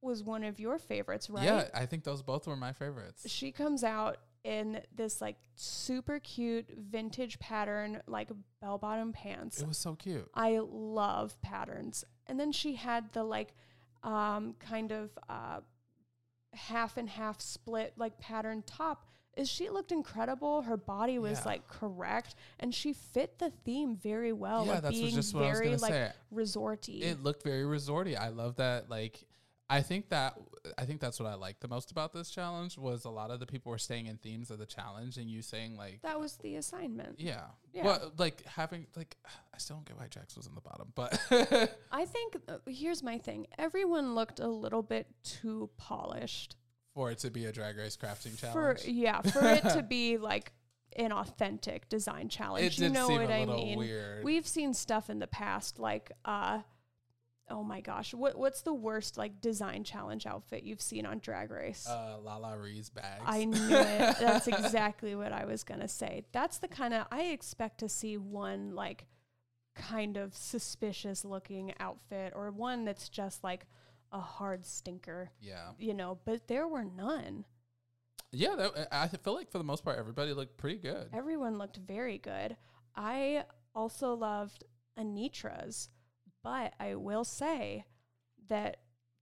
was 0.00 0.22
one 0.22 0.44
of 0.44 0.60
your 0.60 0.78
favorites, 0.78 1.30
right? 1.30 1.44
Yeah, 1.44 1.64
I 1.74 1.86
think 1.86 2.04
those 2.04 2.22
both 2.22 2.46
were 2.46 2.56
my 2.56 2.72
favorites. 2.72 3.28
she 3.28 3.52
comes 3.52 3.82
out 3.84 4.18
in 4.44 4.80
this 4.94 5.22
like 5.22 5.36
super 5.56 6.18
cute 6.18 6.66
vintage 6.76 7.38
pattern 7.38 8.02
like 8.06 8.28
bell 8.60 8.76
bottom 8.78 9.12
pants. 9.12 9.60
It 9.60 9.68
was 9.68 9.78
so 9.78 9.94
cute. 9.94 10.28
I 10.34 10.60
love 10.62 11.40
patterns. 11.40 12.04
And 12.26 12.38
then 12.40 12.52
she 12.52 12.74
had 12.74 13.12
the 13.12 13.22
like 13.24 13.54
um 14.02 14.54
kind 14.58 14.92
of 14.92 15.10
uh 15.28 15.60
half 16.52 16.96
and 16.96 17.08
half 17.08 17.40
split 17.40 17.92
like 17.96 18.18
pattern 18.18 18.62
top. 18.66 19.06
Is 19.36 19.48
she 19.50 19.68
looked 19.68 19.90
incredible. 19.90 20.62
Her 20.62 20.76
body 20.76 21.18
was 21.18 21.40
Yeah. 21.40 21.44
like 21.46 21.66
correct 21.66 22.36
and 22.60 22.72
she 22.72 22.92
fit 22.92 23.38
the 23.40 23.50
theme 23.64 23.96
very 23.96 24.32
well. 24.32 24.64
yeah, 24.66 24.78
that's 24.80 24.96
being 24.96 25.12
just 25.14 25.34
what 25.34 25.42
I 25.44 25.48
was 25.48 25.58
very 25.58 25.70
gonna 25.70 25.82
like 25.82 25.92
say. 25.92 26.12
resorty. 26.32 27.02
It 27.02 27.22
looked 27.22 27.42
very 27.42 27.64
resorty. 27.64 28.16
I 28.16 28.28
love 28.28 28.56
that. 28.56 28.88
Like, 28.88 29.24
I 29.70 29.80
think 29.80 30.10
that 30.10 30.34
I 30.76 30.84
think 30.84 31.00
that's 31.00 31.18
what 31.18 31.28
I 31.28 31.34
liked 31.34 31.60
the 31.60 31.68
most 31.68 31.90
about 31.90 32.12
this 32.12 32.30
challenge 32.30 32.76
was 32.76 33.04
a 33.04 33.10
lot 33.10 33.30
of 33.30 33.40
the 33.40 33.46
people 33.46 33.70
were 33.70 33.78
staying 33.78 34.06
in 34.06 34.18
themes 34.18 34.50
of 34.50 34.58
the 34.58 34.66
challenge, 34.66 35.16
and 35.16 35.28
you 35.30 35.40
saying 35.42 35.76
like, 35.76 36.00
that 36.02 36.20
was 36.20 36.36
the 36.36 36.56
assignment. 36.56 37.18
yeah, 37.18 37.42
Yeah. 37.72 37.84
Well, 37.84 38.12
like 38.18 38.44
having 38.46 38.86
like, 38.94 39.16
I 39.26 39.58
still 39.58 39.76
don't 39.76 39.86
get 39.86 39.98
why 39.98 40.06
Jax 40.08 40.36
was 40.36 40.46
in 40.46 40.54
the 40.54 40.60
bottom, 40.60 40.92
but 40.94 41.18
I 41.92 42.04
think 42.04 42.36
uh, 42.48 42.58
here's 42.66 43.02
my 43.02 43.18
thing. 43.18 43.46
Everyone 43.58 44.14
looked 44.14 44.38
a 44.40 44.48
little 44.48 44.82
bit 44.82 45.06
too 45.22 45.70
polished. 45.76 46.56
for 46.92 47.10
it 47.10 47.18
to 47.20 47.30
be 47.30 47.46
a 47.46 47.52
drag 47.52 47.76
race 47.78 47.96
crafting 47.96 48.38
For 48.38 48.74
challenge, 48.74 48.84
yeah, 48.86 49.22
for 49.22 49.46
it 49.48 49.62
to 49.70 49.82
be 49.88 50.18
like 50.18 50.52
an 50.96 51.12
authentic 51.12 51.88
design 51.88 52.28
challenge. 52.28 52.78
it 52.78 52.78
you 52.78 52.90
know 52.90 53.08
what 53.08 53.30
a 53.30 53.32
I 53.32 53.46
mean? 53.46 53.78
weird. 53.78 54.24
We've 54.24 54.46
seen 54.46 54.74
stuff 54.74 55.10
in 55.10 55.18
the 55.18 55.26
past 55.26 55.78
like 55.78 56.12
uh 56.24 56.60
oh 57.50 57.62
my 57.62 57.80
gosh, 57.80 58.14
what 58.14 58.36
what's 58.38 58.62
the 58.62 58.74
worst 58.74 59.18
like 59.18 59.40
design 59.40 59.84
challenge 59.84 60.26
outfit 60.26 60.62
you've 60.62 60.80
seen 60.80 61.06
on 61.06 61.18
Drag 61.18 61.50
Race? 61.50 61.86
uh, 61.88 62.16
LaLa 62.24 62.60
Ri's 62.60 62.90
bags. 62.90 63.22
I 63.26 63.44
knew 63.44 63.68
it. 63.70 64.16
That's 64.20 64.46
exactly 64.56 65.14
what 65.14 65.32
I 65.32 65.44
was 65.44 65.64
gonna 65.64 65.88
say. 65.88 66.24
That's 66.32 66.58
the 66.58 66.68
kind 66.68 66.94
of 66.94 67.06
I 67.10 67.24
expect 67.24 67.78
to 67.80 67.88
see 67.88 68.16
one 68.16 68.74
like 68.74 69.06
kind 69.74 70.16
of 70.16 70.36
suspicious 70.36 71.24
looking 71.24 71.74
outfit 71.80 72.32
or 72.36 72.50
one 72.50 72.84
that's 72.84 73.08
just 73.08 73.42
like 73.42 73.66
a 74.12 74.20
hard 74.20 74.64
stinker, 74.64 75.30
yeah, 75.40 75.70
you 75.78 75.92
know. 75.92 76.18
But 76.24 76.46
there 76.48 76.68
were 76.68 76.84
none. 76.84 77.44
yeah. 78.30 78.54
That, 78.56 78.88
I 78.92 79.02
I 79.04 79.08
feel 79.08 79.34
like 79.34 79.50
for 79.50 79.58
the 79.58 79.64
most 79.64 79.84
part, 79.84 79.98
everybody 79.98 80.32
looked 80.32 80.56
pretty 80.56 80.78
good. 80.78 81.08
Everyone 81.12 81.58
looked 81.58 81.76
very 81.78 82.18
good. 82.18 82.56
I 82.96 83.44
also 83.74 84.14
loved 84.14 84.62
Anetra's, 84.96 85.88
but 86.44 86.74
I 86.78 86.94
will 86.94 87.24
say 87.24 87.86
that 88.48 88.76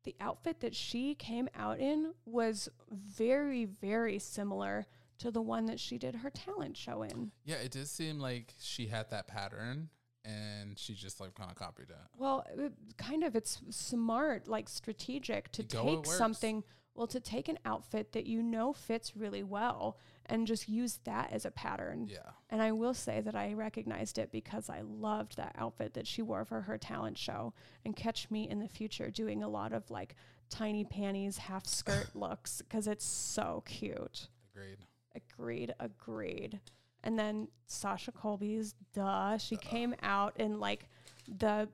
the 0.04 0.14
outfit 0.20 0.60
that 0.60 0.74
she 0.74 1.14
came 1.14 1.48
out 1.56 1.78
in 1.78 2.12
was 2.26 2.68
very, 2.90 3.64
very 3.64 4.18
similar 4.18 4.86
to 5.18 5.30
the 5.30 5.40
one 5.40 5.66
that 5.66 5.78
she 5.78 5.96
did 5.96 6.16
her 6.16 6.30
talent 6.30 6.76
show 6.76 7.02
in. 7.02 7.30
Yeah, 7.44 7.56
it 7.56 7.70
did 7.70 7.86
seem 7.86 8.18
like 8.18 8.52
she 8.60 8.88
had 8.88 9.08
that 9.10 9.28
pattern, 9.28 9.88
and 10.24 10.76
she 10.76 10.94
just 10.94 11.20
like 11.20 11.34
kind 11.34 11.50
of 11.50 11.56
copied 11.56 11.90
it. 11.90 11.96
Well, 12.18 12.44
it, 12.58 12.72
kind 12.98 13.22
of, 13.22 13.36
it's 13.36 13.62
smart, 13.70 14.48
like 14.48 14.68
strategic 14.68 15.52
to 15.52 15.62
You 15.62 15.68
take 15.68 16.06
something, 16.06 16.64
well, 16.96 17.06
to 17.06 17.20
take 17.20 17.48
an 17.48 17.60
outfit 17.64 18.12
that 18.12 18.26
you 18.26 18.42
know 18.42 18.72
fits 18.72 19.16
really 19.16 19.44
well 19.44 19.96
and 20.26 20.46
just 20.46 20.68
use 20.68 21.00
that 21.04 21.32
as 21.32 21.44
a 21.44 21.50
pattern. 21.50 22.06
Yeah. 22.08 22.18
And 22.50 22.62
I 22.62 22.72
will 22.72 22.94
say 22.94 23.20
that 23.20 23.34
I 23.34 23.52
recognized 23.54 24.18
it 24.18 24.30
because 24.30 24.68
I 24.70 24.82
loved 24.82 25.36
that 25.36 25.54
outfit 25.58 25.94
that 25.94 26.06
she 26.06 26.22
wore 26.22 26.44
for 26.44 26.60
her 26.62 26.78
talent 26.78 27.18
show. 27.18 27.54
And 27.84 27.96
catch 27.96 28.30
me 28.30 28.48
in 28.48 28.60
the 28.60 28.68
future 28.68 29.10
doing 29.10 29.42
a 29.42 29.48
lot 29.48 29.72
of 29.72 29.90
like 29.90 30.14
tiny 30.50 30.84
panties, 30.84 31.38
half 31.38 31.66
skirt 31.66 32.10
looks 32.14 32.62
because 32.62 32.86
it's 32.86 33.04
so 33.04 33.62
cute. 33.66 34.28
Agreed. 34.54 34.78
Agreed, 35.14 35.74
agreed. 35.80 36.60
And 37.04 37.18
then 37.18 37.48
Sasha 37.66 38.12
Colby's 38.12 38.74
duh. 38.94 39.38
She 39.38 39.56
came 39.56 39.94
out 40.02 40.38
in 40.38 40.60
like 40.60 40.88
the 41.26 41.68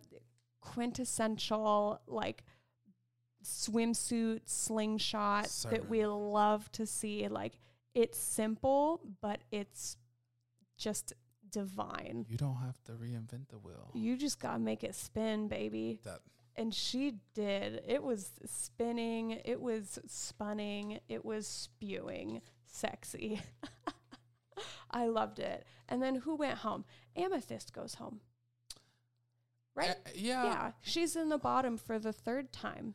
quintessential 0.60 2.00
like 2.06 2.44
swimsuit 3.44 4.40
slingshot 4.46 5.48
that 5.70 5.88
we 5.88 6.06
love 6.06 6.70
to 6.72 6.86
see. 6.86 7.28
Like 7.28 7.58
it's 7.98 8.16
simple, 8.16 9.00
but 9.20 9.40
it's 9.50 9.96
just 10.76 11.14
divine. 11.50 12.26
You 12.28 12.36
don't 12.36 12.58
have 12.58 12.80
to 12.84 12.92
reinvent 12.92 13.48
the 13.48 13.58
wheel. 13.58 13.90
You 13.92 14.16
just 14.16 14.38
gotta 14.38 14.60
make 14.60 14.84
it 14.84 14.94
spin, 14.94 15.48
baby. 15.48 15.98
that 16.04 16.20
And 16.54 16.72
she 16.72 17.14
did. 17.34 17.82
It 17.86 18.04
was 18.04 18.30
spinning, 18.46 19.40
it 19.44 19.60
was 19.60 19.98
spunning, 20.06 21.00
it 21.08 21.24
was 21.24 21.48
spewing 21.48 22.40
sexy. 22.66 23.40
I 24.92 25.06
loved 25.08 25.40
it. 25.40 25.66
And 25.88 26.00
then 26.00 26.14
who 26.14 26.36
went 26.36 26.58
home? 26.58 26.84
Amethyst 27.16 27.72
goes 27.72 27.94
home. 27.94 28.20
Right? 29.74 29.90
Uh, 29.90 30.10
yeah. 30.14 30.44
yeah. 30.44 30.70
She's 30.82 31.16
in 31.16 31.30
the 31.30 31.38
bottom 31.38 31.76
for 31.76 31.98
the 31.98 32.12
third 32.12 32.52
time. 32.52 32.94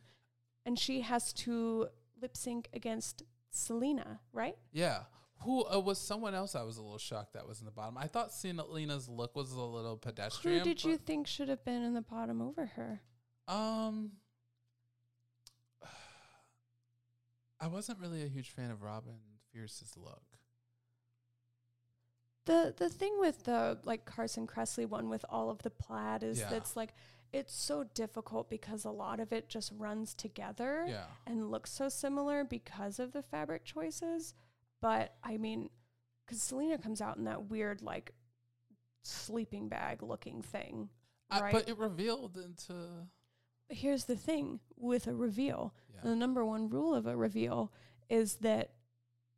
And 0.64 0.78
she 0.78 1.02
has 1.02 1.32
to 1.34 1.88
lip 2.20 2.36
sync 2.36 2.68
against 2.72 3.22
Salina, 3.54 4.20
right? 4.32 4.56
Yeah. 4.72 5.00
Who 5.42 5.64
uh, 5.66 5.78
was 5.78 5.98
someone 5.98 6.34
else? 6.34 6.54
I 6.54 6.62
was 6.62 6.78
a 6.78 6.82
little 6.82 6.98
shocked 6.98 7.34
that 7.34 7.46
was 7.46 7.60
in 7.60 7.66
the 7.66 7.72
bottom. 7.72 7.98
I 7.98 8.06
thought 8.06 8.30
Lena's 8.70 9.08
look 9.08 9.36
was 9.36 9.52
a 9.52 9.60
little 9.60 9.96
pedestrian. 9.96 10.58
Who 10.58 10.64
did 10.64 10.82
you 10.84 10.96
think 10.96 11.26
should 11.26 11.48
have 11.48 11.64
been 11.64 11.82
in 11.82 11.94
the 11.94 12.02
bottom 12.02 12.40
over 12.40 12.66
her? 12.66 13.00
Um. 13.46 14.12
I 17.60 17.66
wasn't 17.66 18.00
really 18.00 18.22
a 18.22 18.28
huge 18.28 18.50
fan 18.50 18.70
of 18.70 18.82
Robin 18.82 19.18
Fierce's 19.52 19.96
look. 19.96 20.22
The 22.46 22.74
the 22.76 22.88
thing 22.88 23.16
with 23.18 23.44
the 23.44 23.78
like 23.84 24.04
Carson 24.04 24.46
Kressley 24.46 24.86
one 24.86 25.08
with 25.08 25.24
all 25.30 25.50
of 25.50 25.62
the 25.62 25.70
plaid 25.70 26.22
is 26.22 26.40
Yeah. 26.40 26.50
that's 26.50 26.76
like 26.76 26.94
it's 27.34 27.54
so 27.54 27.84
difficult 27.94 28.48
because 28.48 28.84
a 28.84 28.90
lot 28.90 29.18
of 29.20 29.32
it 29.32 29.48
just 29.48 29.72
runs 29.76 30.14
together 30.14 30.84
Yeah. 30.88 31.06
and 31.26 31.50
looks 31.50 31.70
so 31.72 31.88
similar 31.88 32.44
because 32.44 32.98
of 32.98 33.12
the 33.12 33.22
fabric 33.22 33.64
choices. 33.64 34.34
But 34.80 35.16
I 35.22 35.36
mean, 35.36 35.70
because 36.24 36.40
Salina 36.42 36.78
comes 36.78 37.00
out 37.00 37.16
in 37.16 37.24
that 37.24 37.44
weird 37.50 37.82
like 37.82 38.12
sleeping 39.02 39.68
bag 39.68 40.02
looking 40.02 40.42
thing, 40.42 40.90
I- 41.30 41.40
right? 41.40 41.52
but 41.52 41.68
it 41.68 41.76
revealed 41.78 42.36
into 42.36 43.08
But 43.68 43.78
here's 43.78 44.04
the 44.04 44.16
thing 44.16 44.60
with 44.76 45.06
a 45.06 45.14
reveal. 45.14 45.74
yeah. 45.94 46.00
The 46.02 46.14
number 46.16 46.44
one 46.44 46.68
rule 46.68 46.94
of 46.94 47.06
a 47.06 47.16
reveal 47.16 47.72
is 48.08 48.36
that 48.36 48.72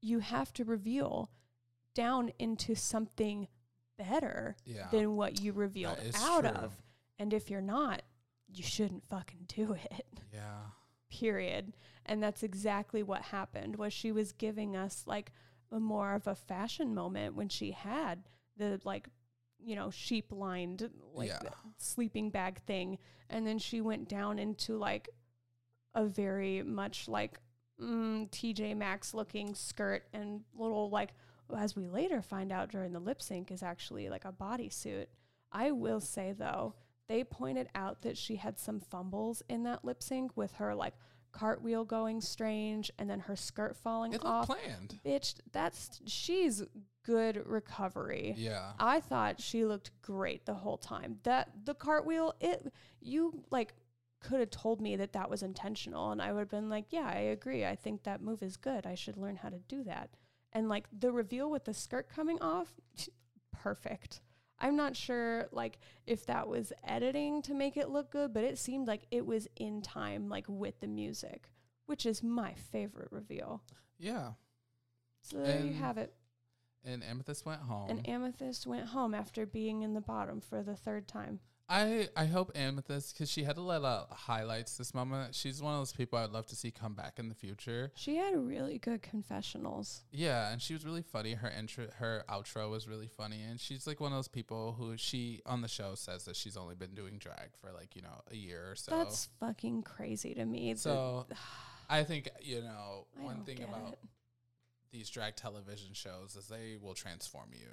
you 0.00 0.18
have 0.18 0.52
to 0.54 0.64
reveal 0.64 1.30
down 1.94 2.30
into 2.38 2.74
something 2.74 3.48
better 3.96 4.56
yeah. 4.64 4.88
than 4.90 5.16
what 5.16 5.40
you 5.40 5.52
revealed 5.52 5.98
out 6.16 6.40
true. 6.42 6.50
of. 6.50 6.82
And 7.18 7.32
if 7.32 7.50
you're 7.50 7.60
not, 7.60 8.02
you 8.48 8.62
shouldn't 8.62 9.08
fucking 9.08 9.44
do 9.48 9.72
it. 9.72 10.06
yeah. 10.32 10.60
Period. 11.10 11.72
And 12.04 12.22
that's 12.22 12.42
exactly 12.42 13.02
what 13.02 13.22
happened 13.22 13.76
was 13.76 13.92
she 13.92 14.12
was 14.12 14.32
giving 14.32 14.76
us 14.76 15.04
like 15.06 15.32
a 15.72 15.80
more 15.80 16.14
of 16.14 16.26
a 16.26 16.34
fashion 16.34 16.94
moment 16.94 17.34
when 17.34 17.48
she 17.48 17.72
had 17.72 18.22
the 18.56 18.80
like 18.84 19.08
you 19.58 19.74
know 19.74 19.90
sheep 19.90 20.26
lined 20.30 20.88
like 21.14 21.28
Yeah. 21.28 21.48
sleeping 21.76 22.30
bag 22.30 22.60
thing 22.66 22.98
and 23.30 23.46
then 23.46 23.58
she 23.58 23.80
went 23.80 24.08
down 24.08 24.38
into 24.38 24.76
like 24.78 25.08
a 25.94 26.04
very 26.04 26.62
much 26.62 27.08
like 27.08 27.40
mm, 27.82 28.30
TJ 28.30 28.76
Maxx 28.76 29.12
looking 29.14 29.54
skirt 29.54 30.04
and 30.12 30.42
little 30.54 30.88
like 30.90 31.14
as 31.56 31.74
we 31.74 31.86
later 31.88 32.22
find 32.22 32.52
out 32.52 32.70
during 32.70 32.92
the 32.92 33.00
lip 33.00 33.20
sync 33.20 33.50
is 33.50 33.62
actually 33.62 34.08
like 34.08 34.24
a 34.24 34.32
bodysuit. 34.32 35.06
I 35.50 35.70
will 35.72 36.00
say 36.00 36.32
though, 36.32 36.74
they 37.08 37.24
pointed 37.24 37.68
out 37.74 38.02
that 38.02 38.16
she 38.16 38.36
had 38.36 38.58
some 38.58 38.80
fumbles 38.80 39.42
in 39.48 39.62
that 39.64 39.84
lip 39.84 40.02
sync 40.02 40.36
with 40.36 40.52
her 40.54 40.74
like 40.74 40.94
cartwheel 41.32 41.84
going 41.84 42.20
strange 42.20 42.90
and 42.98 43.08
then 43.10 43.20
her 43.20 43.36
skirt 43.36 43.76
falling 43.76 44.12
It 44.14 44.24
off. 44.24 44.46
planned. 44.46 44.98
Bitch, 45.04 45.34
that's 45.52 46.00
she's 46.06 46.62
good 47.04 47.42
recovery. 47.46 48.34
Yeah. 48.36 48.72
I 48.80 49.00
thought 49.00 49.40
she 49.40 49.64
looked 49.64 49.90
great 50.02 50.46
the 50.46 50.54
whole 50.54 50.78
time. 50.78 51.18
That 51.24 51.50
the 51.64 51.74
cartwheel, 51.74 52.34
it 52.40 52.72
you 53.00 53.42
like 53.50 53.74
could 54.22 54.40
have 54.40 54.50
told 54.50 54.80
me 54.80 54.96
that 54.96 55.12
that 55.12 55.28
was 55.28 55.42
intentional, 55.42 56.10
and 56.10 56.22
I 56.22 56.32
would 56.32 56.40
have 56.40 56.48
been 56.50 56.70
like, 56.70 56.86
yeah, 56.90 57.06
I 57.06 57.18
agree. 57.18 57.64
I 57.66 57.76
think 57.76 58.02
that 58.04 58.22
move 58.22 58.42
is 58.42 58.56
good. 58.56 58.86
I 58.86 58.94
should 58.94 59.18
learn 59.18 59.36
how 59.36 59.50
to 59.50 59.58
do 59.68 59.84
that. 59.84 60.10
And 60.54 60.68
like 60.70 60.86
the 60.98 61.12
reveal 61.12 61.50
with 61.50 61.66
the 61.66 61.74
skirt 61.74 62.08
coming 62.08 62.40
off, 62.40 62.72
perfect. 63.52 64.20
I'm 64.58 64.76
not 64.76 64.96
sure 64.96 65.48
like 65.52 65.78
if 66.06 66.26
that 66.26 66.48
was 66.48 66.72
editing 66.84 67.42
to 67.42 67.54
make 67.54 67.76
it 67.76 67.90
look 67.90 68.10
good, 68.10 68.32
but 68.32 68.44
it 68.44 68.58
seemed 68.58 68.88
like 68.88 69.06
it 69.10 69.26
was 69.26 69.48
in 69.56 69.82
time, 69.82 70.28
like 70.28 70.46
with 70.48 70.80
the 70.80 70.86
music, 70.86 71.50
which 71.86 72.06
is 72.06 72.22
my 72.22 72.54
favorite 72.54 73.08
reveal. 73.10 73.62
Yeah. 73.98 74.32
So 75.20 75.38
there 75.38 75.60
you 75.60 75.72
have 75.74 75.98
it. 75.98 76.14
And 76.84 77.02
Amethyst 77.02 77.44
went 77.44 77.62
home. 77.62 77.90
And 77.90 78.08
Amethyst 78.08 78.66
went 78.66 78.86
home 78.86 79.12
after 79.12 79.44
being 79.44 79.82
in 79.82 79.94
the 79.94 80.00
bottom 80.00 80.40
for 80.40 80.62
the 80.62 80.76
third 80.76 81.08
time. 81.08 81.40
I 81.68 82.08
I 82.16 82.26
hope 82.26 82.52
Amethyst 82.54 83.14
because 83.14 83.30
she 83.30 83.42
had 83.42 83.56
a 83.56 83.60
lot 83.60 83.82
of 83.82 84.16
highlights 84.16 84.76
this 84.76 84.94
moment. 84.94 85.34
She's 85.34 85.60
one 85.60 85.74
of 85.74 85.80
those 85.80 85.92
people 85.92 86.18
I'd 86.18 86.30
love 86.30 86.46
to 86.46 86.56
see 86.56 86.70
come 86.70 86.94
back 86.94 87.18
in 87.18 87.28
the 87.28 87.34
future. 87.34 87.90
She 87.96 88.16
had 88.16 88.36
really 88.36 88.78
good 88.78 89.02
confessionals. 89.02 90.02
Yeah, 90.12 90.52
and 90.52 90.62
she 90.62 90.74
was 90.74 90.84
really 90.84 91.02
funny. 91.02 91.34
Her 91.34 91.50
intro, 91.50 91.88
her 91.98 92.24
outro 92.28 92.70
was 92.70 92.86
really 92.86 93.08
funny, 93.08 93.42
and 93.42 93.58
she's 93.58 93.86
like 93.86 94.00
one 94.00 94.12
of 94.12 94.18
those 94.18 94.28
people 94.28 94.76
who 94.78 94.96
she 94.96 95.40
on 95.44 95.60
the 95.60 95.68
show 95.68 95.94
says 95.96 96.24
that 96.26 96.36
she's 96.36 96.56
only 96.56 96.76
been 96.76 96.94
doing 96.94 97.18
drag 97.18 97.56
for 97.60 97.72
like 97.72 97.96
you 97.96 98.02
know 98.02 98.22
a 98.30 98.36
year 98.36 98.70
or 98.70 98.76
so. 98.76 98.96
That's 98.96 99.28
fucking 99.40 99.82
crazy 99.82 100.34
to 100.34 100.44
me. 100.44 100.74
so. 100.76 101.26
I 101.88 102.02
think 102.02 102.28
you 102.40 102.62
know 102.62 103.06
I 103.20 103.24
one 103.24 103.44
thing 103.44 103.62
about 103.62 103.92
it. 103.92 103.98
these 104.90 105.08
drag 105.08 105.36
television 105.36 105.90
shows 105.92 106.34
is 106.34 106.48
they 106.48 106.76
will 106.82 106.94
transform 106.94 107.50
you. 107.52 107.68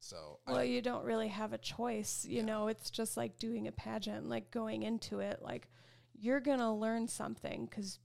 So 0.00 0.38
Well, 0.46 0.58
I, 0.58 0.62
you 0.64 0.82
don't 0.82 1.04
really 1.04 1.28
have 1.28 1.52
a 1.52 1.58
choice. 1.58 2.24
You 2.24 2.38
Yeah. 2.38 2.44
know, 2.44 2.68
it's 2.68 2.90
just 2.90 3.16
like 3.16 3.38
doing 3.38 3.66
a 3.66 3.72
pageant, 3.72 4.28
like 4.28 4.50
going 4.50 4.82
into 4.82 5.20
it, 5.20 5.42
like 5.42 5.68
you're 6.14 6.40
going 6.40 6.60
to 6.60 6.70
learn 6.70 7.08
something 7.08 7.66
because, 7.66 7.98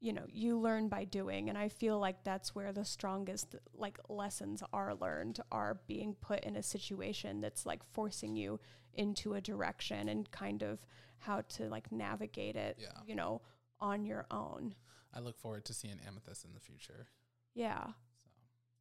you 0.00 0.12
know, 0.12 0.24
you 0.28 0.58
learn 0.58 0.88
by 0.88 1.04
doing. 1.04 1.48
And 1.48 1.56
I 1.58 1.68
feel 1.68 1.98
like 1.98 2.22
that's 2.24 2.54
where 2.54 2.72
the 2.72 2.84
strongest, 2.84 3.56
like, 3.74 3.98
lessons 4.08 4.62
are 4.72 4.94
learned 4.94 5.40
are 5.50 5.80
being 5.86 6.14
put 6.14 6.44
in 6.44 6.56
a 6.56 6.62
situation 6.62 7.40
that's 7.40 7.66
like 7.66 7.82
forcing 7.92 8.36
you 8.36 8.60
into 8.94 9.34
a 9.34 9.40
direction 9.40 10.08
and 10.08 10.30
kind 10.30 10.62
of 10.62 10.78
how 11.18 11.40
to 11.48 11.68
like 11.68 11.90
navigate 11.90 12.56
it, 12.56 12.76
Yeah. 12.80 13.00
you 13.06 13.14
know, 13.14 13.40
on 13.80 14.04
your 14.04 14.26
own. 14.30 14.74
I 15.12 15.20
look 15.20 15.38
forward 15.38 15.64
to 15.66 15.74
seeing 15.74 15.98
Amethyst 16.06 16.44
in 16.44 16.52
the 16.52 16.60
future. 16.60 17.08
Yeah. 17.54 17.86
So 17.86 17.94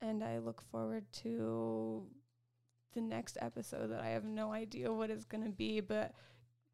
And 0.01 0.24
I 0.24 0.39
look 0.39 0.61
forward 0.61 1.05
to 1.24 2.05
the 2.95 3.01
next 3.01 3.37
episode 3.41 3.91
that 3.91 3.99
I 4.01 4.09
have 4.09 4.23
no 4.23 4.51
idea 4.51 4.91
what 4.91 5.11
it's 5.11 5.25
going 5.25 5.43
to 5.43 5.49
be, 5.51 5.81
but 5.81 6.13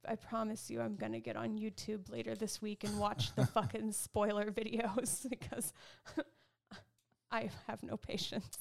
I 0.08 0.16
promise 0.16 0.70
you 0.70 0.80
I'm 0.82 0.96
going 0.96 1.12
to 1.12 1.20
get 1.20 1.36
on 1.36 1.58
YouTube 1.58 2.10
later 2.10 2.34
this 2.36 2.62
week 2.62 2.84
and 2.84 2.98
watch 3.00 3.36
the 3.36 3.46
fucking 3.54 3.92
spoiler 3.92 4.52
videos 4.52 5.28
because 5.30 5.74
I 7.32 7.50
have 7.68 7.84
no 7.84 7.98
patience. 7.98 8.58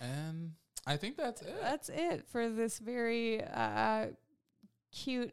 and 0.00 0.52
I 0.86 0.96
think 0.96 1.16
that's 1.16 1.42
it. 1.42 1.54
That's 1.62 1.88
it 1.88 2.24
for 2.28 2.48
this 2.48 2.78
very 2.78 3.42
uh, 3.44 4.06
cute, 4.92 5.32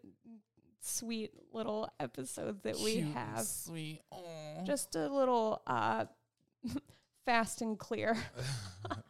sweet 0.81 1.31
little 1.51 1.89
epised 1.99 2.37
that 2.63 2.77
we 2.79 2.93
Cute 2.93 3.05
and 3.05 3.13
have. 3.15 3.45
sweet. 3.45 4.01
Aw. 4.11 4.63
Just 4.63 4.95
a 4.95 5.07
little 5.09 5.61
uh, 5.65 6.05
fast 7.25 7.61
and 7.61 7.77
clear. 7.79 8.15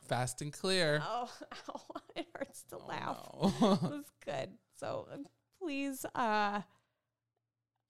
Fast 0.10 0.42
and 0.42 0.52
clear. 0.52 1.02
Oh, 1.06 1.30
ow, 1.70 1.82
it 2.16 2.28
hurts 2.36 2.64
to 2.70 2.78
Oh, 2.78 2.86
laugh. 2.88 3.18
no. 3.42 3.54
It 3.74 3.82
was 3.92 4.12
good. 4.26 4.50
So 4.80 5.08
um, 5.14 5.26
please, 5.62 6.06
uh, 6.16 6.62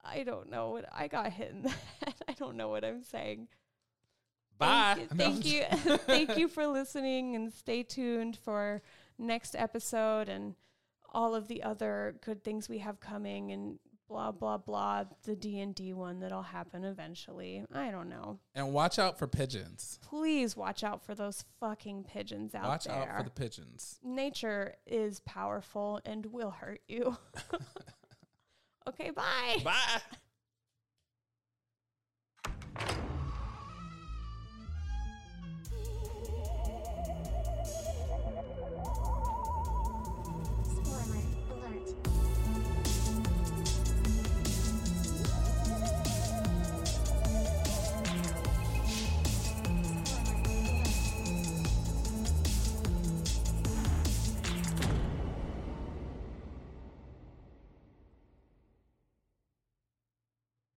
I 0.04 0.22
don't 0.24 0.50
know 0.50 0.70
what 0.70 0.86
I 0.92 1.08
got 1.08 1.32
hit 1.32 1.50
in 1.50 1.62
the 1.62 1.68
head. 1.70 2.14
I 2.28 2.32
don't 2.34 2.56
know 2.56 2.68
what 2.68 2.84
I'm 2.84 3.02
saying. 3.02 3.48
Bye. 4.58 5.06
Thank 5.16 5.46
you. 5.46 5.62
Thank 5.70 5.84
you, 5.86 5.96
thank 5.98 6.36
you 6.36 6.46
for 6.48 6.66
listening, 6.66 7.34
and 7.34 7.52
stay 7.52 7.82
tuned 7.82 8.36
for 8.36 8.82
next 9.18 9.56
episode 9.56 10.28
and 10.28 10.54
all 11.12 11.34
of 11.34 11.48
the 11.48 11.62
other 11.62 12.14
good 12.24 12.44
things 12.44 12.68
we 12.68 12.78
have 12.78 13.00
coming 13.00 13.50
and 13.52 13.78
blah 14.10 14.32
blah 14.32 14.58
blah 14.58 15.04
the 15.22 15.36
d&d 15.36 15.92
one 15.92 16.18
that'll 16.18 16.42
happen 16.42 16.84
eventually. 16.84 17.64
I 17.72 17.90
don't 17.90 18.08
know. 18.08 18.40
And 18.54 18.72
watch 18.72 18.98
out 18.98 19.18
for 19.18 19.28
pigeons. 19.28 20.00
Please 20.02 20.56
watch 20.56 20.82
out 20.82 21.02
for 21.04 21.14
those 21.14 21.44
fucking 21.60 22.04
pigeons 22.04 22.54
out 22.54 22.64
watch 22.64 22.84
there 22.84 22.96
watch 22.96 23.08
out 23.08 23.16
for 23.18 23.22
the 23.24 23.30
pigeons. 23.30 24.00
Nature 24.02 24.74
is 24.84 25.20
powerful 25.20 26.00
and 26.04 26.26
will 26.26 26.50
hurt 26.50 26.80
you. 26.88 27.16
Okay 28.88 29.10
bye. 29.10 29.62
Bye. 29.62 30.00